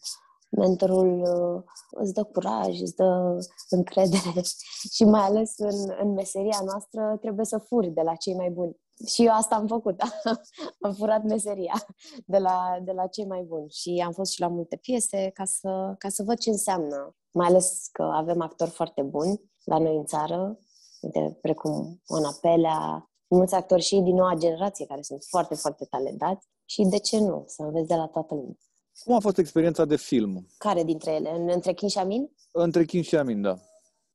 Mentorul 0.57 1.21
uh, 1.21 1.63
îți 1.91 2.13
dă 2.13 2.25
curaj, 2.25 2.81
îți 2.81 2.95
dă 2.95 3.39
încredere. 3.71 4.41
Și 4.95 5.05
mai 5.05 5.21
ales 5.21 5.55
în, 5.57 5.95
în 6.03 6.13
meseria 6.13 6.61
noastră 6.65 7.17
trebuie 7.21 7.45
să 7.45 7.59
furi 7.59 7.89
de 7.91 8.01
la 8.01 8.15
cei 8.15 8.35
mai 8.35 8.51
buni. 8.51 8.77
Și 9.07 9.25
eu 9.25 9.33
asta 9.33 9.55
am 9.55 9.67
făcut, 9.67 10.01
am 10.87 10.93
furat 10.93 11.23
meseria 11.23 11.87
de 12.33 12.39
la, 12.39 12.79
de 12.85 12.93
la 12.93 13.07
cei 13.07 13.27
mai 13.27 13.43
buni. 13.43 13.71
Și 13.71 14.03
am 14.07 14.13
fost 14.13 14.33
și 14.33 14.41
la 14.41 14.49
multe 14.49 14.77
piese 14.77 15.31
ca 15.35 15.45
să, 15.45 15.95
ca 15.99 16.09
să 16.09 16.23
văd 16.23 16.39
ce 16.39 16.51
înseamnă, 16.51 17.17
mai 17.31 17.47
ales 17.47 17.89
că 17.93 18.03
avem 18.03 18.41
actori 18.41 18.71
foarte 18.71 19.03
buni 19.03 19.41
la 19.65 19.79
noi 19.79 19.97
în 19.97 20.05
țară, 20.05 20.59
de, 21.01 21.39
precum 21.41 22.03
Ona 22.07 22.37
Pelea, 22.41 23.11
mulți 23.29 23.55
actori 23.55 23.83
și 23.83 24.01
din 24.01 24.15
noua 24.15 24.35
generație 24.35 24.87
care 24.87 25.03
sunt 25.03 25.23
foarte, 25.29 25.55
foarte 25.55 25.85
talentați. 25.85 26.47
Și 26.65 26.83
de 26.83 26.99
ce 26.99 27.19
nu, 27.19 27.45
să 27.47 27.63
înveți 27.63 27.89
de 27.89 27.95
la 27.95 28.07
toată 28.07 28.35
lumea. 28.35 28.57
Cum 29.05 29.15
a 29.15 29.21
fost 29.21 29.39
experiența 29.39 29.85
de 29.85 29.97
film? 29.97 30.47
Care 30.59 30.85
dintre 30.85 31.13
ele? 31.13 31.53
Între 31.53 31.73
Chin 31.73 31.89
și 31.89 31.99
Amin? 31.99 32.31
Între 32.53 32.85
Chin 32.85 33.03
și 33.03 33.17
Amin, 33.17 33.43
da. 33.43 33.59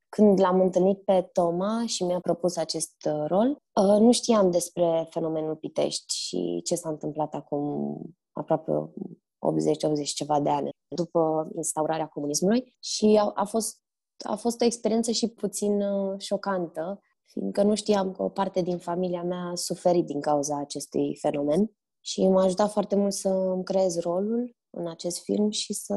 Când 0.10 0.40
l-am 0.40 0.62
întâlnit 0.62 1.04
pe 1.04 1.30
Toma 1.34 1.84
și 1.86 2.04
mi-a 2.04 2.20
propus 2.20 2.56
acest 2.56 2.96
uh, 3.06 3.24
rol, 3.28 3.48
uh, 3.50 4.00
nu 4.00 4.12
știam 4.12 4.52
despre 4.52 5.08
fenomenul 5.10 5.56
Pitești 5.56 6.16
și 6.16 6.62
ce 6.64 6.76
s-a 6.76 6.90
întâmplat 6.90 7.34
acum 7.34 7.96
aproape 8.32 8.72
80-80 8.72 10.04
ceva 10.16 10.40
de 10.40 10.50
ani 10.50 10.70
după 10.96 11.48
instaurarea 11.56 12.08
comunismului 12.08 12.76
și 12.80 13.20
a, 13.22 13.32
a, 13.36 13.44
fost, 13.44 13.82
a 14.24 14.36
fost 14.36 14.62
o 14.62 14.66
experiență 14.66 15.12
și 15.12 15.28
puțin 15.28 15.82
uh, 15.82 16.20
șocantă, 16.20 17.02
fiindcă 17.26 17.64
nu 17.64 17.76
știam 17.76 18.12
că 18.12 18.24
o 18.24 18.30
parte 18.30 18.62
din 18.62 18.78
familia 18.78 19.24
mea 19.24 19.50
a 19.52 19.56
suferit 19.56 20.06
din 20.06 20.22
cauza 20.22 20.58
acestui 20.58 21.16
fenomen 21.16 21.72
și 22.00 22.28
m-a 22.28 22.44
ajutat 22.44 22.72
foarte 22.72 22.96
mult 22.96 23.14
să 23.14 23.30
îmi 23.30 23.64
creez 23.64 24.00
rolul 24.00 24.56
în 24.72 24.88
acest 24.88 25.24
film 25.24 25.50
și 25.50 25.74
să, 25.74 25.96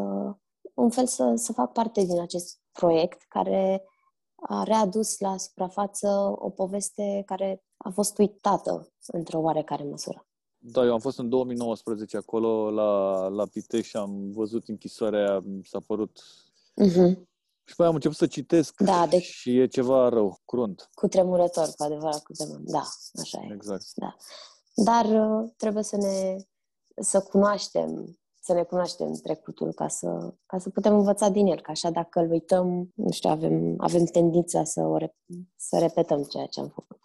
un 0.74 0.90
fel, 0.90 1.06
să, 1.06 1.32
să 1.36 1.52
fac 1.52 1.72
parte 1.72 2.04
din 2.04 2.20
acest 2.20 2.60
proiect 2.72 3.22
care 3.28 3.84
a 4.34 4.62
readus 4.62 5.18
la 5.18 5.36
suprafață 5.36 6.08
o 6.34 6.50
poveste 6.50 7.22
care 7.26 7.64
a 7.76 7.90
fost 7.90 8.18
uitată 8.18 8.92
într-o 9.06 9.40
oarecare 9.40 9.84
măsură. 9.84 10.26
Da, 10.58 10.84
eu 10.84 10.92
am 10.92 10.98
fost 10.98 11.18
în 11.18 11.28
2019 11.28 12.16
acolo 12.16 12.70
la, 12.70 13.26
la 13.28 13.46
Pitești 13.46 13.88
și 13.88 13.96
am 13.96 14.30
văzut 14.32 14.68
închisoarea 14.68 15.30
aia, 15.30 15.42
s-a 15.62 15.80
părut... 15.86 16.20
Uh-huh. 16.82 17.32
Și 17.66 17.74
păi 17.76 17.86
am 17.86 17.94
început 17.94 18.16
să 18.16 18.26
citesc 18.26 18.80
da, 18.80 19.06
de... 19.06 19.20
și 19.20 19.58
e 19.58 19.66
ceva 19.66 20.08
rău, 20.08 20.40
crunt. 20.44 20.90
Cu 20.94 21.08
tremurător, 21.08 21.68
cu 21.76 21.82
adevărat, 21.82 22.22
cu 22.22 22.32
tremurător. 22.32 22.72
Da, 22.72 22.84
așa 23.20 23.38
e. 23.42 23.52
Exact. 23.54 23.84
Da. 23.94 24.16
Dar 24.74 25.04
uh, 25.04 25.50
trebuie 25.56 25.82
să 25.82 25.96
ne 25.96 26.36
să 27.02 27.20
cunoaștem 27.20 28.18
să 28.44 28.52
ne 28.52 28.62
cunoaștem 28.62 29.12
trecutul 29.12 29.72
ca 29.72 29.88
să, 29.88 30.34
ca 30.46 30.58
să 30.58 30.70
putem 30.70 30.94
învăța 30.94 31.28
din 31.28 31.46
el, 31.46 31.60
că 31.60 31.70
așa 31.70 31.90
dacă 31.90 32.20
îl 32.20 32.30
uităm, 32.30 32.92
nu 32.94 33.10
știu, 33.10 33.30
avem, 33.30 33.74
avem 33.78 34.04
tendința 34.04 34.64
să, 34.64 34.80
o 34.80 34.98
rep- 34.98 35.24
să 35.56 35.78
repetăm 35.78 36.22
ceea 36.22 36.46
ce 36.46 36.60
am 36.60 36.68
făcut. 36.68 36.98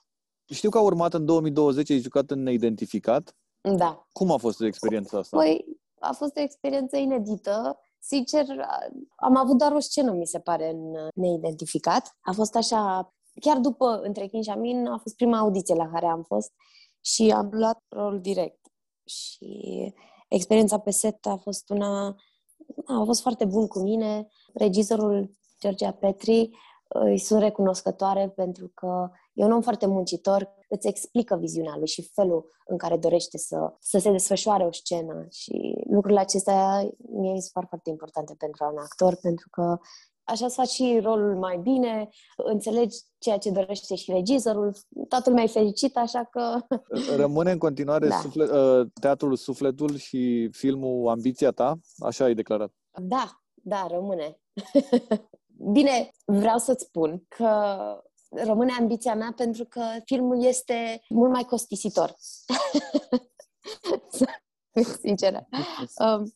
Știu 0.46 0.70
că 0.70 0.78
a 0.78 0.82
urmat 0.82 1.14
în 1.14 1.26
2020, 1.26 1.90
ai 1.90 1.98
jucat 2.00 2.32
în 2.32 2.44
Neidentificat. 2.44 3.36
Da. 3.62 4.08
Cum 4.12 4.32
a 4.32 4.38
fost 4.38 4.62
experiența 4.62 5.18
asta? 5.18 5.38
Păi, 5.38 5.66
a 6.00 6.12
fost 6.12 6.38
o 6.38 6.42
experiență 6.42 6.98
inedită. 6.98 7.80
Sincer, 8.00 8.46
am 9.16 9.36
avut 9.36 9.58
doar 9.58 9.72
o 9.72 9.80
scenă, 9.80 10.12
mi 10.12 10.28
se 10.28 10.40
pare, 10.40 10.70
în 10.70 11.10
Neidentificat. 11.14 12.18
A 12.22 12.32
fost 12.32 12.56
așa, 12.56 13.14
chiar 13.42 13.58
după 13.58 14.00
Între 14.04 14.28
Chin 14.28 14.42
și 14.42 14.50
Amin, 14.50 14.86
a 14.86 14.98
fost 14.98 15.16
prima 15.16 15.38
audiție 15.38 15.76
la 15.76 15.90
care 15.90 16.06
am 16.06 16.24
fost 16.24 16.52
și 17.02 17.32
am 17.36 17.50
luat 17.52 17.84
rol 17.90 18.20
direct. 18.20 18.60
Și 19.06 19.94
experiența 20.30 20.80
pe 20.80 20.92
set 20.92 21.26
a 21.26 21.36
fost 21.36 21.70
una, 21.70 22.16
a 22.86 23.04
fost 23.06 23.22
foarte 23.22 23.46
bun 23.46 23.68
cu 23.68 23.80
mine. 23.80 24.28
Regizorul 24.54 25.38
Georgia 25.60 25.92
Petri 25.92 26.50
îi 26.88 27.18
sunt 27.18 27.42
recunoscătoare 27.42 28.30
pentru 28.30 28.72
că 28.74 29.10
e 29.34 29.44
un 29.44 29.52
om 29.52 29.62
foarte 29.62 29.86
muncitor, 29.86 30.50
îți 30.70 30.88
explică 30.88 31.36
viziunea 31.36 31.78
lui 31.78 31.88
și 31.88 32.10
felul 32.14 32.46
în 32.66 32.78
care 32.78 32.98
dorește 32.98 33.38
să, 33.38 33.74
să 33.80 33.98
se 33.98 34.12
desfășoare 34.12 34.66
o 34.66 34.72
scenă 34.72 35.28
și 35.30 35.84
lucrurile 35.90 36.20
acestea 36.20 36.90
mie 37.12 37.32
mi 37.32 37.42
se 37.42 37.50
par 37.54 37.66
foarte 37.68 37.90
importante 37.90 38.36
pentru 38.38 38.66
un 38.72 38.78
actor, 38.78 39.16
pentru 39.16 39.48
că 39.50 39.78
așa 40.30 40.48
să 40.48 40.54
faci 40.56 40.70
și 40.70 41.00
rolul 41.04 41.36
mai 41.36 41.58
bine, 41.58 42.10
înțelegi 42.36 42.98
ceea 43.18 43.38
ce 43.38 43.52
dorește 43.52 43.96
și 43.96 44.12
regizorul, 44.12 44.76
toată 45.08 45.30
lumea 45.30 45.44
e 45.44 45.48
fericită, 45.48 46.00
așa 46.00 46.30
că... 46.32 46.58
Rămâne 47.24 47.52
în 47.52 47.58
continuare 47.58 48.08
da. 48.08 48.16
suflet, 48.16 48.50
uh, 48.50 48.88
teatrul 49.02 49.36
Sufletul 49.36 49.98
și 49.98 50.50
filmul 50.52 51.10
Ambiția 51.10 51.52
ta? 51.52 51.80
Așa 51.98 52.24
ai 52.24 52.34
declarat. 52.34 52.72
Da, 53.02 53.42
da, 53.54 53.88
rămâne. 53.90 54.40
Bine, 55.74 56.12
vreau 56.26 56.58
să-ți 56.58 56.86
spun 56.86 57.24
că 57.28 57.52
rămâne 58.30 58.72
ambiția 58.80 59.16
mea 59.16 59.34
pentru 59.36 59.66
că 59.66 59.82
filmul 60.06 60.46
este 60.46 61.02
mult 61.10 61.32
mai 61.32 61.44
costisitor. 61.44 62.16
Sinceră. 65.02 65.48
Um, 65.98 66.34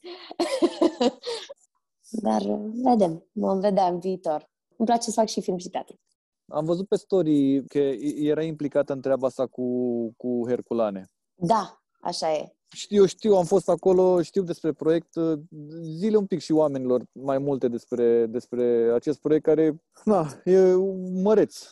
dar 2.22 2.43
vedem, 2.84 3.26
vom 3.32 3.59
vedea 3.59 3.86
în 3.86 3.99
viitor. 3.99 4.51
Îmi 4.78 4.88
place 4.88 5.09
să 5.09 5.11
fac 5.11 5.28
și 5.28 5.41
film 5.41 5.57
și 5.57 5.70
teatru. 5.70 5.99
Am 6.47 6.66
văzut 6.66 6.88
pe 6.88 6.95
story 6.95 7.64
că 7.68 7.80
era 8.18 8.43
implicată 8.43 8.93
în 8.93 9.01
treaba 9.01 9.28
asta 9.28 9.47
cu, 9.47 9.64
cu 10.18 10.47
Herculane. 10.47 11.05
Da, 11.36 11.82
așa 12.01 12.34
e. 12.34 12.55
Știu, 12.76 13.05
știu, 13.05 13.36
am 13.36 13.45
fost 13.45 13.70
acolo, 13.70 14.22
știu 14.22 14.43
despre 14.43 14.72
proiect. 14.72 15.14
Zile 15.82 16.18
un 16.18 16.26
pic 16.26 16.39
și 16.39 16.51
oamenilor 16.51 17.03
mai 17.11 17.38
multe 17.38 17.68
despre, 17.68 18.26
despre 18.26 18.91
acest 18.93 19.20
proiect 19.20 19.45
care, 19.45 19.84
na, 20.03 20.28
e 20.45 20.59
măreț. 21.24 21.66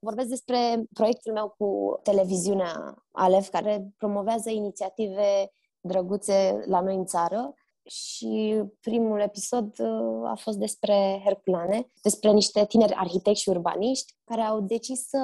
Vorbesc 0.00 0.28
despre 0.28 0.84
proiectul 0.92 1.32
meu 1.32 1.54
cu 1.58 2.00
televiziunea 2.02 3.04
Alef, 3.10 3.48
care 3.48 3.94
promovează 3.96 4.50
inițiative 4.50 5.50
drăguțe 5.80 6.64
la 6.66 6.80
noi 6.80 6.94
în 6.94 7.04
țară 7.04 7.54
și 7.88 8.62
primul 8.80 9.20
episod 9.20 9.78
uh, 9.78 10.28
a 10.28 10.34
fost 10.34 10.58
despre 10.58 11.20
Herculane, 11.24 11.90
despre 12.02 12.30
niște 12.30 12.66
tineri 12.66 12.92
arhitecți 12.92 13.42
și 13.42 13.48
urbaniști 13.48 14.14
care 14.24 14.40
au 14.40 14.60
decis 14.60 15.08
să 15.08 15.18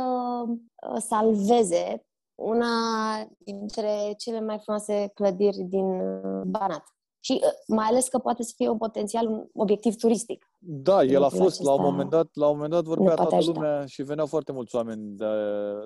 uh, 0.46 1.00
salveze 1.06 2.06
una 2.34 2.66
dintre 3.38 4.14
cele 4.18 4.40
mai 4.40 4.58
frumoase 4.58 5.10
clădiri 5.14 5.62
din 5.62 6.00
uh, 6.00 6.42
Banat. 6.46 6.93
Și 7.24 7.40
uh, 7.44 7.50
mai 7.66 7.86
ales 7.86 8.08
că 8.08 8.18
poate 8.18 8.42
să 8.42 8.52
fie 8.56 8.68
un 8.68 8.76
potențial, 8.76 9.26
un 9.26 9.44
obiectiv 9.54 9.96
turistic. 9.96 10.48
Da, 10.58 11.02
el 11.02 11.22
a 11.22 11.28
fost, 11.28 11.62
la 11.62 11.72
un 11.72 11.82
moment 11.82 12.10
dat, 12.10 12.28
la 12.32 12.46
un 12.46 12.54
moment 12.54 12.72
dat 12.72 12.84
vorbea 12.84 13.14
toată 13.14 13.34
ajuta. 13.34 13.60
lumea 13.60 13.86
și 13.86 14.02
veneau 14.02 14.26
foarte 14.26 14.52
mulți 14.52 14.74
oameni 14.74 15.16
de, 15.16 15.26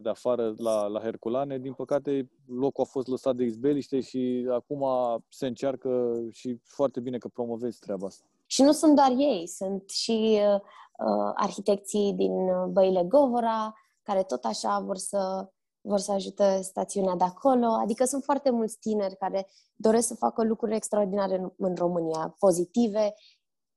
de 0.02 0.08
afară 0.08 0.54
la, 0.56 0.86
la 0.86 1.00
Herculane. 1.00 1.58
Din 1.58 1.72
păcate, 1.72 2.30
locul 2.46 2.84
a 2.84 2.90
fost 2.90 3.06
lăsat 3.06 3.36
de 3.36 3.44
izbeliște 3.44 4.00
și 4.00 4.48
acum 4.50 4.84
se 5.28 5.46
încearcă 5.46 6.20
și 6.32 6.60
foarte 6.64 7.00
bine 7.00 7.18
că 7.18 7.28
promovezi 7.28 7.78
treaba 7.78 8.06
asta. 8.06 8.24
Și 8.46 8.62
nu 8.62 8.72
sunt 8.72 8.94
doar 8.94 9.10
ei, 9.10 9.46
sunt 9.46 9.90
și 9.90 10.40
uh, 10.54 10.54
uh 10.54 11.32
arhitecții 11.34 12.12
din 12.12 12.32
Băile 12.72 13.04
Govora, 13.08 13.74
care 14.02 14.22
tot 14.22 14.44
așa 14.44 14.82
vor 14.86 14.96
să 14.96 15.48
vor 15.80 15.98
să 15.98 16.12
ajute 16.12 16.60
stațiunea 16.62 17.14
de 17.14 17.24
acolo. 17.24 17.66
Adică 17.66 18.04
sunt 18.04 18.24
foarte 18.24 18.50
mulți 18.50 18.78
tineri 18.78 19.16
care 19.16 19.48
doresc 19.74 20.06
să 20.06 20.14
facă 20.14 20.44
lucruri 20.44 20.74
extraordinare 20.74 21.36
în, 21.36 21.50
în 21.56 21.74
România, 21.74 22.36
pozitive 22.38 23.14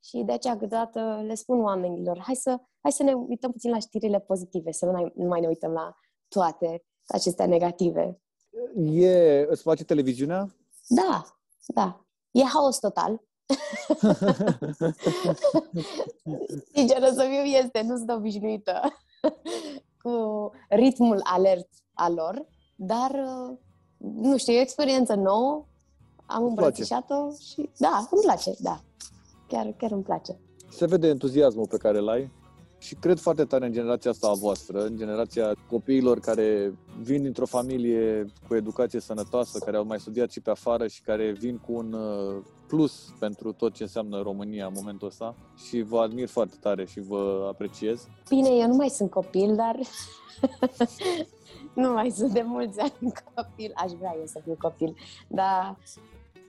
și 0.03 0.23
de 0.25 0.31
aceea 0.31 0.57
câteodată 0.57 1.21
le 1.25 1.35
spun 1.35 1.63
oamenilor, 1.63 2.19
hai 2.19 2.35
să, 2.35 2.57
hai 2.81 2.91
să 2.91 3.03
ne 3.03 3.13
uităm 3.13 3.51
puțin 3.51 3.71
la 3.71 3.79
știrile 3.79 4.19
pozitive, 4.19 4.71
să 4.71 4.85
nu 4.85 4.91
mai, 4.91 5.11
nu 5.15 5.27
mai 5.27 5.39
ne 5.39 5.47
uităm 5.47 5.71
la 5.71 5.95
toate 6.27 6.85
acestea 7.07 7.45
negative. 7.45 8.21
E, 8.75 9.45
îți 9.49 9.63
place 9.63 9.83
televiziunea? 9.83 10.55
Da, 10.87 11.25
da. 11.67 12.05
E 12.31 12.43
haos 12.43 12.79
total. 12.79 13.11
Sinceră 16.73 17.11
să 17.13 17.27
fiu, 17.29 17.43
este, 17.43 17.81
nu 17.81 17.97
sunt 17.97 18.09
obișnuită 18.09 18.81
cu 20.03 20.51
ritmul 20.69 21.19
alert 21.23 21.67
al 21.93 22.13
lor, 22.13 22.45
dar, 22.75 23.11
uh, 23.11 23.57
nu 23.97 24.37
știu, 24.37 24.53
e 24.53 24.57
o 24.57 24.61
experiență 24.61 25.15
nouă, 25.15 25.65
am 26.25 26.43
îmbrățișat-o 26.43 27.15
și 27.51 27.69
da, 27.77 28.07
îmi 28.11 28.21
place, 28.21 28.51
da. 28.59 28.81
Chiar, 29.47 29.73
chiar 29.77 29.91
îmi 29.91 30.03
place. 30.03 30.39
Se 30.69 30.85
vede 30.85 31.07
entuziasmul 31.07 31.67
pe 31.67 31.77
care 31.77 31.97
îl 31.97 32.09
ai 32.09 32.31
și 32.81 32.95
cred 32.95 33.19
foarte 33.19 33.43
tare 33.43 33.65
în 33.65 33.71
generația 33.71 34.11
asta 34.11 34.27
a 34.27 34.33
voastră, 34.33 34.85
în 34.85 34.97
generația 34.97 35.55
copiilor 35.69 36.19
care 36.19 36.73
vin 37.01 37.21
dintr-o 37.21 37.45
familie 37.45 38.25
cu 38.47 38.55
educație 38.55 38.99
sănătoasă, 38.99 39.59
care 39.59 39.77
au 39.77 39.85
mai 39.85 39.99
studiat 39.99 40.31
și 40.31 40.39
pe 40.39 40.49
afară 40.49 40.87
și 40.87 41.01
care 41.01 41.31
vin 41.31 41.57
cu 41.57 41.73
un 41.73 41.93
uh, 41.93 42.43
plus 42.71 43.13
pentru 43.19 43.51
tot 43.51 43.73
ce 43.73 43.83
înseamnă 43.83 44.21
România 44.21 44.65
în 44.65 44.73
momentul 44.75 45.07
ăsta 45.07 45.35
și 45.67 45.81
vă 45.81 45.99
admir 45.99 46.27
foarte 46.27 46.55
tare 46.59 46.85
și 46.85 46.99
vă 46.99 47.45
apreciez. 47.47 48.07
Bine, 48.29 48.49
eu 48.49 48.67
nu 48.67 48.75
mai 48.75 48.89
sunt 48.89 49.09
copil, 49.09 49.55
dar 49.55 49.79
nu 51.83 51.91
mai 51.93 52.09
sunt 52.09 52.31
de 52.31 52.41
mulți 52.41 52.79
ani 52.79 53.13
copil. 53.35 53.71
Aș 53.75 53.91
vrea 53.91 54.15
eu 54.19 54.25
să 54.25 54.39
fiu 54.43 54.55
copil, 54.59 54.95
dar... 55.27 55.77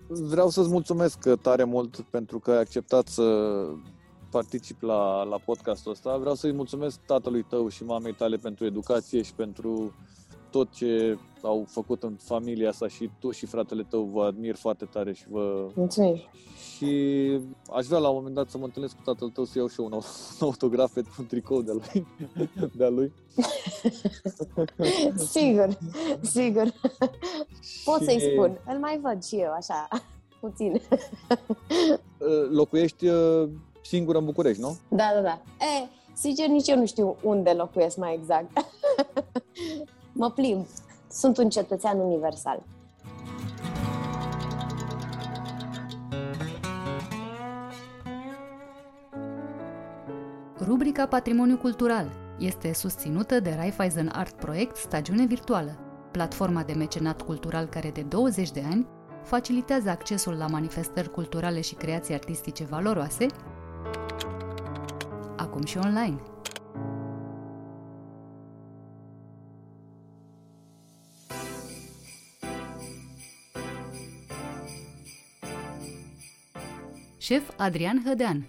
Vreau 0.08 0.48
să-ți 0.48 0.70
mulțumesc 0.70 1.34
tare 1.40 1.64
mult 1.64 2.00
pentru 2.00 2.38
că 2.38 2.50
ai 2.50 2.58
acceptat 2.58 3.06
să 3.08 3.22
particip 4.30 4.82
la, 4.82 5.22
la 5.22 5.38
podcastul 5.38 5.92
ăsta. 5.92 6.16
Vreau 6.16 6.34
să-i 6.34 6.52
mulțumesc 6.52 7.00
tatălui 7.06 7.42
tău 7.42 7.68
și 7.68 7.84
mamei 7.84 8.14
tale 8.14 8.36
pentru 8.36 8.64
educație 8.64 9.22
și 9.22 9.34
pentru 9.34 9.94
tot 10.52 10.70
ce 10.70 11.18
au 11.42 11.64
făcut 11.68 12.02
în 12.02 12.16
familia 12.18 12.68
asta 12.68 12.88
și 12.88 13.10
tu 13.18 13.30
și 13.30 13.46
fratele 13.46 13.82
tău 13.82 14.02
vă 14.02 14.24
admir 14.24 14.54
foarte 14.54 14.84
tare 14.84 15.12
și 15.12 15.24
vă... 15.28 15.68
Mulțumim! 15.74 16.16
Și 16.76 17.40
aș 17.70 17.86
vrea 17.86 17.98
la 17.98 18.08
un 18.08 18.14
moment 18.14 18.34
dat 18.34 18.50
să 18.50 18.58
mă 18.58 18.64
întâlnesc 18.64 18.94
cu 18.96 19.02
tatăl 19.04 19.28
tău 19.28 19.44
să 19.44 19.58
iau 19.58 19.68
și 19.68 19.80
eu 19.80 19.86
un, 19.86 20.00
autograf 20.48 20.92
pe 20.92 21.02
un 21.18 21.26
tricou 21.26 21.62
de 21.62 21.72
lui. 21.72 22.06
De 22.76 22.88
lui. 22.88 23.12
sigur, 25.34 25.78
sigur. 26.20 26.72
Pot 27.84 27.98
și... 28.00 28.04
să-i 28.04 28.30
spun. 28.32 28.60
Îl 28.66 28.78
mai 28.78 29.00
văd 29.02 29.24
și 29.24 29.36
eu, 29.36 29.52
așa, 29.52 29.88
puțin. 30.40 30.80
Locuiești 32.50 33.06
uh, 33.06 33.48
singură 33.82 34.18
în 34.18 34.24
București, 34.24 34.60
nu? 34.60 34.76
Da, 34.88 35.10
da, 35.14 35.20
da. 35.20 35.42
E, 35.60 35.88
sincer, 36.12 36.48
nici 36.48 36.68
eu 36.68 36.78
nu 36.78 36.86
știu 36.86 37.16
unde 37.22 37.50
locuiesc 37.50 37.96
mai 37.96 38.14
exact. 38.14 38.66
Mă 40.12 40.30
plimb. 40.30 40.66
Sunt 41.10 41.36
un 41.36 41.48
cetățean 41.48 41.98
universal. 41.98 42.62
Rubrica 50.66 51.06
Patrimoniu 51.06 51.56
Cultural 51.56 52.10
este 52.38 52.72
susținută 52.72 53.40
de 53.40 53.54
Raiffeisen 53.56 54.10
Art 54.12 54.34
Project 54.34 54.76
Stagiune 54.76 55.26
Virtuală, 55.26 55.78
platforma 56.10 56.62
de 56.62 56.72
mecenat 56.72 57.22
cultural 57.22 57.66
care 57.66 57.90
de 57.90 58.02
20 58.02 58.50
de 58.50 58.62
ani 58.70 58.86
facilitează 59.22 59.90
accesul 59.90 60.32
la 60.32 60.46
manifestări 60.46 61.10
culturale 61.10 61.60
și 61.60 61.74
creații 61.74 62.14
artistice 62.14 62.64
valoroase, 62.64 63.26
acum 65.36 65.64
și 65.64 65.78
online. 65.78 66.31
Șef 77.22 77.50
Adrian 77.56 78.02
Hădean 78.06 78.46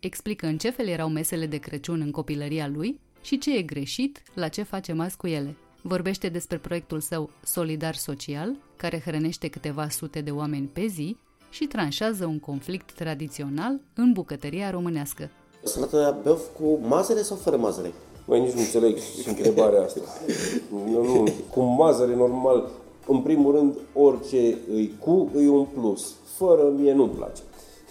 explică 0.00 0.46
în 0.46 0.58
ce 0.58 0.70
fel 0.70 0.86
erau 0.86 1.08
mesele 1.08 1.46
de 1.46 1.56
Crăciun 1.56 2.00
în 2.00 2.10
copilăria 2.10 2.70
lui 2.74 3.00
și 3.20 3.38
ce 3.38 3.56
e 3.56 3.62
greșit, 3.62 4.22
la 4.34 4.48
ce 4.48 4.62
face 4.62 4.92
mas 4.92 5.14
cu 5.14 5.26
ele. 5.26 5.56
Vorbește 5.82 6.28
despre 6.28 6.58
proiectul 6.58 7.00
său 7.00 7.30
Solidar 7.44 7.94
Social, 7.94 8.56
care 8.76 9.02
hrănește 9.04 9.48
câteva 9.48 9.88
sute 9.88 10.20
de 10.20 10.30
oameni 10.30 10.70
pe 10.72 10.86
zi 10.86 11.16
și 11.50 11.64
tranșează 11.66 12.26
un 12.26 12.38
conflict 12.38 12.92
tradițional 12.92 13.80
în 13.94 14.12
bucătăria 14.12 14.70
românească. 14.70 15.30
Salată 15.62 16.18
băf 16.22 16.42
cu 16.58 16.78
mazăre 16.88 17.22
sau 17.22 17.36
fără 17.36 17.56
mazăre? 17.56 17.92
Mai 18.24 18.40
nici 18.40 18.52
nu 18.52 18.60
înțeleg 18.60 18.96
și 18.96 19.28
întrebarea 19.28 19.82
asta. 19.82 20.00
Nu, 20.90 21.02
nu, 21.02 21.28
cu 21.50 21.60
mazăre 21.60 22.14
normal, 22.14 22.70
în 23.06 23.20
primul 23.20 23.54
rând, 23.54 23.74
orice 23.94 24.58
îi 24.70 24.94
cu, 24.98 25.30
îi 25.34 25.46
un 25.46 25.64
plus. 25.64 26.14
Fără, 26.36 26.62
mie 26.76 26.92
nu-mi 26.92 27.12
place. 27.12 27.42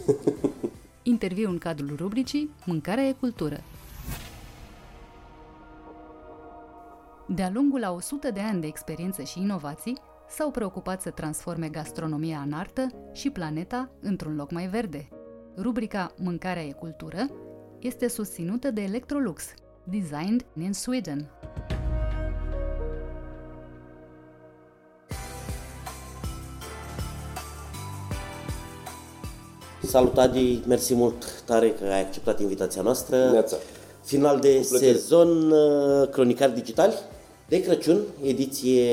Interviu 1.03 1.49
în 1.49 1.57
cadrul 1.57 1.95
rubricii 1.95 2.49
Mâncarea 2.65 3.03
e 3.03 3.11
cultură. 3.11 3.61
De-a 7.27 7.49
lungul 7.53 7.83
a 7.83 7.91
100 7.91 8.31
de 8.31 8.39
ani 8.39 8.61
de 8.61 8.67
experiență 8.67 9.23
și 9.23 9.39
inovații, 9.39 9.97
s-au 10.29 10.51
preocupat 10.51 11.01
să 11.01 11.09
transforme 11.09 11.69
gastronomia 11.69 12.39
în 12.39 12.53
artă 12.53 12.87
și 13.13 13.29
planeta 13.29 13.89
într-un 14.01 14.35
loc 14.35 14.51
mai 14.51 14.67
verde. 14.67 15.07
Rubrica 15.57 16.13
Mâncarea 16.17 16.63
e 16.63 16.71
cultură 16.71 17.29
este 17.79 18.07
susținută 18.07 18.71
de 18.71 18.81
Electrolux, 18.81 19.53
designed 19.83 20.45
in 20.59 20.73
Sweden. 20.73 21.29
Salut 29.89 30.17
Adi, 30.17 30.61
mersi 30.67 30.95
mult 30.95 31.41
tare 31.45 31.71
că 31.71 31.83
ai 31.83 32.01
acceptat 32.01 32.39
invitația 32.39 32.81
noastră. 32.81 33.29
Neața. 33.31 33.55
Final 34.03 34.39
de 34.39 34.61
sezon, 34.61 35.51
uh, 35.51 36.09
Cronicar 36.09 36.49
Digitali, 36.49 36.93
de 37.47 37.61
Crăciun, 37.61 37.99
ediție 38.23 38.91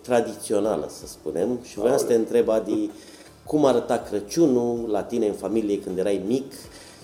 tradițională, 0.00 0.86
să 0.88 1.06
spunem. 1.06 1.58
Și 1.62 1.78
vreau 1.78 1.98
să 1.98 2.04
te 2.04 2.14
întreb, 2.14 2.48
Adi, 2.48 2.90
cum 3.46 3.64
arăta 3.64 3.98
Crăciunul 3.98 4.88
la 4.90 5.02
tine 5.02 5.26
în 5.26 5.32
familie 5.32 5.80
când 5.80 5.98
erai 5.98 6.22
mic 6.26 6.52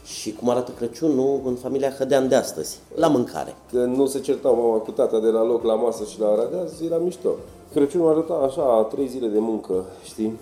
și 0.04 0.32
cum 0.32 0.48
arată 0.50 0.72
Crăciunul 0.76 1.40
în 1.44 1.54
familia 1.54 1.94
Hădean 1.98 2.28
de 2.28 2.34
astăzi, 2.34 2.78
la 2.94 3.06
mâncare. 3.06 3.54
Că 3.72 3.78
nu 3.78 4.06
se 4.06 4.20
certau 4.20 4.56
mama 4.56 4.76
cu 4.76 4.90
tata 4.90 5.20
de 5.20 5.28
la 5.28 5.44
loc 5.44 5.64
la 5.64 5.74
masă 5.74 6.04
și 6.04 6.20
la 6.20 6.34
radeaz, 6.34 6.80
era 6.80 6.96
mișto. 6.96 7.30
Crăciunul 7.72 8.10
arăta 8.10 8.34
așa, 8.34 8.88
trei 8.92 9.08
zile 9.08 9.26
de 9.26 9.38
muncă, 9.38 9.84
știi? 10.04 10.38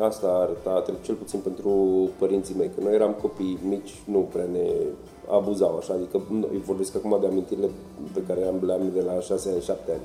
Asta 0.00 0.26
arăta, 0.28 0.84
cel 1.02 1.14
puțin 1.14 1.40
pentru 1.40 1.70
părinții 2.18 2.54
mei, 2.58 2.70
că 2.74 2.80
noi 2.82 2.94
eram 2.94 3.12
copii 3.12 3.58
mici, 3.68 4.02
nu 4.04 4.18
prea 4.32 4.46
ne 4.52 4.70
abuzau 5.30 5.76
așa, 5.76 5.94
adică 5.94 6.20
eu 6.30 6.60
vorbesc 6.64 6.96
acum 6.96 7.16
de 7.20 7.26
amintirile 7.26 7.68
pe 8.14 8.22
care 8.26 8.46
am, 8.46 8.64
le 8.64 8.72
am 8.72 8.90
de 8.94 9.00
la 9.00 9.20
6 9.20 9.50
ani, 9.50 9.60
7 9.60 9.92
ani. 9.92 10.00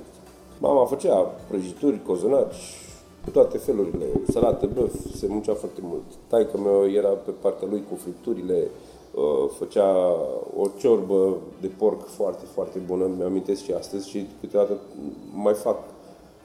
Mama 0.60 0.86
făcea 0.86 1.16
prăjituri, 1.48 2.02
cozonaci, 2.04 2.88
toate 3.32 3.58
felurile, 3.58 4.06
salată, 4.28 4.70
băf, 4.74 4.94
se 5.16 5.28
muncea 5.28 5.54
foarte 5.54 5.80
mult. 5.84 6.04
Taică 6.28 6.58
meu 6.58 6.92
era 6.92 7.10
pe 7.10 7.32
partea 7.32 7.68
lui 7.72 7.84
cu 7.90 7.96
fripturile, 7.96 8.68
uh, 9.14 9.50
făcea 9.58 10.16
o 10.58 10.68
ciorbă 10.78 11.38
de 11.62 11.68
porc 11.68 12.06
foarte, 12.06 12.46
foarte 12.54 12.80
bună, 12.86 13.10
mi-amintesc 13.18 13.64
și 13.64 13.72
astăzi 13.72 14.10
și 14.10 14.28
câteodată 14.40 14.78
mai 15.34 15.54
fac 15.54 15.78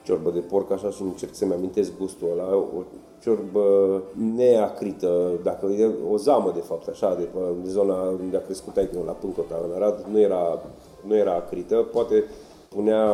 ciorbă 0.04 0.30
de 0.30 0.40
porc 0.40 0.70
așa 0.70 0.90
și 0.90 1.02
încerc 1.02 1.34
să-mi 1.34 1.52
amintesc 1.52 1.92
gustul 1.98 2.28
ăla, 2.32 2.56
o 2.56 2.82
ciorbă 3.24 4.02
neacrită, 4.34 5.30
dacă 5.42 5.66
e 5.66 5.90
o 6.10 6.16
zamă 6.16 6.52
de 6.54 6.60
fapt 6.60 6.88
așa, 6.88 7.14
de, 7.14 7.28
de 7.62 7.70
zona 7.70 7.94
unde 7.94 8.36
a 8.36 8.40
crescut 8.40 8.76
aici, 8.76 8.92
la 9.06 9.12
Pâncota, 9.12 9.60
în 9.64 9.74
Arad, 9.74 10.06
nu 10.10 10.20
era, 10.20 10.62
nu 11.06 11.16
era 11.16 11.34
acrită, 11.34 11.76
poate 11.76 12.24
punea 12.68 13.10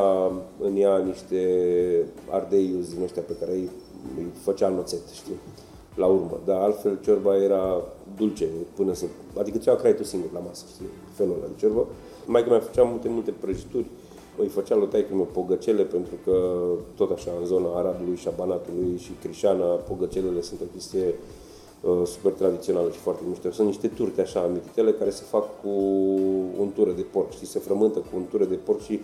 în 0.61 0.77
ea 0.77 0.97
niște 0.99 1.41
ardei 2.31 2.75
din 2.95 3.03
ăștia 3.03 3.23
pe 3.27 3.37
care 3.41 3.53
îi, 3.53 3.69
îi 4.17 4.27
făcea 4.43 4.69
noțet, 4.69 5.09
știi? 5.13 5.41
la 5.95 6.07
urmă. 6.07 6.41
Dar 6.45 6.61
altfel 6.61 6.99
ciorba 7.03 7.37
era 7.37 7.83
dulce 8.17 8.47
până 8.75 8.93
să... 8.93 9.05
Adică 9.39 9.59
ți-o 9.59 9.75
creai 9.75 9.95
tu 9.95 10.05
singur 10.05 10.31
la 10.33 10.39
masă, 10.39 10.65
știi? 10.75 10.87
Felul 11.15 11.35
ăla 11.37 11.47
de 11.47 11.59
ciorbă. 11.59 11.87
Mai 12.27 12.43
că 12.43 12.49
mai 12.49 12.61
făceam 12.61 12.89
multe, 12.89 13.09
multe 13.09 13.31
prăjituri. 13.31 13.87
Îi 14.41 14.49
făcea 14.49 14.77
lui 14.77 14.87
taică 14.87 15.15
pogăcele 15.33 15.83
pentru 15.83 16.15
că 16.25 16.37
tot 16.97 17.11
așa 17.11 17.31
în 17.41 17.47
zona 17.47 17.79
Aradului 17.79 18.17
și 18.17 18.29
a 18.29 18.33
Banatului 18.37 18.99
și 18.99 19.11
Crișana, 19.23 19.65
pogăcelele 19.65 20.41
sunt 20.41 20.61
o 20.61 20.65
chestie 20.73 21.15
uh, 21.81 22.07
super 22.07 22.33
tradițională 22.33 22.91
și 22.91 22.99
foarte 22.99 23.23
mișto. 23.29 23.51
Sunt 23.51 23.67
niște 23.67 23.89
turte 23.89 24.21
așa 24.21 24.41
amititele 24.41 24.93
care 24.93 25.11
se 25.11 25.23
fac 25.29 25.45
cu 25.63 25.69
untură 26.59 26.91
de 26.91 27.05
porc, 27.13 27.33
știi, 27.33 27.47
se 27.47 27.59
frământă 27.59 27.99
cu 27.99 28.17
untură 28.17 28.45
de 28.45 28.55
porc 28.55 28.81
și 28.81 29.01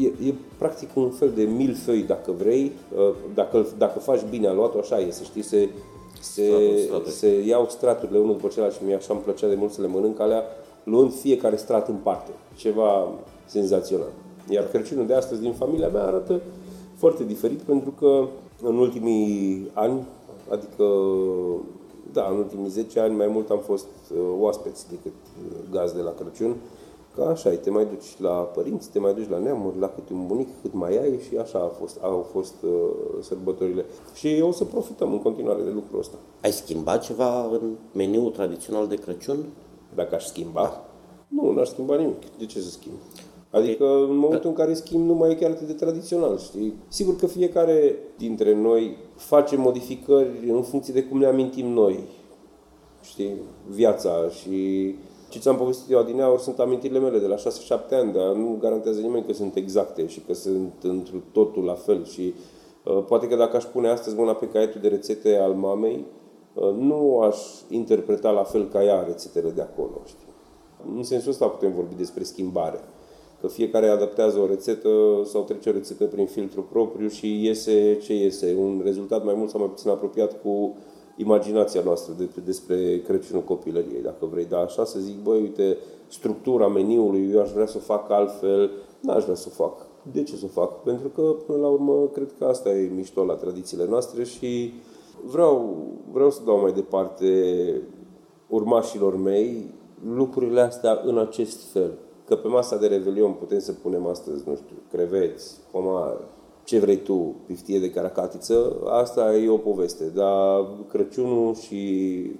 e, 0.00 0.06
e 0.28 0.34
practic 0.58 0.96
un 0.96 1.10
fel 1.10 1.30
de 1.34 1.42
milfăi 1.42 2.02
dacă 2.02 2.32
vrei, 2.38 2.72
uh, 2.96 3.14
dacă, 3.34 3.66
dacă 3.78 3.98
faci 3.98 4.22
bine 4.30 4.46
aluatul, 4.46 4.80
așa 4.80 5.00
e, 5.00 5.10
să 5.10 5.22
știi, 5.22 5.42
se, 5.42 5.68
se, 6.20 6.50
se 7.06 7.44
iau 7.46 7.66
straturile 7.68 8.18
unul 8.18 8.34
după 8.34 8.48
celălalt 8.48 8.74
și 8.74 8.84
mie 8.84 8.94
așa 8.94 9.12
îmi 9.12 9.22
plăcea 9.22 9.48
de 9.48 9.54
mult 9.54 9.72
să 9.72 9.80
le 9.80 9.86
mănânc 9.86 10.20
alea, 10.20 10.42
luând 10.84 11.12
fiecare 11.14 11.56
strat 11.56 11.88
în 11.88 11.96
parte. 12.02 12.30
Ceva 12.56 13.08
senzațional. 13.46 14.12
Iar 14.48 14.68
Crăciunul 14.68 15.06
de 15.06 15.14
astăzi 15.14 15.40
din 15.40 15.52
familia 15.52 15.88
mea 15.88 16.02
arată 16.02 16.40
foarte 16.94 17.24
diferit 17.24 17.60
pentru 17.60 17.90
că 17.90 18.26
în 18.62 18.76
ultimii 18.78 19.70
ani, 19.72 20.06
adică 20.50 20.84
da, 22.12 22.28
în 22.30 22.36
ultimii 22.36 22.68
10 22.68 23.00
ani 23.00 23.16
mai 23.16 23.26
mult 23.26 23.50
am 23.50 23.58
fost 23.58 23.86
uh, 24.14 24.18
oaspeți 24.38 24.88
decât 24.88 25.12
uh, 25.12 25.56
gaz 25.70 25.92
de 25.92 26.00
la 26.00 26.10
Crăciun 26.10 26.56
Ca 27.16 27.26
așa, 27.26 27.50
te 27.50 27.70
mai 27.70 27.86
duci 27.86 28.20
la 28.20 28.30
părinți, 28.30 28.90
te 28.90 28.98
mai 28.98 29.14
duci 29.14 29.28
la 29.28 29.38
neamuri, 29.38 29.78
la 29.78 29.88
câte 29.88 30.12
un 30.12 30.26
bunic, 30.26 30.48
cât 30.62 30.72
mai 30.74 30.96
ai 30.96 31.20
și 31.28 31.36
așa 31.36 31.58
au 31.58 31.74
fost, 31.78 31.98
au 32.02 32.26
fost 32.32 32.54
uh, 32.62 32.70
sărbătorile. 33.20 33.84
Și 34.14 34.42
o 34.42 34.52
să 34.52 34.64
profităm 34.64 35.12
în 35.12 35.22
continuare 35.22 35.62
de 35.62 35.70
lucrul 35.70 35.98
ăsta. 35.98 36.16
Ai 36.42 36.52
schimbat 36.52 37.02
ceva 37.02 37.44
în 37.44 37.70
meniul 37.92 38.30
tradițional 38.30 38.86
de 38.86 38.94
Crăciun? 38.94 39.44
Dacă 39.94 40.14
aș 40.14 40.24
schimba? 40.24 40.84
Nu, 41.28 41.52
n-aș 41.52 41.68
schimba 41.68 41.96
nimic. 41.96 42.38
De 42.38 42.46
ce 42.46 42.60
să 42.60 42.70
schimb? 42.70 42.94
Adică 43.52 43.84
în 43.84 44.16
momentul 44.16 44.48
în 44.48 44.56
care 44.56 44.74
schimb 44.74 45.06
nu 45.06 45.14
mai 45.14 45.30
e 45.30 45.34
chiar 45.34 45.50
atât 45.50 45.66
de 45.66 45.72
tradițional, 45.72 46.38
știi? 46.38 46.74
Sigur 46.88 47.16
că 47.16 47.26
fiecare 47.26 47.96
dintre 48.16 48.54
noi 48.54 48.96
face 49.14 49.56
modificări 49.56 50.50
în 50.50 50.62
funcție 50.62 50.94
de 50.94 51.02
cum 51.02 51.18
ne 51.18 51.26
amintim 51.26 51.66
noi, 51.66 52.04
știi, 53.02 53.32
viața 53.68 54.28
și 54.28 54.94
ce 55.28 55.38
ți-am 55.38 55.56
povestit 55.56 55.90
eu 55.90 55.98
adineauri 55.98 56.42
sunt 56.42 56.58
amintirile 56.58 56.98
mele 56.98 57.18
de 57.18 57.26
la 57.26 57.36
6-7 57.36 57.38
ani, 57.90 58.12
dar 58.12 58.34
nu 58.34 58.56
garantează 58.60 59.00
nimeni 59.00 59.26
că 59.26 59.32
sunt 59.32 59.56
exacte 59.56 60.06
și 60.06 60.20
că 60.20 60.34
sunt 60.34 60.72
într 60.82 61.12
totul 61.32 61.64
la 61.64 61.74
fel 61.74 62.04
și 62.04 62.34
uh, 62.84 63.04
poate 63.06 63.28
că 63.28 63.36
dacă 63.36 63.56
aș 63.56 63.64
pune 63.64 63.88
astăzi 63.88 64.16
mâna 64.16 64.34
pe 64.34 64.48
caietul 64.48 64.80
de 64.80 64.88
rețete 64.88 65.36
al 65.36 65.52
mamei, 65.52 66.04
uh, 66.54 66.74
nu 66.78 67.20
aș 67.20 67.38
interpreta 67.68 68.30
la 68.30 68.42
fel 68.42 68.68
ca 68.68 68.84
ea 68.84 69.02
rețetele 69.02 69.50
de 69.50 69.60
acolo, 69.60 70.00
știi? 70.06 70.26
În 70.96 71.02
sensul 71.02 71.30
ăsta 71.30 71.46
putem 71.46 71.72
vorbi 71.72 71.94
despre 71.94 72.22
schimbare 72.22 72.80
că 73.42 73.48
fiecare 73.48 73.88
adaptează 73.88 74.38
o 74.38 74.46
rețetă 74.46 74.88
sau 75.24 75.42
trece 75.42 75.68
o 75.68 75.72
rețetă 75.72 76.04
prin 76.04 76.26
filtru 76.26 76.62
propriu 76.62 77.08
și 77.08 77.44
iese 77.44 77.98
ce 78.02 78.14
iese, 78.14 78.56
un 78.58 78.80
rezultat 78.84 79.24
mai 79.24 79.34
mult 79.36 79.50
sau 79.50 79.60
mai 79.60 79.68
puțin 79.68 79.90
apropiat 79.90 80.40
cu 80.42 80.76
imaginația 81.16 81.82
noastră 81.84 82.14
de, 82.18 82.28
despre 82.44 83.00
Crăciunul 83.00 83.42
copilăriei, 83.42 84.02
dacă 84.02 84.26
vrei. 84.30 84.44
Dar 84.44 84.62
așa 84.62 84.84
să 84.84 84.98
zic, 84.98 85.22
băi, 85.22 85.40
uite, 85.40 85.76
structura 86.06 86.68
meniului, 86.68 87.30
eu 87.32 87.40
aș 87.40 87.50
vrea 87.50 87.66
să 87.66 87.76
o 87.76 87.80
fac 87.80 88.10
altfel, 88.10 88.70
n-aș 89.00 89.22
vrea 89.22 89.34
să 89.34 89.46
o 89.50 89.64
fac. 89.64 89.86
De 90.12 90.22
ce 90.22 90.36
să 90.36 90.44
o 90.44 90.60
fac? 90.60 90.82
Pentru 90.82 91.08
că, 91.08 91.22
până 91.46 91.58
la 91.58 91.68
urmă, 91.68 92.06
cred 92.12 92.34
că 92.38 92.44
asta 92.44 92.70
e 92.70 92.90
mișto 92.94 93.24
la 93.24 93.34
tradițiile 93.34 93.86
noastre 93.88 94.24
și 94.24 94.72
vreau, 95.24 95.76
vreau 96.12 96.30
să 96.30 96.40
dau 96.44 96.60
mai 96.60 96.72
departe 96.72 97.26
urmașilor 98.48 99.16
mei 99.16 99.70
lucrurile 100.14 100.60
astea 100.60 101.00
în 101.04 101.18
acest 101.18 101.72
fel 101.72 101.92
că 102.32 102.38
pe 102.38 102.48
masa 102.48 102.76
de 102.76 102.86
revelion 102.86 103.32
putem 103.32 103.58
să 103.58 103.72
punem 103.72 104.06
astăzi, 104.06 104.42
nu 104.46 104.54
știu, 104.54 104.76
creveți, 104.90 105.56
homar, 105.72 106.16
ce 106.64 106.78
vrei 106.78 106.96
tu, 106.96 107.34
piftie 107.46 107.78
de 107.78 107.90
caracatiță, 107.90 108.80
asta 108.86 109.36
e 109.36 109.48
o 109.48 109.56
poveste. 109.56 110.04
Dar 110.04 110.66
Crăciunul 110.88 111.54
și 111.54 111.80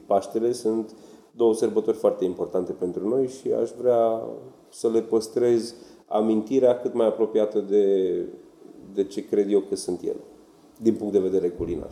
Paștele 0.07 0.53
sunt 0.53 0.95
două 1.30 1.55
sărbători 1.55 1.97
foarte 1.97 2.24
importante 2.24 2.72
pentru 2.72 3.09
noi 3.09 3.26
și 3.26 3.53
aș 3.53 3.70
vrea 3.80 4.22
să 4.68 4.88
le 4.88 5.01
păstrez 5.01 5.74
amintirea 6.07 6.80
cât 6.80 6.95
mai 6.95 7.07
apropiată 7.07 7.59
de, 7.59 8.14
de 8.95 9.05
ce 9.05 9.26
cred 9.26 9.51
eu 9.51 9.61
că 9.61 9.76
sunt 9.76 10.03
ele, 10.03 10.24
din 10.80 10.95
punct 10.95 11.12
de 11.12 11.18
vedere 11.18 11.49
culinar 11.49 11.90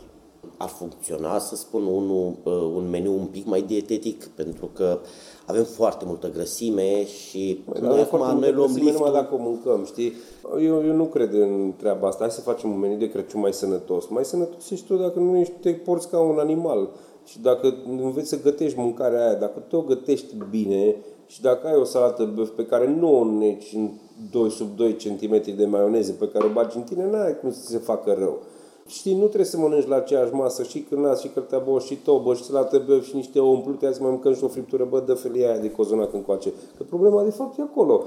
ar 0.61 0.67
funcționa, 0.67 1.39
să 1.39 1.55
spun, 1.55 1.85
un, 1.85 2.09
uh, 2.09 2.53
un 2.75 2.89
meniu 2.89 3.13
un 3.13 3.25
pic 3.25 3.45
mai 3.45 3.61
dietetic, 3.61 4.25
pentru 4.25 4.69
că 4.73 4.99
avem 5.45 5.63
foarte 5.63 6.05
multă 6.07 6.29
grăsime 6.29 7.05
și 7.05 7.63
Băi, 7.69 7.81
noi 7.81 7.99
acum 7.99 8.39
noi 8.39 8.51
luăm 8.51 8.71
liftul... 8.73 8.91
numai 8.91 9.11
dacă 9.11 9.33
o 9.33 9.37
mâncăm, 9.37 9.85
știi? 9.85 10.13
Eu, 10.51 10.85
eu 10.85 10.95
nu 10.95 11.05
cred 11.05 11.33
în 11.33 11.73
treaba 11.77 12.07
asta. 12.07 12.23
Hai 12.23 12.31
să 12.31 12.41
facem 12.41 12.71
un 12.71 12.79
meniu 12.79 12.97
de 12.97 13.09
Crăciun 13.09 13.39
mai 13.39 13.53
sănătos. 13.53 14.07
Mai 14.07 14.25
sănătos 14.25 14.69
ești 14.69 14.85
tu 14.85 14.95
dacă 14.95 15.19
nu 15.19 15.37
ești, 15.37 15.53
te 15.61 15.71
porți 15.71 16.09
ca 16.09 16.19
un 16.19 16.39
animal. 16.39 16.89
Și 17.25 17.41
dacă 17.41 17.73
înveți 17.87 18.29
să 18.29 18.41
gătești 18.41 18.79
mâncarea 18.79 19.25
aia, 19.25 19.35
dacă 19.35 19.59
tu 19.59 19.75
o 19.75 19.81
gătești 19.81 20.35
bine 20.49 20.95
și 21.27 21.41
dacă 21.41 21.67
ai 21.67 21.75
o 21.75 21.83
salată 21.83 22.31
băf 22.35 22.49
pe 22.49 22.65
care 22.65 22.87
nu 22.87 23.19
o 23.19 23.25
neci 23.25 23.73
în 23.75 23.89
2 24.31 24.49
sub 24.49 24.75
2 24.75 24.93
cm 24.93 25.55
de 25.55 25.65
maioneză 25.65 26.11
pe 26.11 26.27
care 26.27 26.45
o 26.45 26.51
bagi 26.51 26.77
în 26.77 26.83
tine, 26.83 27.09
n-ai 27.09 27.39
cum 27.39 27.51
să 27.51 27.69
se 27.69 27.77
facă 27.77 28.15
rău. 28.19 28.41
Știi, 28.91 29.13
nu 29.13 29.25
trebuie 29.25 29.45
să 29.45 29.57
mănânci 29.57 29.87
la 29.87 29.95
aceeași 29.95 30.33
masă 30.33 30.63
și 30.63 30.79
cârnați 30.79 31.21
și 31.21 31.27
cărteabă 31.27 31.79
și 31.79 31.95
tobă 31.95 32.33
și 32.33 32.43
salată 32.43 32.83
băf 32.87 33.05
și 33.05 33.15
niște 33.15 33.39
ou 33.39 33.51
umplute, 33.51 33.85
azi 33.85 34.01
mai 34.01 34.09
mâncăm 34.09 34.33
și 34.33 34.43
o 34.43 34.47
friptură, 34.47 34.87
bă, 34.89 35.03
dă 35.05 35.13
felia 35.13 35.51
aia 35.51 35.59
de 35.59 35.71
cozonac 35.71 36.13
încoace. 36.13 36.53
Că 36.77 36.83
problema 36.83 37.23
de 37.23 37.29
fapt 37.29 37.57
e 37.57 37.61
acolo. 37.61 38.03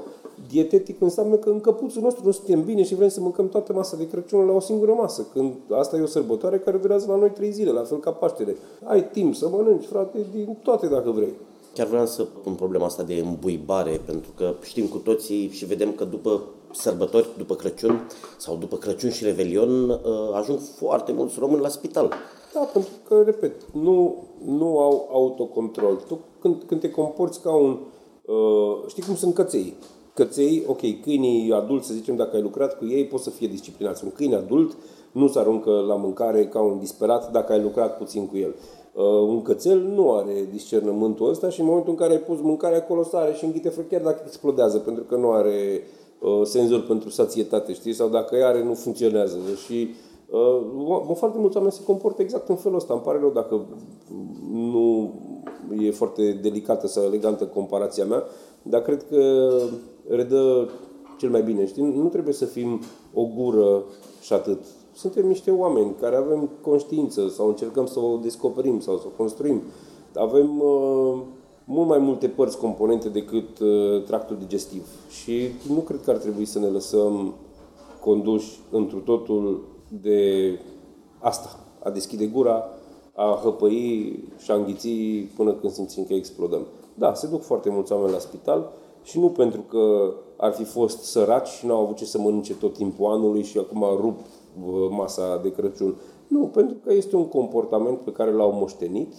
Dietetic 0.48 1.00
înseamnă 1.00 1.36
că 1.36 1.50
în 1.50 1.60
căpuțul 1.60 2.02
nostru 2.02 2.22
nu 2.24 2.30
suntem 2.30 2.64
bine 2.64 2.82
și 2.82 2.94
vrem 2.94 3.08
să 3.08 3.20
mâncăm 3.20 3.48
toată 3.48 3.72
masa 3.72 3.96
de 3.96 4.08
Crăciun 4.08 4.46
la 4.46 4.52
o 4.52 4.60
singură 4.60 4.92
masă. 4.92 5.26
Când 5.32 5.52
asta 5.70 5.96
e 5.96 6.00
o 6.00 6.06
sărbătoare 6.06 6.58
care 6.58 6.76
durează 6.76 7.06
la 7.08 7.16
noi 7.16 7.30
trei 7.30 7.50
zile, 7.50 7.70
la 7.70 7.82
fel 7.82 7.98
ca 7.98 8.10
Paștele. 8.10 8.56
Ai 8.84 9.08
timp 9.08 9.34
să 9.34 9.48
mănânci, 9.48 9.84
frate, 9.84 10.18
din 10.32 10.56
toate 10.62 10.86
dacă 10.86 11.10
vrei. 11.10 11.32
Chiar 11.74 11.86
vreau 11.86 12.06
să 12.06 12.22
pun 12.22 12.54
problema 12.54 12.84
asta 12.84 13.02
de 13.02 13.14
îmbuibare, 13.14 14.00
pentru 14.04 14.30
că 14.36 14.54
știm 14.62 14.86
cu 14.86 14.98
toții 14.98 15.48
și 15.48 15.64
vedem 15.64 15.92
că 15.92 16.04
după 16.04 16.42
sărbători, 16.72 17.28
după 17.36 17.54
Crăciun 17.54 18.08
sau 18.38 18.56
după 18.56 18.76
Crăciun 18.76 19.10
și 19.10 19.24
Revelion, 19.24 19.88
uh, 19.88 19.98
ajung 20.34 20.58
foarte 20.76 21.12
mulți 21.12 21.38
români 21.38 21.62
la 21.62 21.68
spital. 21.68 22.12
Da, 22.54 22.60
pentru 22.60 22.90
că, 23.08 23.22
repet, 23.24 23.52
nu, 23.72 24.24
nu 24.44 24.78
au 24.78 25.08
autocontrol. 25.12 26.02
Tu 26.08 26.18
când, 26.40 26.62
când 26.66 26.80
te 26.80 26.90
comporți 26.90 27.42
ca 27.42 27.54
un... 27.54 27.78
Uh, 28.24 28.86
știi 28.86 29.02
cum 29.02 29.14
sunt 29.14 29.34
căței? 29.34 29.74
Căței, 30.14 30.64
ok, 30.66 31.00
câinii 31.02 31.52
adulți, 31.52 31.86
să 31.86 31.92
zicem, 31.92 32.16
dacă 32.16 32.36
ai 32.36 32.42
lucrat 32.42 32.78
cu 32.78 32.86
ei, 32.86 33.04
poți 33.04 33.24
să 33.24 33.30
fie 33.30 33.46
disciplinați. 33.48 34.04
Un 34.04 34.10
câine 34.10 34.34
adult 34.34 34.76
nu 35.12 35.28
se 35.28 35.38
aruncă 35.38 35.70
la 35.70 35.94
mâncare 35.94 36.46
ca 36.46 36.60
un 36.60 36.78
disperat 36.78 37.30
dacă 37.30 37.52
ai 37.52 37.62
lucrat 37.62 37.96
puțin 37.98 38.26
cu 38.26 38.36
el. 38.36 38.54
Uh, 38.94 39.04
un 39.04 39.42
cățel 39.42 39.78
nu 39.80 40.12
are 40.12 40.48
discernământul 40.50 41.28
ăsta 41.28 41.48
și 41.48 41.60
în 41.60 41.66
momentul 41.66 41.90
în 41.90 41.96
care 41.96 42.12
ai 42.12 42.18
pus 42.18 42.40
mâncarea 42.40 42.78
acolo 42.78 43.02
sare 43.02 43.32
și 43.32 43.44
înghite 43.44 43.72
chiar 43.90 44.00
dacă 44.00 44.22
explodează, 44.26 44.78
pentru 44.78 45.04
că 45.04 45.16
nu 45.16 45.30
are 45.30 45.82
uh, 46.20 46.40
senzor 46.44 46.86
pentru 46.86 47.10
sațietate, 47.10 47.72
știi? 47.72 47.92
Sau 47.92 48.08
dacă 48.08 48.44
are, 48.44 48.64
nu 48.64 48.74
funcționează. 48.74 49.36
Și 49.66 49.94
uh, 50.30 51.14
foarte 51.14 51.38
mulți 51.38 51.56
oameni 51.56 51.74
se 51.74 51.82
comportă 51.84 52.22
exact 52.22 52.48
în 52.48 52.56
felul 52.56 52.76
ăsta. 52.76 52.92
Îmi 52.92 53.02
pare 53.02 53.18
rău 53.18 53.30
dacă 53.30 53.66
nu 54.52 55.10
e 55.80 55.90
foarte 55.90 56.38
delicată 56.42 56.86
sau 56.86 57.04
elegantă 57.04 57.44
comparația 57.44 58.04
mea, 58.04 58.22
dar 58.62 58.82
cred 58.82 59.06
că 59.10 59.50
redă 60.08 60.68
cel 61.18 61.30
mai 61.30 61.42
bine. 61.42 61.66
Știi? 61.66 61.82
Nu 61.82 62.08
trebuie 62.08 62.34
să 62.34 62.44
fim 62.44 62.80
o 63.14 63.24
gură 63.24 63.82
și 64.20 64.32
atât 64.32 64.58
suntem 64.94 65.26
niște 65.26 65.50
oameni 65.50 65.94
care 66.00 66.16
avem 66.16 66.50
conștiință 66.60 67.28
sau 67.28 67.48
încercăm 67.48 67.86
să 67.86 68.00
o 68.00 68.16
descoperim 68.16 68.80
sau 68.80 68.98
să 68.98 69.04
o 69.06 69.16
construim. 69.16 69.62
Avem 70.14 70.60
uh, 70.60 71.18
mult 71.64 71.88
mai 71.88 71.98
multe 71.98 72.28
părți 72.28 72.58
componente 72.58 73.08
decât 73.08 73.58
uh, 73.58 74.02
tractul 74.02 74.36
digestiv 74.38 74.86
și 75.22 75.48
nu 75.74 75.80
cred 75.80 76.00
că 76.04 76.10
ar 76.10 76.16
trebui 76.16 76.44
să 76.44 76.58
ne 76.58 76.66
lăsăm 76.66 77.34
conduși 78.00 78.60
întru 78.70 78.98
totul 78.98 79.64
de 80.02 80.50
asta, 81.18 81.58
a 81.82 81.90
deschide 81.90 82.26
gura, 82.26 82.64
a 83.14 83.40
hăpăi 83.42 84.18
și 84.38 84.50
a 84.50 84.54
înghiți 84.54 84.88
până 85.36 85.52
când 85.52 85.72
simțim 85.72 86.04
că 86.04 86.12
explodăm. 86.12 86.66
Da, 86.94 87.14
se 87.14 87.26
duc 87.26 87.42
foarte 87.42 87.70
mulți 87.70 87.92
oameni 87.92 88.12
la 88.12 88.18
spital 88.18 88.72
și 89.02 89.18
nu 89.18 89.28
pentru 89.28 89.60
că 89.60 90.12
ar 90.36 90.52
fi 90.52 90.64
fost 90.64 91.02
săraci 91.02 91.48
și 91.48 91.66
n-au 91.66 91.82
avut 91.82 91.96
ce 91.96 92.04
să 92.04 92.18
mănânce 92.18 92.54
tot 92.54 92.72
timpul 92.72 93.10
anului 93.10 93.42
și 93.42 93.58
acum 93.58 93.84
rup 94.00 94.18
masa 94.90 95.40
de 95.42 95.52
Crăciun. 95.52 95.94
Nu, 96.28 96.46
pentru 96.46 96.76
că 96.84 96.92
este 96.92 97.16
un 97.16 97.28
comportament 97.28 97.98
pe 97.98 98.12
care 98.12 98.30
l-au 98.32 98.52
moștenit, 98.52 99.14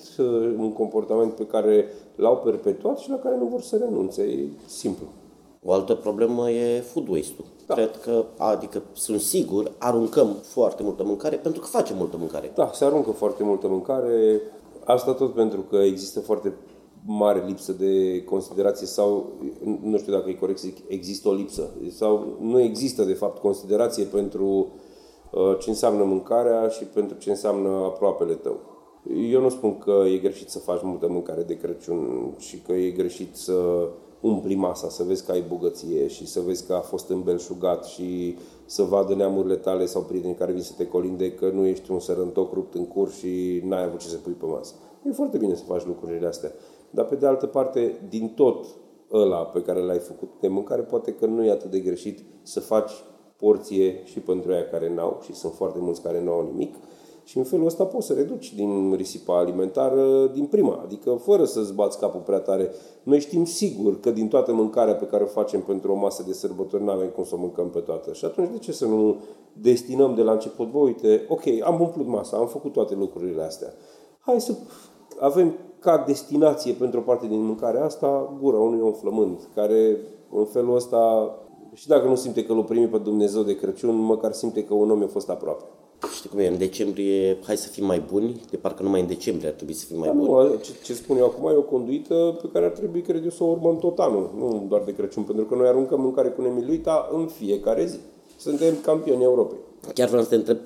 un 0.58 0.74
comportament 0.74 1.34
pe 1.34 1.46
care 1.46 1.86
l-au 2.16 2.38
perpetuat 2.38 2.98
și 2.98 3.10
la 3.10 3.16
care 3.16 3.38
nu 3.38 3.46
vor 3.46 3.62
să 3.62 3.78
renunțe. 3.78 4.24
E 4.24 4.48
simplu. 4.66 5.06
O 5.64 5.72
altă 5.74 5.96
problemă 5.96 6.50
e 6.50 6.80
food 6.80 7.08
waste-ul. 7.08 7.46
Da. 7.66 7.74
Cred 7.74 7.98
că, 7.98 8.26
adică 8.38 8.82
sunt 8.94 9.20
sigur, 9.20 9.72
aruncăm 9.78 10.36
foarte 10.42 10.84
multă 10.84 11.04
mâncare 11.04 11.36
pentru 11.36 11.62
că 11.62 11.68
facem 11.68 11.98
multă 11.98 12.18
mâncare. 12.18 12.52
Da, 12.56 12.70
se 12.74 12.86
aruncă 12.86 13.12
foarte 13.12 13.44
multă 13.44 13.68
mâncare. 13.68 14.42
Asta 14.84 15.14
tot 15.14 15.34
pentru 15.34 15.62
că 15.62 15.76
există 15.76 16.20
foarte 16.20 16.54
mare 17.06 17.44
lipsă 17.48 17.72
de 17.72 18.24
considerație 18.24 18.88
sau, 18.88 19.32
nu 19.82 19.98
știu 19.98 20.14
dacă 20.14 20.30
e 20.30 20.34
corect 20.34 20.60
să 20.60 20.68
zic, 20.68 20.78
există 20.88 21.28
o 21.30 21.34
lipsă 21.34 21.70
sau 21.90 22.38
nu 22.42 22.60
există 22.60 23.04
de 23.04 23.14
fapt 23.14 23.42
considerație 23.42 24.04
pentru 24.04 24.46
uh, 24.46 24.66
ce 25.60 25.70
înseamnă 25.70 26.04
mâncarea 26.04 26.68
și 26.68 26.84
pentru 26.84 27.18
ce 27.18 27.30
înseamnă 27.30 27.70
aproapele 27.70 28.34
tău. 28.34 28.60
Eu 29.30 29.42
nu 29.42 29.50
spun 29.50 29.78
că 29.78 30.04
e 30.14 30.18
greșit 30.18 30.50
să 30.50 30.60
faci 30.60 30.82
multă 30.84 31.08
mâncare 31.10 31.42
de 31.42 31.58
Crăciun 31.58 32.34
și 32.38 32.60
că 32.60 32.72
e 32.72 32.90
greșit 32.90 33.36
să 33.36 33.88
umpli 34.22 34.56
masa, 34.56 34.90
să 34.90 35.04
vezi 35.04 35.26
că 35.26 35.32
ai 35.32 35.44
bogăție 35.48 36.08
și 36.08 36.28
să 36.28 36.40
vezi 36.40 36.66
că 36.66 36.74
a 36.74 36.80
fost 36.80 37.10
îmbelșugat 37.10 37.86
și 37.86 38.38
să 38.66 38.84
vadă 38.84 39.16
neamurile 39.16 39.56
tale 39.56 39.86
sau 39.86 40.02
prietenii 40.02 40.36
care 40.36 40.52
vin 40.52 40.62
să 40.62 40.74
te 40.78 40.88
colinde 40.88 41.32
că 41.32 41.50
nu 41.50 41.66
ești 41.66 41.92
un 41.92 42.00
sărăntoc 42.00 42.54
rupt 42.54 42.74
în 42.74 42.88
curs 42.88 43.18
și 43.18 43.62
n-ai 43.64 43.84
avut 43.84 44.00
ce 44.00 44.08
să 44.08 44.18
pui 44.18 44.34
pe 44.34 44.46
masă. 44.46 44.74
E 45.04 45.12
foarte 45.12 45.38
bine 45.38 45.56
să 45.56 45.64
faci 45.64 45.86
lucrurile 45.86 46.28
astea. 46.28 46.52
Dar 46.90 47.06
pe 47.06 47.16
de 47.16 47.26
altă 47.26 47.46
parte, 47.46 48.00
din 48.10 48.34
tot 48.36 48.66
ăla 49.12 49.38
pe 49.38 49.62
care 49.62 49.80
l-ai 49.80 50.00
făcut 50.00 50.30
de 50.40 50.48
mâncare, 50.48 50.82
poate 50.82 51.14
că 51.14 51.26
nu 51.26 51.46
e 51.46 51.52
atât 51.52 51.72
de 51.72 51.80
greșit 51.80 52.20
să 52.44 52.60
faci 52.60 52.92
porție 53.38 54.02
și 54.04 54.20
pentru 54.20 54.52
aia 54.52 54.68
care 54.68 54.94
n-au 54.94 55.20
și 55.24 55.34
sunt 55.34 55.54
foarte 55.54 55.80
mulți 55.82 56.02
care 56.02 56.22
nu 56.22 56.32
au 56.32 56.46
nimic 56.52 56.76
și 57.26 57.38
în 57.38 57.44
felul 57.44 57.66
ăsta 57.66 57.86
poți 57.86 58.08
să 58.08 58.14
reduci 58.14 58.54
din 58.54 58.94
risipa 58.94 59.38
alimentară 59.38 60.28
din 60.34 60.46
prima, 60.46 60.82
adică 60.84 61.12
fără 61.12 61.46
să-ți 61.46 61.74
bați 61.74 62.00
capul 62.00 62.20
prea 62.20 62.40
tare. 62.40 62.72
Noi 63.04 63.20
știm 63.20 63.46
sigur 63.46 64.00
că 64.00 64.12
din 64.12 64.28
toată 64.28 64.54
mâncarea 64.54 64.96
pe 64.96 65.06
care 65.06 65.24
o 65.24 65.28
facem 65.28 65.62
pentru 65.62 65.92
o 65.92 65.96
masă 65.96 66.24
de 66.28 66.34
sărbători 66.34 66.84
nu 66.84 66.92
avem 66.92 67.08
cum 67.08 67.24
să 67.24 67.36
o 67.36 67.38
mâncăm 67.38 67.70
pe 67.70 67.80
toată. 67.80 68.14
Și 68.14 68.26
atunci 68.26 68.52
de 68.52 68.58
ce 68.58 68.72
să 68.72 68.86
nu 68.86 69.16
destinăm 69.54 70.16
de 70.16 70.22
la 70.22 70.32
început, 70.32 70.72
bă, 70.72 70.78
uite, 70.78 71.26
ok, 71.28 71.42
am 71.64 71.82
umplut 71.82 72.08
masa, 72.08 72.38
am 72.38 72.48
făcut 72.48 72.72
toate 72.72 72.96
lucrurile 72.96 73.42
astea. 73.42 73.74
Hai 74.20 74.42
să 74.42 74.56
avem 75.20 75.54
ca 75.80 76.04
destinație 76.08 76.74
pentru 76.74 77.00
o 77.00 77.04
parte 77.04 77.28
din 77.28 77.46
mâncarea 77.46 77.84
asta 77.84 78.38
gura 78.42 78.58
unui 78.58 78.82
om 78.82 78.94
flămând, 78.94 79.40
care 79.56 79.98
în 80.32 80.46
felul 80.46 80.76
ăsta, 80.76 81.34
și 81.76 81.88
dacă 81.88 82.08
nu 82.08 82.16
simte 82.16 82.46
că 82.46 82.54
l-o 82.54 82.62
primi 82.62 82.88
pe 82.88 82.98
Dumnezeu 82.98 83.42
de 83.42 83.56
Crăciun, 83.56 83.96
măcar 83.96 84.32
simte 84.32 84.64
că 84.64 84.74
un 84.74 84.92
om 84.92 85.04
a 85.04 85.08
fost 85.08 85.30
aproape. 85.30 85.64
Știi 86.16 86.30
cum 86.30 86.40
e, 86.40 86.48
în 86.48 86.58
decembrie 86.58 87.38
hai 87.46 87.58
să 87.58 87.68
fim 87.68 87.86
mai 87.86 88.04
buni, 88.12 88.42
de 88.50 88.58
parcă 88.58 88.84
numai 88.84 89.02
în 89.02 89.08
decembrie 89.08 89.48
ar 89.48 89.54
trebui 89.54 89.74
să 89.74 89.86
fim 89.86 90.00
mai 90.00 90.08
da, 90.08 90.14
buni. 90.14 90.30
Nu, 90.30 90.56
ce, 90.56 90.72
ce 90.84 90.94
spun 90.94 91.18
eu 91.18 91.26
acum 91.26 91.50
e 91.50 91.56
o 91.56 91.62
conduită 91.62 92.38
pe 92.42 92.50
care 92.54 92.66
ar 92.66 92.72
trebui, 92.72 93.02
cred 93.02 93.24
eu, 93.24 93.30
să 93.30 93.44
o 93.44 93.48
urmăm 93.48 93.78
tot 93.78 94.00
anul, 94.00 94.32
nu 94.38 94.66
doar 94.70 94.82
de 94.86 94.94
Crăciun, 94.94 95.24
pentru 95.24 95.46
că 95.46 95.56
noi 95.56 95.68
aruncăm 95.68 96.02
mâncare 96.02 96.30
cu 96.30 96.42
nemiluita 96.42 97.10
în 97.14 97.26
fiecare 97.28 97.86
zi. 97.86 97.98
Suntem 98.38 98.74
campioni 98.82 99.24
Europei. 99.24 99.58
Chiar 99.94 100.08
vreau 100.08 100.24
să 100.24 100.30
te 100.30 100.36
întreb, 100.36 100.58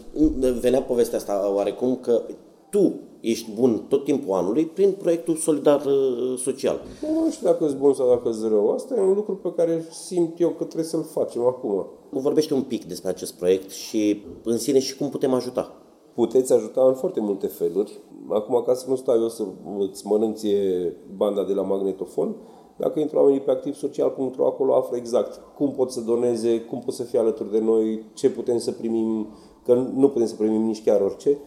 venea 0.60 0.82
povestea 0.82 1.18
asta 1.18 1.52
oarecum 1.54 1.96
că 2.02 2.22
tu 2.70 2.94
ești 3.22 3.52
bun 3.52 3.86
tot 3.88 4.04
timpul 4.04 4.34
anului 4.34 4.66
prin 4.66 4.92
proiectul 4.92 5.36
solidar 5.36 5.86
uh, 5.86 6.38
social. 6.38 6.82
Nu 7.24 7.32
știu 7.32 7.48
dacă 7.48 7.64
ești 7.64 7.78
bun 7.78 7.94
sau 7.94 8.08
dacă 8.08 8.30
ești 8.30 8.48
rău. 8.48 8.72
Asta 8.72 8.96
e 8.96 9.02
un 9.02 9.14
lucru 9.14 9.36
pe 9.36 9.54
care 9.56 9.86
simt 9.92 10.40
eu 10.40 10.50
că 10.50 10.64
trebuie 10.64 10.84
să-l 10.84 11.04
facem 11.04 11.42
acum. 11.42 11.86
Vorbește 12.10 12.54
un 12.54 12.62
pic 12.62 12.86
despre 12.86 13.10
acest 13.10 13.34
proiect 13.34 13.70
și 13.70 14.24
în 14.44 14.58
sine 14.58 14.80
și 14.80 14.96
cum 14.98 15.10
putem 15.10 15.34
ajuta. 15.34 15.74
Puteți 16.14 16.54
ajuta 16.54 16.82
în 16.88 16.94
foarte 16.94 17.20
multe 17.20 17.48
feluri. 17.48 18.00
Acum, 18.30 18.64
ca 18.66 18.74
să 18.74 18.86
nu 18.90 18.96
stau 18.96 19.22
eu 19.22 19.30
să 19.30 19.44
îți 19.80 20.08
mănânție 20.08 20.94
banda 21.16 21.44
de 21.44 21.54
la 21.54 21.62
magnetofon, 21.62 22.36
dacă 22.80 23.00
intru 23.00 23.18
oamenii 23.18 23.40
pe 23.40 23.52
activsocial.ro, 23.52 24.46
acolo 24.46 24.76
află 24.76 24.98
exact 24.98 25.42
cum 25.56 25.72
pot 25.72 25.92
să 25.92 26.02
doneze, 26.02 26.62
cum 26.62 26.80
pot 26.80 26.94
să 26.94 27.04
fie 27.04 27.20
alături 27.20 27.52
de 27.52 27.60
noi, 27.60 28.04
ce 28.14 28.30
putem 28.30 28.58
să 28.58 28.72
primim, 28.72 29.28
că 29.66 29.74
nu 29.74 30.10
putem 30.10 30.28
să 30.28 30.36
primim 30.36 30.62
nici 30.62 30.84
chiar 30.84 31.02
orice, 31.02 31.38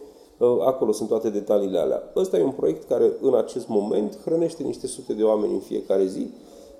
Acolo 0.65 0.91
sunt 0.91 1.09
toate 1.09 1.29
detaliile 1.29 1.77
alea. 1.77 2.11
Ăsta 2.15 2.37
e 2.37 2.43
un 2.43 2.51
proiect 2.51 2.87
care 2.87 3.11
în 3.21 3.35
acest 3.35 3.67
moment 3.67 4.17
hrănește 4.25 4.63
niște 4.63 4.87
sute 4.87 5.13
de 5.13 5.23
oameni 5.23 5.53
în 5.53 5.59
fiecare 5.59 6.05
zi, 6.05 6.27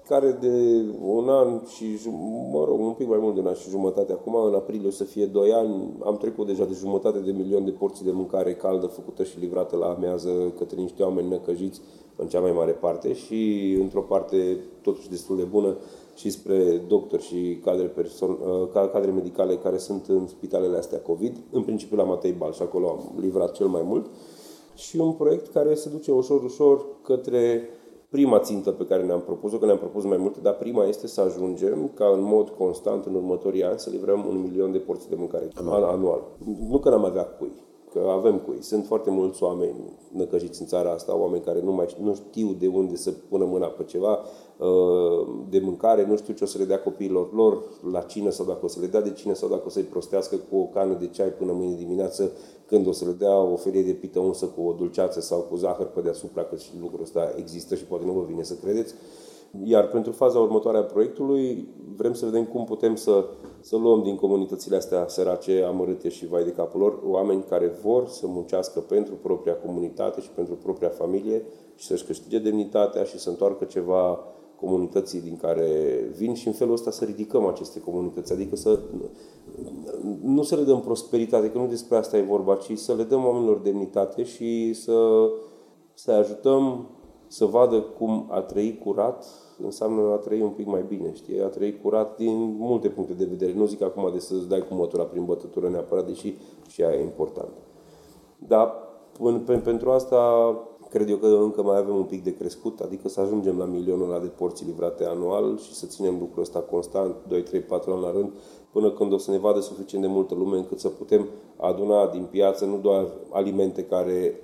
care 0.08 0.38
de 0.42 0.86
un 1.06 1.30
an 1.30 1.62
și, 1.76 1.86
mă 2.52 2.64
rog, 2.68 2.80
un 2.80 2.92
pic 2.92 3.08
mai 3.08 3.20
mult 3.22 3.34
de 3.34 3.40
un 3.40 3.48
an 3.48 3.54
și 3.54 3.70
jumătate 3.70 4.12
acum, 4.12 4.36
în 4.36 4.54
aprilie 4.54 4.88
o 4.88 4.92
să 4.92 5.04
fie 5.04 5.26
doi 5.26 5.52
ani, 5.52 5.94
am 6.06 6.18
trecut 6.18 6.48
deja 6.48 6.66
de 6.66 6.74
jumătate 6.74 7.20
de 7.20 7.32
milion 7.32 7.66
de 7.66 7.72
porții 7.72 8.06
de 8.06 8.12
mâncare 8.12 8.54
caldă 8.54 8.86
făcută 8.86 9.24
și 9.24 9.40
livrată 9.40 9.76
la 9.76 9.86
amează 9.86 10.30
către 10.58 10.82
niște 10.82 11.04
oameni 11.04 11.30
năcăjiți 11.30 11.82
în 12.16 12.28
cea 12.28 12.40
mai 12.40 12.52
mare 12.52 12.72
parte 12.72 13.14
și 13.14 13.72
într-o 13.80 14.02
parte 14.02 14.58
totuși 14.82 15.10
destul 15.10 15.38
de 15.38 15.44
bună 15.44 15.76
și 16.16 16.30
spre 16.30 16.82
doctori 16.88 17.24
și 17.24 17.60
cadre, 17.64 17.86
person, 17.86 18.30
uh, 18.30 18.88
cadre 18.92 19.12
medicale 19.12 19.56
care 19.56 19.78
sunt 19.78 20.06
în 20.08 20.28
spitalele 20.28 20.78
astea 20.78 21.00
COVID, 21.00 21.38
în 21.52 21.64
principiu 21.64 21.98
la 21.98 22.04
Matei 22.04 22.32
Balș 22.32 22.56
și 22.56 22.62
acolo 22.62 22.90
am 22.90 23.20
livrat 23.20 23.52
cel 23.52 23.68
mai 23.68 23.82
mult, 23.86 24.06
și 24.76 24.98
un 24.98 25.14
proiect 25.14 25.48
care 25.48 25.74
se 25.74 25.90
duce 25.90 26.12
ușor, 26.12 26.44
ușor 26.44 26.86
către 27.02 27.70
prima 28.10 28.40
țintă 28.40 28.72
pe 28.72 28.86
care 28.86 29.04
ne-am 29.04 29.22
propus-o, 29.22 29.58
că 29.58 29.66
ne-am 29.66 29.78
propus 29.78 30.04
mai 30.04 30.18
multe, 30.18 30.40
dar 30.42 30.54
prima 30.54 30.86
este 30.86 31.08
să 31.08 31.22
ajungem 31.22 31.92
ca 31.94 32.06
în 32.06 32.22
mod 32.22 32.50
constant 32.50 33.06
în 33.06 33.16
următorii 33.16 33.64
ani 33.64 33.80
să 33.80 33.90
livrăm 33.90 34.26
un 34.28 34.42
milion 34.42 34.72
de 34.72 34.78
porții 34.78 35.10
de 35.10 35.16
mâncare 35.16 35.48
anual. 35.54 35.84
anual. 35.84 36.22
Nu 36.70 36.80
că 36.80 36.90
n-am 36.90 37.06
avea 37.06 37.24
cui, 37.24 37.52
că 37.94 38.08
avem 38.10 38.40
cui. 38.40 38.58
Sunt 38.62 38.86
foarte 38.86 39.10
mulți 39.10 39.44
oameni 39.44 39.76
năcăjiți 40.12 40.62
în 40.62 40.68
țara 40.68 40.92
asta, 40.92 41.18
oameni 41.18 41.44
care 41.44 41.62
nu, 41.62 41.72
mai, 41.72 41.96
nu 42.02 42.16
știu 42.16 42.56
de 42.60 42.68
unde 42.68 42.96
să 42.96 43.12
pună 43.30 43.46
mâna 43.46 43.66
pe 43.66 43.84
ceva 43.84 44.20
uh, 44.58 45.28
de 45.50 45.60
mâncare, 45.60 46.06
nu 46.06 46.18
știu 46.18 46.34
ce 46.34 46.44
o 46.44 46.48
să 46.48 46.58
le 46.58 46.66
dea 46.66 46.80
copiilor 46.80 47.34
lor 47.34 47.64
la 47.92 48.02
cină 48.02 48.30
sau 48.30 48.46
dacă 48.46 48.66
o 48.66 48.68
să 48.68 48.80
le 48.80 48.88
dea 48.88 49.02
de 49.02 49.12
cină 49.12 49.34
sau 49.34 49.50
dacă 49.50 49.64
o 49.66 49.70
să-i 49.70 49.84
prostească 49.84 50.36
cu 50.50 50.58
o 50.58 50.64
cană 50.64 50.94
de 50.94 51.08
ceai 51.08 51.30
până 51.30 51.52
mâine 51.52 51.76
dimineață, 51.76 52.32
când 52.66 52.88
o 52.88 52.92
să 52.92 53.06
le 53.06 53.12
dea 53.12 53.38
o 53.38 53.56
felie 53.56 53.84
de 53.84 53.92
pită 53.92 54.20
unsă 54.20 54.46
cu 54.46 54.62
o 54.62 54.72
dulceață 54.72 55.22
sau 55.22 55.40
cu 55.40 55.56
zahăr 55.56 55.86
pe 55.86 56.02
deasupra, 56.02 56.44
că 56.44 56.56
și 56.56 56.72
lucrul 56.82 57.02
ăsta 57.02 57.34
există 57.38 57.76
și 57.76 57.86
poate 57.86 58.06
nu 58.06 58.12
vă 58.12 58.24
vine 58.28 58.44
să 58.44 58.54
credeți. 58.54 58.94
Iar 59.62 59.88
pentru 59.88 60.12
faza 60.12 60.40
următoare 60.40 60.78
a 60.78 60.84
proiectului 60.84 61.68
vrem 61.96 62.14
să 62.14 62.26
vedem 62.26 62.46
cum 62.46 62.64
putem 62.64 62.96
să, 62.96 63.26
să 63.60 63.78
luăm 63.78 64.04
din 64.04 64.16
comunitățile 64.16 64.76
astea 64.76 65.08
sărace, 65.08 65.64
amărâte 65.64 66.10
și 66.10 66.28
vai 66.28 66.44
de 66.44 66.52
capul 66.52 66.80
lor, 66.80 67.00
oameni 67.06 67.44
care 67.50 67.68
vor 67.84 68.08
să 68.08 68.28
muncească 68.28 68.80
pentru 68.80 69.14
propria 69.14 69.54
comunitate 69.54 70.22
și 70.22 70.30
pentru 70.30 70.56
propria 70.56 70.90
familie 70.90 71.46
și 71.76 71.86
să-și 71.86 72.06
câștige 72.06 72.40
demnitatea 72.40 73.04
și 73.04 73.20
să 73.20 73.30
întoarcă 73.30 73.64
ceva 73.64 74.20
comunității 74.60 75.22
din 75.22 75.38
care 75.38 75.68
vin 76.18 76.34
și 76.34 76.48
în 76.48 76.54
felul 76.54 76.74
ăsta 76.74 76.92
să 76.92 77.06
ridicăm 77.06 77.46
aceste 77.46 77.82
comunități, 77.82 78.34
adică 78.34 78.56
să 78.56 78.80
nu 80.22 80.44
să 80.44 80.56
le 80.56 80.64
dăm 80.64 80.82
prosperitate, 80.82 81.52
că 81.52 81.58
nu 81.58 81.68
despre 81.68 81.98
asta 81.98 82.18
e 82.18 82.22
vorba, 82.22 82.56
ci 82.56 82.78
să 82.78 82.94
le 82.94 83.04
dăm 83.04 83.26
oamenilor 83.26 83.58
demnitate 83.58 84.24
și 84.24 84.74
să, 84.74 85.30
să 85.94 86.12
ajutăm 86.12 86.88
să 87.28 87.46
vadă 87.46 87.82
cum 87.82 88.28
a 88.30 88.40
trăi 88.40 88.78
curat 88.84 89.26
înseamnă 89.64 90.12
a 90.12 90.16
trăi 90.16 90.42
un 90.42 90.50
pic 90.50 90.68
mai 90.68 90.84
bine, 90.88 91.14
știi? 91.14 91.42
A 91.42 91.48
trăi 91.48 91.80
curat 91.82 92.18
din 92.18 92.56
multe 92.58 92.90
puncte 92.90 93.14
de 93.14 93.26
vedere. 93.26 93.54
Nu 93.54 93.66
zic 93.66 93.82
acum 93.82 94.10
de 94.14 94.20
să-ți 94.20 94.48
dai 94.48 94.68
cu 94.68 94.74
mătura 94.74 95.04
prin 95.04 95.26
bătătură 95.26 95.70
neapărat, 95.70 96.08
deși 96.08 96.34
și 96.68 96.84
aia 96.84 97.00
e 97.00 97.02
important. 97.02 97.52
Dar 98.48 98.74
pentru 99.64 99.92
asta 99.92 100.54
cred 100.90 101.10
eu 101.10 101.18
că 101.18 101.28
încă 101.28 101.64
mai 101.64 101.78
avem 101.78 101.96
un 101.96 102.04
pic 102.04 102.24
de 102.24 102.36
crescut, 102.36 102.80
adică 102.80 103.10
să 103.10 103.22
ajungem 103.22 103.58
la 103.58 103.66
milionul 103.66 104.10
ăla 104.12 104.20
de 104.20 104.28
porții 104.28 104.66
livrate 104.66 105.06
anual 105.06 105.58
și 105.58 105.74
să 105.74 105.86
ținem 105.86 106.18
lucrul 106.20 106.42
ăsta 106.42 106.60
constant, 106.60 107.16
2, 107.28 107.44
3, 107.44 107.60
4 107.60 107.92
ani 107.92 108.02
la 108.02 108.12
rând, 108.12 108.32
până 108.72 108.92
când 108.92 109.14
o 109.14 109.18
să 109.18 109.32
ne 109.32 109.38
vadă 109.38 109.60
suficient 109.60 110.04
de 110.04 110.10
multă 110.10 110.36
lume 110.36 110.58
încât 110.58 110.80
să 110.80 110.90
putem 110.90 111.28
aduna 111.58 112.08
din 112.08 112.28
piață 112.32 112.66
nu 112.66 112.78
doar 112.78 113.08
alimente 113.32 113.84
care 113.84 114.40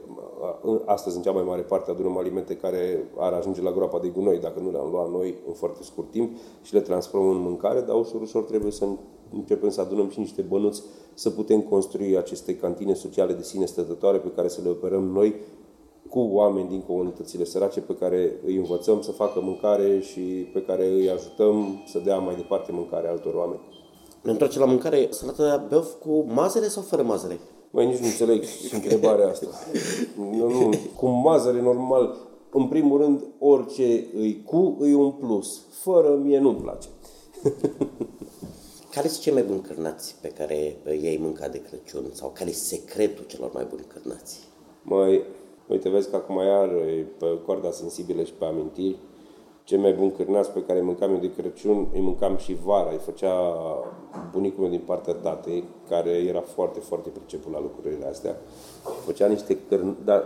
astăzi 0.85 1.15
în 1.15 1.21
cea 1.21 1.31
mai 1.31 1.43
mare 1.43 1.61
parte 1.61 1.91
adunăm 1.91 2.17
alimente 2.17 2.55
care 2.55 3.09
ar 3.17 3.33
ajunge 3.33 3.61
la 3.61 3.71
groapa 3.71 3.99
de 3.99 4.07
gunoi 4.07 4.39
dacă 4.39 4.59
nu 4.59 4.71
le-am 4.71 4.89
luat 4.91 5.11
noi 5.11 5.35
în 5.47 5.53
foarte 5.53 5.83
scurt 5.83 6.11
timp 6.11 6.37
și 6.61 6.73
le 6.73 6.79
transformăm 6.79 7.35
în 7.35 7.41
mâncare, 7.41 7.81
dar 7.81 7.95
ușor, 7.95 8.21
ușor 8.21 8.43
trebuie 8.43 8.71
să 8.71 8.85
începem 9.33 9.69
să 9.69 9.81
adunăm 9.81 10.09
și 10.09 10.19
niște 10.19 10.41
bănuți 10.41 10.83
să 11.13 11.29
putem 11.29 11.61
construi 11.61 12.17
aceste 12.17 12.55
cantine 12.55 12.93
sociale 12.93 13.33
de 13.33 13.43
sine 13.43 13.65
stătătoare 13.65 14.17
pe 14.17 14.31
care 14.35 14.47
să 14.47 14.61
le 14.63 14.69
operăm 14.69 15.03
noi 15.03 15.35
cu 16.09 16.19
oameni 16.19 16.69
din 16.69 16.81
comunitățile 16.81 17.43
sărace 17.43 17.81
pe 17.81 17.95
care 17.95 18.39
îi 18.45 18.55
învățăm 18.55 19.01
să 19.01 19.11
facă 19.11 19.41
mâncare 19.41 19.99
și 19.99 20.21
pe 20.53 20.61
care 20.61 20.87
îi 20.87 21.09
ajutăm 21.09 21.83
să 21.87 21.99
dea 21.99 22.17
mai 22.17 22.35
departe 22.35 22.71
mâncare 22.71 23.07
altor 23.07 23.33
oameni. 23.33 23.59
Ne 24.21 24.31
întoarcem 24.31 24.61
la 24.61 24.67
mâncare, 24.67 25.07
salată 25.11 25.43
de 25.43 25.65
beof 25.69 25.93
cu 25.99 26.25
mazăre 26.27 26.67
sau 26.67 26.83
fără 26.83 27.03
mazăre? 27.03 27.39
Mai 27.71 27.85
nici 27.85 27.97
nu 27.97 28.05
înțeleg 28.05 28.43
întrebarea 28.73 29.27
asta. 29.27 29.47
Nu, 30.17 30.49
nu, 30.49 30.69
cu 30.95 31.07
mazăre 31.07 31.61
normal, 31.61 32.17
în 32.51 32.67
primul 32.67 33.01
rând, 33.01 33.23
orice 33.39 34.07
îi 34.13 34.43
cu, 34.43 34.75
îi 34.79 34.93
un 34.93 35.11
plus. 35.11 35.61
Fără, 35.69 36.15
mie 36.23 36.39
nu-mi 36.39 36.61
place. 36.61 36.87
care 38.93 39.07
sunt 39.07 39.21
cei 39.21 39.33
mai 39.33 39.43
buni 39.43 39.61
cârnați 39.61 40.15
pe 40.21 40.27
care 40.27 40.77
ei 40.85 41.17
mâncat 41.21 41.51
de 41.51 41.61
Crăciun? 41.61 42.09
Sau 42.11 42.31
care 42.33 42.49
e 42.49 42.53
secretul 42.53 43.25
celor 43.27 43.51
mai 43.53 43.65
buni 43.69 43.85
cârnați? 43.87 44.39
Mai, 44.83 45.23
uite, 45.67 45.89
vezi 45.89 46.09
că 46.09 46.15
acum 46.15 46.35
iar 46.35 46.69
pe 47.17 47.25
corda 47.45 47.71
sensibilă 47.71 48.23
și 48.23 48.33
pe 48.33 48.45
amintiri, 48.45 48.95
cei 49.69 49.77
mai 49.77 49.93
buni 49.93 50.11
cârnați 50.11 50.51
pe 50.51 50.63
care 50.63 50.79
îi 50.79 50.85
mâncam 50.85 51.11
eu 51.11 51.17
de 51.17 51.31
Crăciun, 51.31 51.87
îi 51.93 52.01
mâncam 52.01 52.37
și 52.37 52.57
vara. 52.65 52.89
Îi 52.91 52.97
făcea 52.97 53.33
bunicul 54.31 54.61
meu 54.61 54.69
din 54.69 54.81
partea 54.85 55.13
tatei, 55.13 55.63
care 55.89 56.09
era 56.09 56.41
foarte, 56.41 56.79
foarte 56.79 57.09
priceput 57.09 57.51
la 57.53 57.61
lucrurile 57.61 58.05
astea. 58.05 58.35
Făcea 59.05 59.27
niște 59.27 59.57
cârn... 59.67 59.95
Da, 60.05 60.23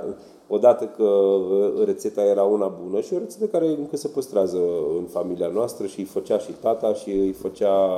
odată 0.48 0.86
că 0.86 1.04
uh, 1.04 1.86
rețeta 1.86 2.24
era 2.24 2.44
una 2.44 2.68
bună 2.84 3.02
și 3.02 3.14
o 3.14 3.18
rețetă 3.18 3.46
care 3.46 3.68
încă 3.68 3.98
se 3.98 4.08
păstrează 4.08 4.60
în 4.98 5.04
familia 5.04 5.48
noastră 5.48 5.88
și 5.88 6.00
îi 6.00 6.06
făcea 6.06 6.38
și 6.38 6.52
tata 6.52 6.94
și 6.94 7.10
îi, 7.10 7.32
făcea, 7.32 7.90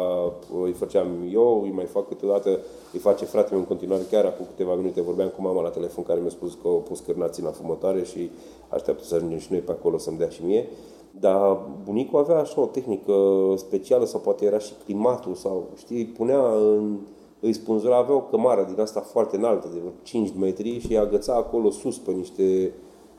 îi 0.64 0.72
făceam 0.72 1.08
eu, 1.32 1.62
îi 1.64 1.72
mai 1.72 1.86
fac 1.86 2.08
câteodată, 2.08 2.60
îi 2.94 3.00
face 3.00 3.26
fratele 3.26 3.52
meu 3.52 3.60
în 3.60 3.68
continuare. 3.68 4.04
Chiar 4.12 4.26
acum 4.26 4.46
câteva 4.46 4.76
minute 4.76 5.02
vorbeam 5.02 5.30
cu 5.30 5.42
mama 5.42 5.62
la 5.62 5.70
telefon 5.70 6.04
care 6.04 6.20
mi-a 6.20 6.30
spus 6.30 6.54
că 6.62 6.68
au 6.68 6.84
pus 6.88 7.00
cârnații 7.00 7.44
în 7.44 7.50
afumătoare 7.50 8.04
și 8.04 8.30
așteaptă 8.70 9.04
să 9.04 9.16
ajungem 9.16 9.40
și 9.40 9.52
noi 9.52 9.60
pe 9.60 9.72
acolo 9.72 9.98
să-mi 9.98 10.18
dea 10.18 10.30
și 10.30 10.46
mie. 10.46 10.68
Dar 11.20 11.58
bunicul 11.84 12.20
avea 12.20 12.40
așa 12.40 12.62
o 12.62 12.66
tehnică 12.66 13.14
specială 13.56 14.06
sau 14.06 14.20
poate 14.20 14.46
era 14.46 14.58
și 14.58 14.74
climatul 14.84 15.34
sau 15.34 15.68
știi, 15.76 16.06
punea 16.06 16.42
în, 16.52 16.98
îi 17.40 17.54
spânzura, 17.54 17.98
avea 17.98 18.16
o 18.16 18.22
cămară 18.22 18.68
din 18.72 18.82
asta 18.82 19.00
foarte 19.00 19.36
înaltă, 19.36 19.68
de 19.74 19.80
5 20.04 20.34
metri 20.40 20.80
și 20.80 20.92
îi 20.92 20.98
agăța 20.98 21.36
acolo 21.36 21.70
sus 21.70 21.98
pe 21.98 22.12
niște 22.12 22.74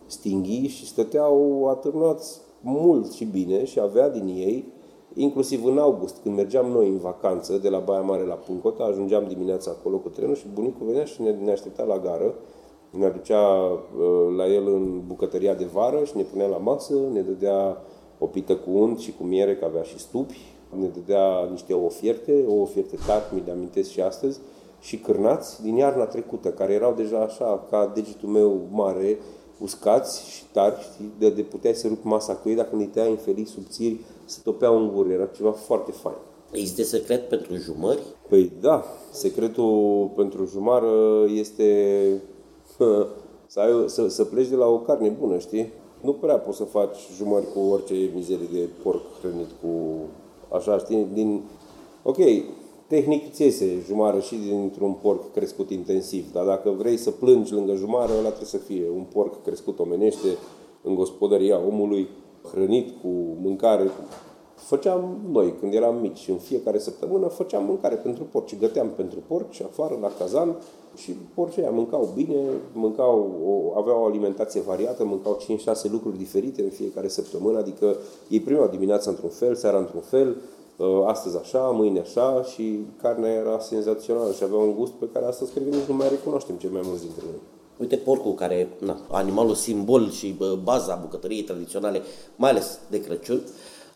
stinghii 0.06 0.68
și 0.68 0.86
stăteau 0.86 1.66
atârnați 1.68 2.40
mult 2.60 3.12
și 3.12 3.24
bine 3.24 3.64
și 3.64 3.80
avea 3.80 4.08
din 4.08 4.26
ei, 4.26 4.64
inclusiv 5.14 5.64
în 5.64 5.78
august, 5.78 6.16
când 6.22 6.36
mergeam 6.36 6.66
noi 6.66 6.88
în 6.88 6.98
vacanță 6.98 7.58
de 7.58 7.68
la 7.68 7.78
Baia 7.78 8.00
Mare 8.00 8.22
la 8.22 8.34
Puncota, 8.34 8.84
ajungeam 8.84 9.24
dimineața 9.28 9.70
acolo 9.70 9.96
cu 9.96 10.08
trenul 10.08 10.34
și 10.34 10.46
bunicul 10.54 10.86
venea 10.86 11.04
și 11.04 11.22
ne, 11.22 11.30
ne 11.30 11.50
aștepta 11.50 11.82
la 11.82 11.98
gară 11.98 12.34
ne 12.90 13.06
aducea 13.06 13.40
uh, 13.40 14.34
la 14.36 14.46
el 14.46 14.66
în 14.66 15.00
bucătăria 15.06 15.54
de 15.54 15.64
vară 15.64 16.04
și 16.04 16.16
ne 16.16 16.22
punea 16.22 16.46
la 16.46 16.56
masă, 16.56 16.94
ne 17.12 17.20
dădea 17.20 17.82
o 18.18 18.26
pită 18.26 18.56
cu 18.56 18.70
unt 18.70 18.98
și 18.98 19.14
cu 19.18 19.24
miere, 19.24 19.56
că 19.56 19.64
avea 19.64 19.82
și 19.82 19.98
stupi, 19.98 20.38
ne 20.80 20.86
dădea 20.86 21.48
niște 21.50 21.74
ofierte, 21.74 22.44
o 22.48 22.54
ofierte 22.54 22.96
tari, 23.06 23.24
mi 23.34 23.42
le 23.44 23.52
amintesc 23.52 23.90
și 23.90 24.00
astăzi, 24.00 24.38
și 24.80 24.98
cârnați 24.98 25.62
din 25.62 25.76
iarna 25.76 26.04
trecută, 26.04 26.48
care 26.48 26.72
erau 26.72 26.94
deja 26.94 27.18
așa, 27.18 27.66
ca 27.70 27.92
degetul 27.94 28.28
meu 28.28 28.60
mare, 28.70 29.18
uscați 29.60 30.30
și 30.30 30.44
tari, 30.52 30.74
știi, 30.92 31.12
de, 31.18 31.30
de 31.30 31.42
puteai 31.42 31.74
să 31.74 31.88
rupi 31.88 32.06
masa 32.06 32.34
cu 32.34 32.48
ei, 32.48 32.54
dacă 32.54 32.76
ne 32.76 32.84
tăiai 32.84 33.10
în 33.10 33.16
felii 33.16 33.46
subțiri, 33.46 34.00
se 34.24 34.40
topeau 34.44 34.78
în 34.78 34.92
gură, 34.94 35.12
era 35.12 35.26
ceva 35.26 35.52
foarte 35.52 35.92
fain. 35.92 36.16
Există 36.50 36.82
secret 36.82 37.28
pentru 37.28 37.54
jumări? 37.54 38.00
Păi 38.28 38.52
da, 38.60 38.84
secretul 39.10 40.10
pentru 40.16 40.44
jumară 40.44 41.24
este 41.34 42.22
să, 43.46 43.60
ai, 43.60 43.84
să, 43.86 44.08
să 44.08 44.24
pleci 44.24 44.48
de 44.48 44.56
la 44.56 44.66
o 44.66 44.78
carne 44.78 45.08
bună, 45.08 45.38
știi? 45.38 45.72
Nu 46.00 46.12
prea 46.12 46.38
poți 46.38 46.56
să 46.56 46.64
faci 46.64 46.96
jumări 47.16 47.52
cu 47.54 47.58
orice 47.60 48.10
mizerie 48.14 48.48
de 48.52 48.68
porc 48.82 49.02
hrănit 49.20 49.50
cu 49.62 49.68
așa, 50.56 50.78
știi? 50.78 51.06
Din, 51.12 51.42
ok, 52.02 52.16
tehnic 52.86 53.32
ți 53.32 53.42
iese 53.42 53.82
jumară 53.86 54.20
și 54.20 54.36
dintr-un 54.36 54.92
porc 54.92 55.32
crescut 55.32 55.70
intensiv, 55.70 56.32
dar 56.32 56.44
dacă 56.44 56.70
vrei 56.70 56.96
să 56.96 57.10
plângi 57.10 57.52
lângă 57.52 57.74
jumară, 57.74 58.12
ăla 58.12 58.28
trebuie 58.28 58.46
să 58.46 58.56
fie 58.56 58.84
un 58.96 59.04
porc 59.12 59.42
crescut 59.42 59.78
omenește 59.78 60.28
în 60.82 60.94
gospodăria 60.94 61.60
omului, 61.66 62.08
hrănit 62.52 63.00
cu 63.00 63.08
mâncare, 63.42 63.84
cu 63.84 63.92
făceam 64.56 65.18
noi, 65.30 65.54
când 65.60 65.74
eram 65.74 65.96
mici, 66.00 66.28
în 66.28 66.36
fiecare 66.36 66.78
săptămână 66.78 67.26
făceam 67.26 67.64
mâncare 67.64 67.94
pentru 67.94 68.24
porci, 68.24 68.58
găteam 68.58 68.88
pentru 68.88 69.18
porci 69.26 69.60
afară 69.60 69.98
la 70.00 70.10
cazan 70.18 70.56
și 70.96 71.16
porcii 71.34 71.62
aia 71.62 71.70
mâncau 71.70 72.08
bine, 72.14 72.36
mâncau, 72.72 73.40
o, 73.44 73.78
aveau 73.78 74.02
o 74.02 74.04
alimentație 74.04 74.60
variată, 74.60 75.04
mâncau 75.04 75.38
5-6 75.86 75.90
lucruri 75.90 76.16
diferite 76.16 76.62
în 76.62 76.70
fiecare 76.70 77.08
săptămână, 77.08 77.58
adică 77.58 77.96
ei 78.28 78.40
prima 78.40 78.66
dimineața 78.66 79.10
într-un 79.10 79.30
fel, 79.30 79.54
seara 79.54 79.78
într-un 79.78 80.00
fel, 80.00 80.36
ă, 80.80 81.06
astăzi 81.06 81.36
așa, 81.36 81.58
mâine 81.58 82.00
așa 82.00 82.42
și 82.42 82.80
carnea 83.02 83.32
era 83.32 83.58
senzațională 83.58 84.32
și 84.32 84.44
avea 84.44 84.58
un 84.58 84.74
gust 84.74 84.92
pe 84.92 85.08
care 85.12 85.24
astăzi 85.26 85.52
cred 85.52 85.68
că 85.68 85.76
nici 85.76 85.88
nu 85.88 85.94
mai 85.94 86.08
recunoaștem 86.08 86.56
cel 86.56 86.70
mai 86.70 86.82
mulți 86.84 87.02
dintre 87.02 87.22
noi. 87.24 87.40
Uite, 87.78 87.96
porcul, 87.96 88.34
care, 88.34 88.68
na, 88.78 88.96
animalul 89.10 89.54
simbol 89.54 90.10
și 90.10 90.36
baza 90.62 90.98
bucătăriei 91.02 91.42
tradiționale, 91.42 92.02
mai 92.36 92.50
ales 92.50 92.78
de 92.90 93.00
Crăciun, 93.00 93.40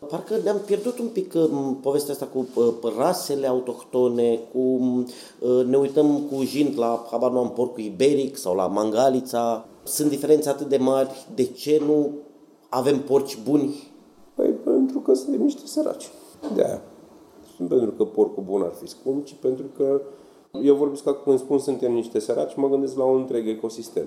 Parcă 0.07 0.35
ne-am 0.43 0.61
pierdut 0.65 0.99
un 0.99 1.07
pic 1.07 1.33
uh, 1.35 1.49
povestea 1.81 2.13
asta 2.13 2.25
cu 2.25 2.47
uh, 2.55 2.93
rasele 2.97 3.47
autohtone, 3.47 4.39
cu 4.53 4.59
uh, 4.59 5.65
ne 5.65 5.77
uităm 5.77 6.19
cu 6.19 6.43
jint 6.43 6.75
la, 6.75 7.05
habar 7.11 7.31
nu 7.31 7.39
am, 7.39 7.51
porcul 7.51 7.83
iberic 7.83 8.37
sau 8.37 8.55
la 8.55 8.67
mangalița. 8.67 9.65
Sunt 9.83 10.09
diferențe 10.09 10.49
atât 10.49 10.67
de 10.67 10.77
mari. 10.77 11.27
De 11.35 11.43
ce 11.43 11.81
nu 11.85 12.11
avem 12.69 12.99
porci 12.99 13.37
buni? 13.43 13.91
Păi 14.35 14.49
pentru 14.49 14.99
că 14.99 15.13
suntem 15.13 15.41
niște 15.41 15.65
săraci. 15.65 16.09
De 16.55 16.63
aia. 16.63 16.81
Sunt 17.55 17.69
pentru 17.69 17.91
că 17.91 18.03
porcul 18.03 18.43
bun 18.43 18.61
ar 18.61 18.73
fi 18.81 18.87
scump, 18.87 19.25
ci 19.25 19.35
pentru 19.41 19.65
că 19.77 20.01
eu 20.63 20.75
vorbesc 20.75 21.03
că 21.03 21.13
când 21.13 21.39
spun 21.39 21.59
suntem 21.59 21.93
niște 21.93 22.19
săraci, 22.19 22.55
mă 22.55 22.69
gândesc 22.69 22.97
la 22.97 23.03
un 23.03 23.19
întreg 23.19 23.47
ecosistem, 23.47 24.05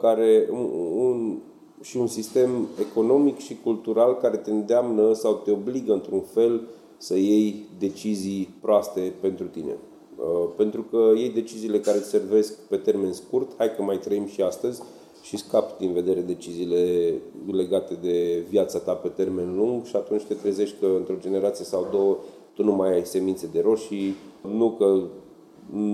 care 0.00 0.48
un, 0.52 0.70
un 0.96 1.38
și 1.88 1.96
un 1.96 2.06
sistem 2.06 2.68
economic 2.80 3.38
și 3.38 3.58
cultural 3.62 4.16
care 4.16 4.36
te 4.36 4.50
îndeamnă 4.50 5.12
sau 5.12 5.34
te 5.34 5.50
obligă 5.50 5.92
într-un 5.92 6.20
fel 6.20 6.68
să 6.96 7.16
iei 7.16 7.64
decizii 7.78 8.54
proaste 8.60 9.12
pentru 9.20 9.46
tine. 9.46 9.76
Uh, 10.16 10.48
pentru 10.56 10.82
că 10.82 11.12
iei 11.16 11.30
deciziile 11.30 11.80
care 11.80 11.98
îți 11.98 12.08
servesc 12.08 12.58
pe 12.58 12.76
termen 12.76 13.12
scurt, 13.12 13.54
hai 13.56 13.74
că 13.74 13.82
mai 13.82 13.98
trăim 13.98 14.26
și 14.26 14.42
astăzi, 14.42 14.82
și 15.22 15.36
scapi 15.36 15.78
din 15.78 15.92
vedere 15.92 16.20
deciziile 16.20 17.12
legate 17.52 17.94
de 18.02 18.44
viața 18.48 18.78
ta 18.78 18.92
pe 18.92 19.08
termen 19.08 19.56
lung 19.56 19.84
și 19.84 19.96
atunci 19.96 20.22
te 20.22 20.34
trezești 20.34 20.76
că 20.80 20.86
într-o 20.96 21.14
generație 21.20 21.64
sau 21.64 21.88
două 21.90 22.16
tu 22.54 22.64
nu 22.64 22.72
mai 22.72 22.92
ai 22.92 23.04
semințe 23.04 23.48
de 23.52 23.60
roșii, 23.60 24.14
nu 24.56 24.70
că 24.70 25.02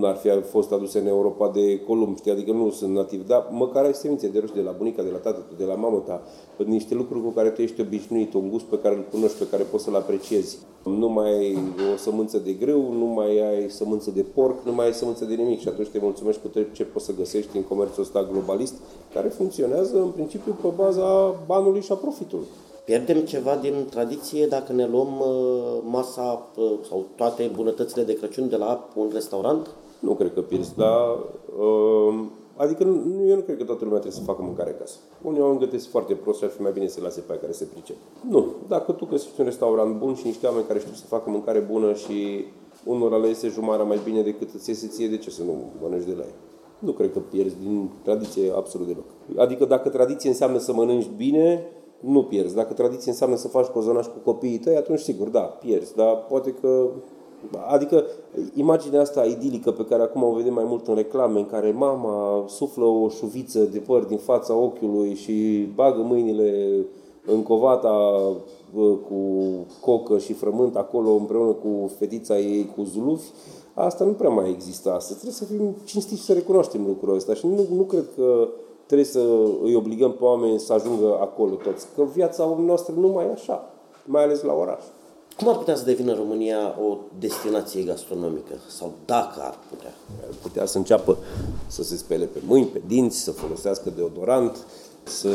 ar 0.03 0.15
fi 0.15 0.29
fost 0.41 0.71
aduse 0.71 0.99
în 0.99 1.07
Europa 1.07 1.49
de 1.53 1.79
Columb, 1.79 2.17
știi? 2.17 2.31
adică 2.31 2.51
nu 2.51 2.69
sunt 2.69 2.93
nativ, 2.93 3.27
dar 3.27 3.47
măcar 3.51 3.83
ai 3.83 3.93
semințe 3.93 4.27
de 4.27 4.39
roșii 4.39 4.55
de 4.55 4.61
la 4.61 4.71
bunica, 4.71 5.03
de 5.03 5.09
la 5.09 5.17
tată, 5.17 5.45
de 5.57 5.63
la 5.63 5.73
mamă 5.73 6.03
ta, 6.05 6.21
niște 6.65 6.95
lucruri 6.95 7.23
cu 7.23 7.29
care 7.29 7.49
tu 7.49 7.61
ești 7.61 7.81
obișnuit, 7.81 8.33
un 8.33 8.49
gust 8.49 8.65
pe 8.65 8.79
care 8.79 8.95
îl 8.95 9.05
cunoști, 9.11 9.37
pe 9.37 9.47
care 9.49 9.63
poți 9.63 9.83
să-l 9.83 9.95
apreciezi. 9.95 10.57
Nu 10.83 11.09
mai 11.09 11.37
ai 11.37 11.57
o 11.93 11.97
sămânță 11.97 12.37
de 12.37 12.51
grâu, 12.51 12.93
nu 12.97 13.05
mai 13.05 13.39
ai 13.39 13.69
sămânță 13.69 14.11
de 14.11 14.25
porc, 14.33 14.65
nu 14.65 14.73
mai 14.73 14.85
ai 14.85 14.93
sămânță 14.93 15.25
de 15.25 15.33
nimic 15.33 15.59
și 15.59 15.67
atunci 15.67 15.87
te 15.87 15.99
mulțumești 16.01 16.41
cu 16.41 16.47
tot 16.47 16.73
ce 16.73 16.83
poți 16.83 17.05
să 17.05 17.13
găsești 17.17 17.57
în 17.57 17.63
comerțul 17.63 18.03
ăsta 18.03 18.27
globalist, 18.31 18.73
care 19.13 19.27
funcționează 19.27 20.01
în 20.01 20.09
principiu 20.09 20.57
pe 20.61 20.67
baza 20.75 21.35
banului 21.45 21.81
și 21.81 21.91
a 21.91 21.95
profitului. 21.95 22.47
Pierdem 22.85 23.19
ceva 23.19 23.55
din 23.55 23.73
tradiție 23.89 24.47
dacă 24.47 24.73
ne 24.73 24.87
luăm 24.87 25.19
uh, 25.19 25.81
masa 25.83 26.49
uh, 26.55 26.71
sau 26.89 27.05
toate 27.15 27.51
bunătățile 27.55 28.03
de 28.03 28.13
Crăciun 28.13 28.49
de 28.49 28.55
la 28.55 28.89
un 28.95 29.09
restaurant? 29.13 29.69
Nu 29.99 30.13
cred 30.13 30.33
că 30.33 30.41
pierzi, 30.41 30.75
dar... 30.75 31.17
Uh, 31.59 32.23
adică 32.55 32.83
nu, 32.83 33.27
eu 33.27 33.35
nu 33.35 33.41
cred 33.41 33.57
că 33.57 33.63
toată 33.63 33.83
lumea 33.83 33.99
trebuie 33.99 34.21
să 34.21 34.25
facă 34.25 34.41
mâncare 34.41 34.69
acasă. 34.69 34.95
Unii 35.21 35.41
oameni 35.41 35.59
gătesc 35.59 35.89
foarte 35.89 36.13
prost 36.13 36.37
și 36.37 36.43
ar 36.43 36.49
fi 36.49 36.61
mai 36.61 36.71
bine 36.71 36.87
să 36.87 36.99
lase 37.01 37.19
pe 37.19 37.31
aia 37.31 37.39
care 37.39 37.51
se 37.51 37.65
pricep. 37.65 37.95
Nu. 38.29 38.45
Dacă 38.67 38.91
tu 38.91 39.05
găsești 39.05 39.39
un 39.39 39.45
restaurant 39.45 39.97
bun 39.97 40.15
și 40.15 40.25
niște 40.25 40.45
oameni 40.45 40.65
care 40.65 40.79
știu 40.79 40.93
să 40.93 41.05
facă 41.05 41.29
mâncare 41.29 41.59
bună 41.59 41.93
și 41.93 42.45
unora 42.85 43.17
le 43.17 43.27
iese 43.27 43.47
jumara 43.47 43.83
mai 43.83 43.99
bine 44.03 44.21
decât 44.21 44.53
îți 44.53 44.69
iese 44.69 44.87
ție, 44.87 45.07
de 45.07 45.17
ce 45.17 45.29
să 45.29 45.43
nu 45.43 45.53
mănânci 45.81 46.05
de 46.05 46.13
la 46.17 46.23
ei? 46.23 46.35
Nu 46.79 46.91
cred 46.91 47.11
că 47.11 47.19
pierzi 47.19 47.55
din 47.61 47.89
tradiție 48.03 48.51
absolut 48.55 48.87
deloc. 48.87 49.05
Adică 49.37 49.65
dacă 49.65 49.89
tradiție 49.89 50.29
înseamnă 50.29 50.57
să 50.57 50.73
mănânci 50.73 51.09
bine, 51.17 51.65
nu 52.05 52.23
pierzi. 52.23 52.55
Dacă 52.55 52.73
tradiție 52.73 53.11
înseamnă 53.11 53.35
să 53.35 53.47
faci 53.47 53.65
cozonaș 53.65 54.05
cu 54.05 54.17
copiii 54.23 54.57
tăi, 54.57 54.75
atunci 54.75 54.99
sigur, 54.99 55.27
da, 55.27 55.39
pierzi. 55.39 55.95
Dar 55.95 56.25
poate 56.29 56.51
că 56.61 56.89
Adică 57.67 58.03
imaginea 58.55 59.01
asta 59.01 59.25
idilică 59.25 59.71
pe 59.71 59.85
care 59.85 60.01
acum 60.01 60.23
o 60.23 60.31
vedem 60.31 60.53
mai 60.53 60.63
mult 60.67 60.87
în 60.87 60.95
reclame, 60.95 61.39
în 61.39 61.45
care 61.45 61.71
mama 61.71 62.45
suflă 62.47 62.85
o 62.85 63.09
șuviță 63.09 63.59
de 63.59 63.79
păr 63.79 64.03
din 64.03 64.17
fața 64.17 64.55
ochiului 64.55 65.13
și 65.13 65.67
bagă 65.75 66.01
mâinile 66.01 66.75
în 67.25 67.43
covata 67.43 68.21
cu 69.07 69.49
cocă 69.81 70.17
și 70.17 70.33
frământ 70.33 70.75
acolo 70.75 71.09
împreună 71.11 71.51
cu 71.51 71.91
fetița 71.97 72.39
ei 72.39 72.71
cu 72.75 72.83
zulufi, 72.83 73.29
asta 73.73 74.05
nu 74.05 74.11
prea 74.11 74.29
mai 74.29 74.49
există 74.49 74.93
astăzi. 74.93 75.19
Trebuie 75.19 75.39
să 75.39 75.45
fim 75.45 75.75
cinstiți 75.85 76.19
și 76.19 76.25
să 76.25 76.33
recunoaștem 76.33 76.85
lucrul 76.85 77.15
ăsta 77.15 77.33
și 77.33 77.47
nu, 77.47 77.65
nu 77.75 77.83
cred 77.83 78.05
că 78.15 78.47
trebuie 78.85 79.07
să 79.07 79.19
îi 79.63 79.75
obligăm 79.75 80.11
pe 80.11 80.23
oameni 80.23 80.59
să 80.59 80.73
ajungă 80.73 81.17
acolo 81.21 81.53
toți. 81.55 81.87
Că 81.95 82.03
viața 82.13 82.57
noastră 82.65 82.93
nu 82.97 83.07
mai 83.07 83.25
e 83.25 83.31
așa, 83.31 83.69
mai 84.05 84.23
ales 84.23 84.41
la 84.41 84.53
oraș. 84.53 84.83
Cum 85.37 85.47
ar 85.47 85.57
putea 85.57 85.75
să 85.75 85.85
devină 85.85 86.13
România 86.13 86.75
o 86.89 86.97
destinație 87.19 87.83
gastronomică? 87.83 88.53
Sau 88.67 88.91
dacă 89.05 89.41
ar 89.41 89.57
putea? 89.69 89.93
Ar 90.27 90.33
putea 90.41 90.65
să 90.65 90.77
înceapă 90.77 91.17
să 91.67 91.83
se 91.83 91.95
spele 91.95 92.25
pe 92.25 92.39
mâini, 92.47 92.65
pe 92.65 92.81
dinți, 92.87 93.17
să 93.17 93.31
folosească 93.31 93.89
deodorant, 93.95 94.65
să 95.03 95.29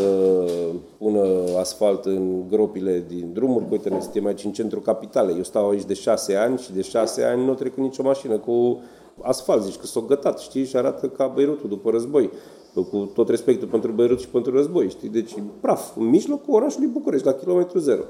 pună 0.98 1.44
asfalt 1.58 2.04
în 2.04 2.48
gropile 2.48 3.04
din 3.08 3.30
drumuri. 3.32 3.64
Uite, 3.70 3.88
noi 3.88 4.00
suntem 4.00 4.26
aici 4.26 4.44
în 4.44 4.52
centrul 4.52 4.82
capitalei. 4.82 5.36
Eu 5.36 5.42
stau 5.42 5.68
aici 5.68 5.84
de 5.84 5.94
șase 5.94 6.34
ani 6.34 6.58
și 6.58 6.72
de 6.72 6.82
șase 6.82 7.22
ani 7.22 7.44
nu 7.44 7.54
trec 7.54 7.76
nicio 7.76 8.02
mașină 8.02 8.38
cu 8.38 8.80
asfalt. 9.20 9.62
Zici 9.62 9.76
că 9.76 9.86
s-o 9.86 10.00
gătat, 10.00 10.38
știi? 10.38 10.64
Și 10.64 10.76
arată 10.76 11.08
ca 11.08 11.26
Beirutul 11.26 11.68
după 11.68 11.90
război 11.90 12.30
cu 12.82 13.10
tot 13.14 13.28
respectul 13.28 13.68
pentru 13.68 13.92
Beirut 13.92 14.20
și 14.20 14.28
pentru 14.28 14.56
război, 14.56 14.88
știi? 14.88 15.08
Deci 15.08 15.34
praf, 15.60 15.96
în 15.96 16.06
mijlocul 16.06 16.54
orașului 16.54 16.88
București, 16.88 17.26
la 17.26 17.32
kilometru 17.32 17.78
zero. 17.78 18.02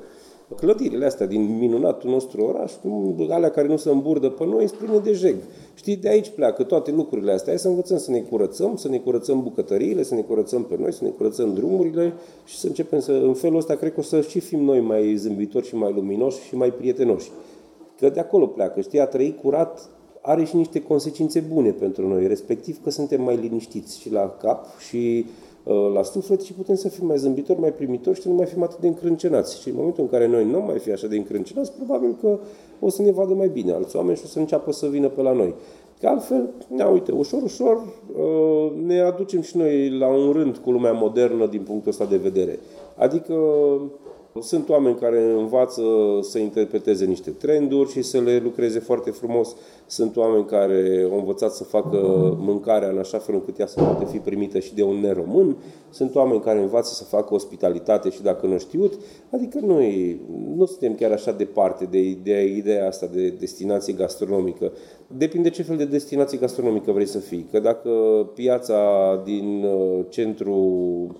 Clădirile 0.56 1.04
astea 1.04 1.26
din 1.26 1.58
minunatul 1.58 2.10
nostru 2.10 2.42
oraș, 2.42 2.72
alea 3.28 3.50
care 3.50 3.68
nu 3.68 3.76
se 3.76 3.90
îmburdă 3.90 4.28
pe 4.28 4.44
noi, 4.46 4.66
sunt 4.68 4.80
pline 4.80 4.98
de 4.98 5.12
jeg. 5.12 5.34
Știi, 5.74 5.96
de 5.96 6.08
aici 6.08 6.28
pleacă 6.28 6.62
toate 6.62 6.90
lucrurile 6.90 7.32
astea. 7.32 7.52
Hai 7.52 7.58
să 7.58 7.68
învățăm 7.68 7.98
să 7.98 8.10
ne 8.10 8.20
curățăm, 8.20 8.76
să 8.76 8.88
ne 8.88 8.98
curățăm 8.98 9.42
bucătăriile, 9.42 10.02
să 10.02 10.14
ne 10.14 10.20
curățăm 10.20 10.62
pe 10.62 10.76
noi, 10.78 10.92
să 10.92 11.04
ne 11.04 11.10
curățăm 11.10 11.54
drumurile 11.54 12.12
și 12.44 12.58
să 12.58 12.66
începem 12.66 13.00
să, 13.00 13.12
în 13.12 13.34
felul 13.34 13.56
ăsta, 13.56 13.74
cred 13.74 13.92
că 13.94 14.00
o 14.00 14.02
să 14.02 14.20
și 14.20 14.40
fim 14.40 14.64
noi 14.64 14.80
mai 14.80 15.16
zâmbitori 15.16 15.66
și 15.66 15.74
mai 15.74 15.92
luminoși 15.92 16.46
și 16.46 16.56
mai 16.56 16.72
prietenoși. 16.72 17.30
Că 17.98 18.08
de 18.08 18.20
acolo 18.20 18.46
pleacă, 18.46 18.80
știi, 18.80 19.00
a 19.00 19.06
trăi 19.06 19.38
curat 19.42 19.90
are 20.28 20.44
și 20.44 20.56
niște 20.56 20.82
consecințe 20.82 21.40
bune 21.40 21.70
pentru 21.70 22.08
noi, 22.08 22.26
respectiv 22.26 22.82
că 22.82 22.90
suntem 22.90 23.22
mai 23.22 23.36
liniștiți 23.36 24.00
și 24.00 24.12
la 24.12 24.36
cap 24.42 24.64
și 24.88 25.26
uh, 25.64 25.90
la 25.94 26.02
suflet 26.02 26.42
și 26.42 26.52
putem 26.52 26.74
să 26.74 26.88
fim 26.88 27.06
mai 27.06 27.18
zâmbitori, 27.18 27.60
mai 27.60 27.72
primitori 27.72 28.16
și 28.16 28.22
să 28.22 28.28
nu 28.28 28.34
mai 28.34 28.46
fim 28.46 28.62
atât 28.62 28.78
de 28.78 28.86
încrâncenați. 28.86 29.60
Și 29.60 29.68
în 29.68 29.74
momentul 29.76 30.02
în 30.02 30.08
care 30.08 30.26
noi 30.26 30.44
nu 30.44 30.60
mai 30.60 30.78
fi 30.78 30.90
așa 30.90 31.06
de 31.06 31.16
încrâncenați, 31.16 31.72
probabil 31.72 32.16
că 32.20 32.38
o 32.80 32.88
să 32.88 33.02
ne 33.02 33.10
vadă 33.10 33.34
mai 33.34 33.48
bine 33.48 33.72
alți 33.72 33.96
oameni 33.96 34.16
și 34.16 34.22
o 34.24 34.28
să 34.28 34.38
înceapă 34.38 34.72
să 34.72 34.86
vină 34.86 35.08
pe 35.08 35.22
la 35.22 35.32
noi. 35.32 35.54
Că 36.00 36.08
altfel, 36.08 36.48
na, 36.68 36.86
uite, 36.86 37.12
ușor, 37.12 37.42
ușor 37.42 37.76
uh, 37.76 38.72
ne 38.84 39.00
aducem 39.00 39.40
și 39.40 39.56
noi 39.56 39.90
la 39.98 40.06
un 40.06 40.32
rând 40.32 40.56
cu 40.56 40.70
lumea 40.70 40.92
modernă 40.92 41.46
din 41.46 41.62
punctul 41.62 41.90
ăsta 41.90 42.04
de 42.04 42.16
vedere. 42.16 42.58
Adică 42.96 43.34
sunt 44.42 44.68
oameni 44.68 44.96
care 44.96 45.32
învață 45.38 45.82
să 46.20 46.38
interpreteze 46.38 47.04
niște 47.04 47.30
trenduri 47.30 47.90
și 47.90 48.02
să 48.02 48.20
le 48.20 48.40
lucreze 48.42 48.78
foarte 48.78 49.10
frumos. 49.10 49.56
Sunt 49.86 50.16
oameni 50.16 50.44
care 50.44 51.08
au 51.10 51.18
învățat 51.18 51.52
să 51.52 51.64
facă 51.64 51.98
mâncarea 52.40 52.88
în 52.88 52.98
așa 52.98 53.18
fel 53.18 53.34
încât 53.34 53.58
ea 53.58 53.66
să 53.66 53.80
poate 53.80 54.04
fi 54.04 54.18
primită 54.18 54.58
și 54.58 54.74
de 54.74 54.82
un 54.82 55.00
neromân. 55.00 55.56
Sunt 55.90 56.14
oameni 56.14 56.40
care 56.40 56.60
învață 56.60 56.94
să 56.94 57.04
facă 57.04 57.34
ospitalitate 57.34 58.10
și 58.10 58.22
dacă 58.22 58.46
nu 58.46 58.58
știut. 58.58 58.92
Adică 59.30 59.58
noi 59.62 60.20
nu 60.56 60.64
suntem 60.64 60.94
chiar 60.94 61.12
așa 61.12 61.32
departe 61.32 61.84
de 61.84 61.98
ideea, 61.98 62.42
ideea 62.42 62.86
asta 62.86 63.06
de 63.12 63.28
destinație 63.28 63.92
gastronomică. 63.92 64.72
Depinde 65.16 65.50
ce 65.50 65.62
fel 65.62 65.76
de 65.76 65.84
destinație 65.84 66.38
gastronomică 66.38 66.92
vrei 66.92 67.06
să 67.06 67.18
fii. 67.18 67.46
Că 67.50 67.60
dacă 67.60 67.90
piața 68.34 68.76
din 69.24 69.64
uh, 69.64 70.04
centrul 70.08 71.16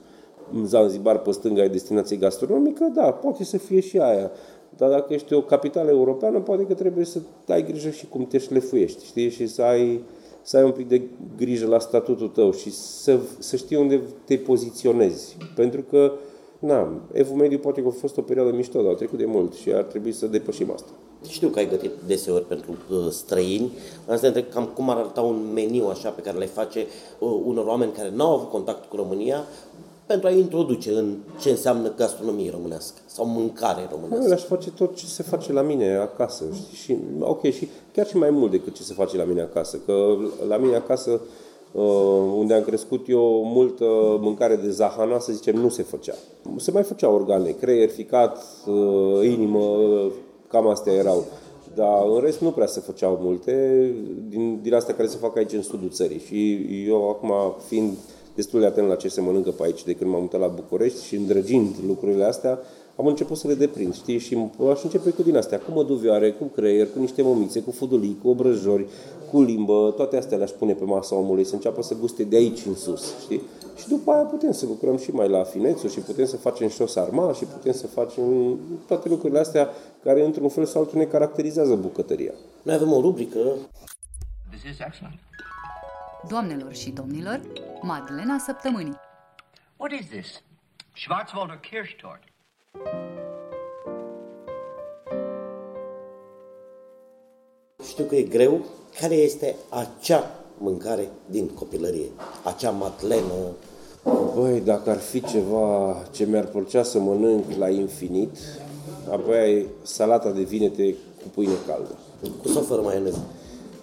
Zanzibar 0.65 1.19
pe 1.19 1.31
stânga 1.31 1.63
e 1.63 1.69
destinație 1.69 2.17
gastronomică, 2.17 2.91
da, 2.95 3.11
poate 3.11 3.45
să 3.45 3.59
fie 3.59 3.81
și 3.81 3.99
aia. 3.99 4.31
Dar 4.77 4.91
dacă 4.91 5.13
ești 5.15 5.35
o 5.35 5.43
capitală 5.43 5.91
europeană, 5.91 6.41
poate 6.41 6.63
că 6.63 6.75
trebuie 6.75 7.05
să 7.05 7.19
ai 7.49 7.65
grijă 7.65 7.91
și 7.91 8.07
cum 8.07 8.27
te 8.27 8.39
șlefuiești, 8.39 9.05
știi? 9.05 9.31
Și 9.31 9.47
să 9.47 9.63
ai, 9.63 10.03
să 10.43 10.57
ai 10.57 10.65
un 10.65 10.71
pic 10.71 10.89
de 10.89 11.03
grijă 11.37 11.67
la 11.67 11.79
statutul 11.79 12.29
tău 12.29 12.53
și 12.53 12.71
să, 12.71 13.19
să 13.39 13.57
știi 13.57 13.77
unde 13.77 14.01
te 14.25 14.37
poziționezi. 14.37 15.37
Pentru 15.55 15.83
că, 15.91 16.13
na, 16.59 17.01
Evul 17.13 17.37
Mediu 17.37 17.59
poate 17.59 17.83
că 17.83 17.89
a 17.89 17.91
fost 17.91 18.17
o 18.17 18.23
perioadă 18.23 18.51
mișto, 18.57 18.83
dar 18.83 18.93
a 18.93 18.95
trecut 18.95 19.19
de 19.19 19.25
mult 19.25 19.55
și 19.55 19.73
ar 19.73 19.83
trebui 19.83 20.13
să 20.13 20.27
depășim 20.27 20.71
asta. 20.73 20.91
Știu 21.29 21.49
că 21.49 21.59
ai 21.59 21.69
gătit 21.69 21.91
deseori 22.07 22.45
pentru 22.45 22.71
uh, 22.71 23.11
străini. 23.11 23.73
Asta 24.07 24.27
întreb 24.27 24.49
cam 24.49 24.65
cum 24.65 24.91
ar 24.91 24.97
arăta 24.97 25.21
un 25.21 25.53
meniu 25.55 25.87
așa 25.87 26.09
pe 26.09 26.21
care 26.21 26.39
le 26.39 26.47
face 26.47 26.87
uh, 27.19 27.41
unor 27.45 27.67
oameni 27.67 27.93
care 27.93 28.11
nu 28.15 28.25
au 28.25 28.35
avut 28.35 28.51
contact 28.51 28.89
cu 28.89 28.97
România, 28.97 29.45
pentru 30.09 30.29
a 30.29 30.31
introduce 30.31 30.91
în 30.91 31.17
ce 31.41 31.51
înseamnă 31.51 31.93
gastronomie 31.97 32.51
românească 32.51 32.97
sau 33.07 33.27
mâncare 33.27 33.89
românească. 33.91 34.27
Eu 34.27 34.33
aș 34.33 34.43
face 34.43 34.71
tot 34.71 34.97
ce 34.97 35.07
se 35.07 35.23
face 35.23 35.53
la 35.53 35.63
mine 35.63 35.97
acasă. 35.97 36.45
Știi? 36.55 36.77
Și, 36.77 36.97
ok, 37.21 37.43
și 37.43 37.69
chiar 37.93 38.07
și 38.07 38.17
mai 38.17 38.31
mult 38.31 38.51
decât 38.51 38.75
ce 38.75 38.83
se 38.83 38.95
face 38.95 39.17
la 39.17 39.25
mine 39.25 39.41
acasă. 39.41 39.81
Că 39.87 40.17
la 40.49 40.57
mine 40.57 40.77
acasă, 40.77 41.21
uh, 41.73 41.83
unde 42.37 42.55
am 42.55 42.63
crescut 42.63 43.09
eu, 43.09 43.43
multă 43.45 43.85
mâncare 44.21 44.57
de 44.57 44.71
zahana, 44.71 45.19
să 45.19 45.33
zicem, 45.33 45.57
nu 45.57 45.69
se 45.69 45.83
făcea. 45.83 46.15
Se 46.57 46.71
mai 46.71 46.83
făceau 46.83 47.15
organe, 47.15 47.51
creier, 47.51 47.89
ficat, 47.89 48.45
uh, 48.67 49.25
inimă, 49.25 49.77
cam 50.49 50.69
astea 50.69 50.93
erau. 50.93 51.25
Dar 51.75 52.07
în 52.15 52.21
rest 52.21 52.41
nu 52.41 52.51
prea 52.51 52.67
se 52.67 52.81
făceau 52.81 53.19
multe 53.23 53.87
din, 54.29 54.59
din 54.63 54.75
astea 54.75 54.95
care 54.95 55.09
se 55.09 55.17
fac 55.17 55.37
aici 55.37 55.53
în 55.53 55.63
sudul 55.63 55.91
țării. 55.91 56.19
Și 56.19 56.67
eu 56.87 57.09
acum, 57.09 57.33
fiind 57.67 57.97
destul 58.41 58.61
de 58.61 58.67
atent 58.67 58.89
la 58.89 58.95
ce 58.95 59.09
se 59.09 59.21
mănâncă 59.21 59.51
pe 59.51 59.63
aici 59.65 59.85
de 59.85 59.95
când 59.95 60.11
m-am 60.11 60.21
mutat 60.21 60.41
la 60.41 60.47
București 60.47 61.05
și 61.05 61.17
îndrăgind 61.17 61.75
lucrurile 61.87 62.25
astea, 62.25 62.59
am 62.97 63.07
început 63.07 63.37
să 63.37 63.49
le 63.49 63.55
deprind, 63.55 63.95
știi? 63.95 64.19
Și 64.19 64.51
aș 64.71 64.83
începe 64.83 65.11
cu 65.11 65.23
din 65.23 65.37
astea, 65.37 65.59
cu 65.59 65.71
măduvioare, 65.73 66.31
cu 66.31 66.45
creier, 66.45 66.87
cu 66.93 66.99
niște 66.99 67.23
momițe, 67.23 67.61
cu 67.61 67.71
fudulii, 67.71 68.19
cu 68.23 68.29
obrăjori, 68.29 68.87
cu 69.31 69.43
limbă, 69.43 69.93
toate 69.97 70.17
astea 70.17 70.37
le-aș 70.37 70.51
pune 70.51 70.73
pe 70.73 70.85
masa 70.85 71.17
omului, 71.17 71.45
să 71.45 71.55
înceapă 71.55 71.83
să 71.83 71.95
guste 72.01 72.23
de 72.23 72.37
aici 72.37 72.65
în 72.67 72.75
sus, 72.75 73.15
știi? 73.21 73.43
Și 73.77 73.89
după 73.89 74.11
aia 74.11 74.23
putem 74.23 74.53
să 74.53 74.67
lucrăm 74.67 74.97
și 74.97 75.11
mai 75.11 75.29
la 75.29 75.43
finețul 75.43 75.89
și 75.89 76.01
putem 76.01 76.27
să 76.27 76.37
facem 76.37 76.69
și 76.69 76.83
o 76.83 76.87
sarma 76.87 77.33
și 77.33 77.45
putem 77.45 77.73
să 77.73 77.87
facem 77.87 78.25
toate 78.87 79.09
lucrurile 79.09 79.39
astea 79.39 79.69
care 80.05 80.25
într-un 80.25 80.49
fel 80.49 80.65
sau 80.65 80.83
altul 80.83 80.99
ne 80.99 81.05
caracterizează 81.05 81.75
bucătăria. 81.75 82.33
Noi 82.63 82.75
avem 82.75 82.93
o 82.93 83.01
rubrică 83.01 83.39
This 84.51 84.63
is 84.73 84.79
excellent. 84.87 85.19
Doamnelor 86.27 86.75
și 86.75 86.91
domnilor, 86.91 87.41
Madlena 87.81 88.39
Săptămânii. 88.39 88.97
What 89.77 89.93
is 89.93 90.07
this? 90.07 90.43
Schwarzwälder 90.97 91.61
Kirschtort. 91.71 92.23
Știu 97.89 98.05
că 98.05 98.15
e 98.15 98.23
greu. 98.23 98.65
Care 99.01 99.15
este 99.15 99.57
acea 99.69 100.31
mâncare 100.59 101.09
din 101.27 101.49
copilărie? 101.49 102.09
Acea 102.45 102.71
matlenă? 102.71 103.33
Băi, 104.35 104.61
dacă 104.61 104.91
ar 104.91 104.99
fi 104.99 105.23
ceva 105.23 105.97
ce 106.11 106.25
mi-ar 106.25 106.47
plăcea 106.47 106.83
să 106.83 106.99
mănânc 106.99 107.45
la 107.59 107.69
infinit, 107.69 108.37
apoi 109.11 109.67
salata 109.83 110.31
de 110.31 110.43
vinete 110.43 110.93
cu 111.23 111.29
pâine 111.35 111.55
caldă. 111.67 111.99
Cu 112.43 112.49
sau 112.49 112.63
fără 112.63 112.81
maioneză? 112.81 113.27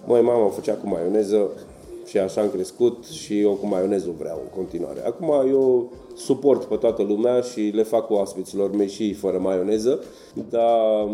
Măi, 0.04 0.22
mama 0.22 0.50
făcea 0.50 0.74
cu 0.74 0.88
maioneză, 0.88 1.50
și 2.06 2.18
așa 2.18 2.40
am 2.40 2.50
crescut 2.50 3.04
și 3.04 3.40
eu 3.40 3.52
cu 3.52 3.66
maionezul 3.66 4.14
vreau 4.18 4.40
în 4.42 4.58
continuare. 4.58 5.06
Acum 5.06 5.48
eu 5.48 5.92
suport 6.16 6.64
pe 6.64 6.76
toată 6.76 7.02
lumea 7.02 7.40
și 7.40 7.60
le 7.60 7.82
fac 7.82 8.06
cu 8.06 8.12
oaspeților 8.12 8.70
mei 8.70 8.88
și 8.88 9.12
fără 9.12 9.38
maioneză, 9.38 10.04
dar 10.50 11.08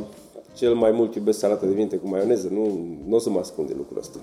cel 0.54 0.74
mai 0.74 0.90
mult 0.90 1.14
iubesc 1.14 1.38
salata 1.38 1.66
de 1.66 1.72
vinte 1.72 1.96
cu 1.96 2.08
maioneză, 2.08 2.48
nu, 2.48 2.78
nu 3.08 3.16
o 3.16 3.18
să 3.18 3.30
mă 3.30 3.38
ascund 3.38 3.68
de 3.68 3.74
lucrul 3.76 3.98
ăsta. 3.98 4.18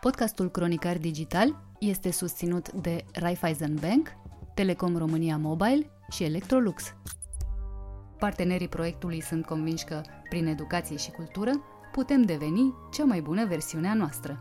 Podcastul 0.00 0.50
Cronicar 0.50 0.98
Digital 0.98 1.56
este 1.78 2.10
susținut 2.10 2.72
de 2.72 3.04
Raiffeisen 3.12 3.78
Bank, 3.80 4.08
Telecom 4.54 4.96
România 4.96 5.36
Mobile 5.36 5.90
și 6.10 6.24
Electrolux. 6.24 6.82
Partenerii 8.18 8.68
proiectului 8.68 9.20
sunt 9.20 9.46
convinși 9.46 9.84
că, 9.84 10.00
prin 10.28 10.46
educație 10.46 10.96
și 10.96 11.10
cultură, 11.10 11.50
putem 11.92 12.22
deveni 12.22 12.74
cea 12.92 13.04
mai 13.04 13.20
bună 13.20 13.46
versiune 13.46 13.88
a 13.88 13.94
noastră. 13.94 14.38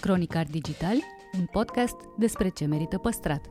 Cronicar 0.00 0.46
Digital, 0.46 0.96
un 1.38 1.46
podcast 1.50 1.96
despre 2.18 2.48
ce 2.48 2.66
merită 2.66 2.98
păstrat. 2.98 3.50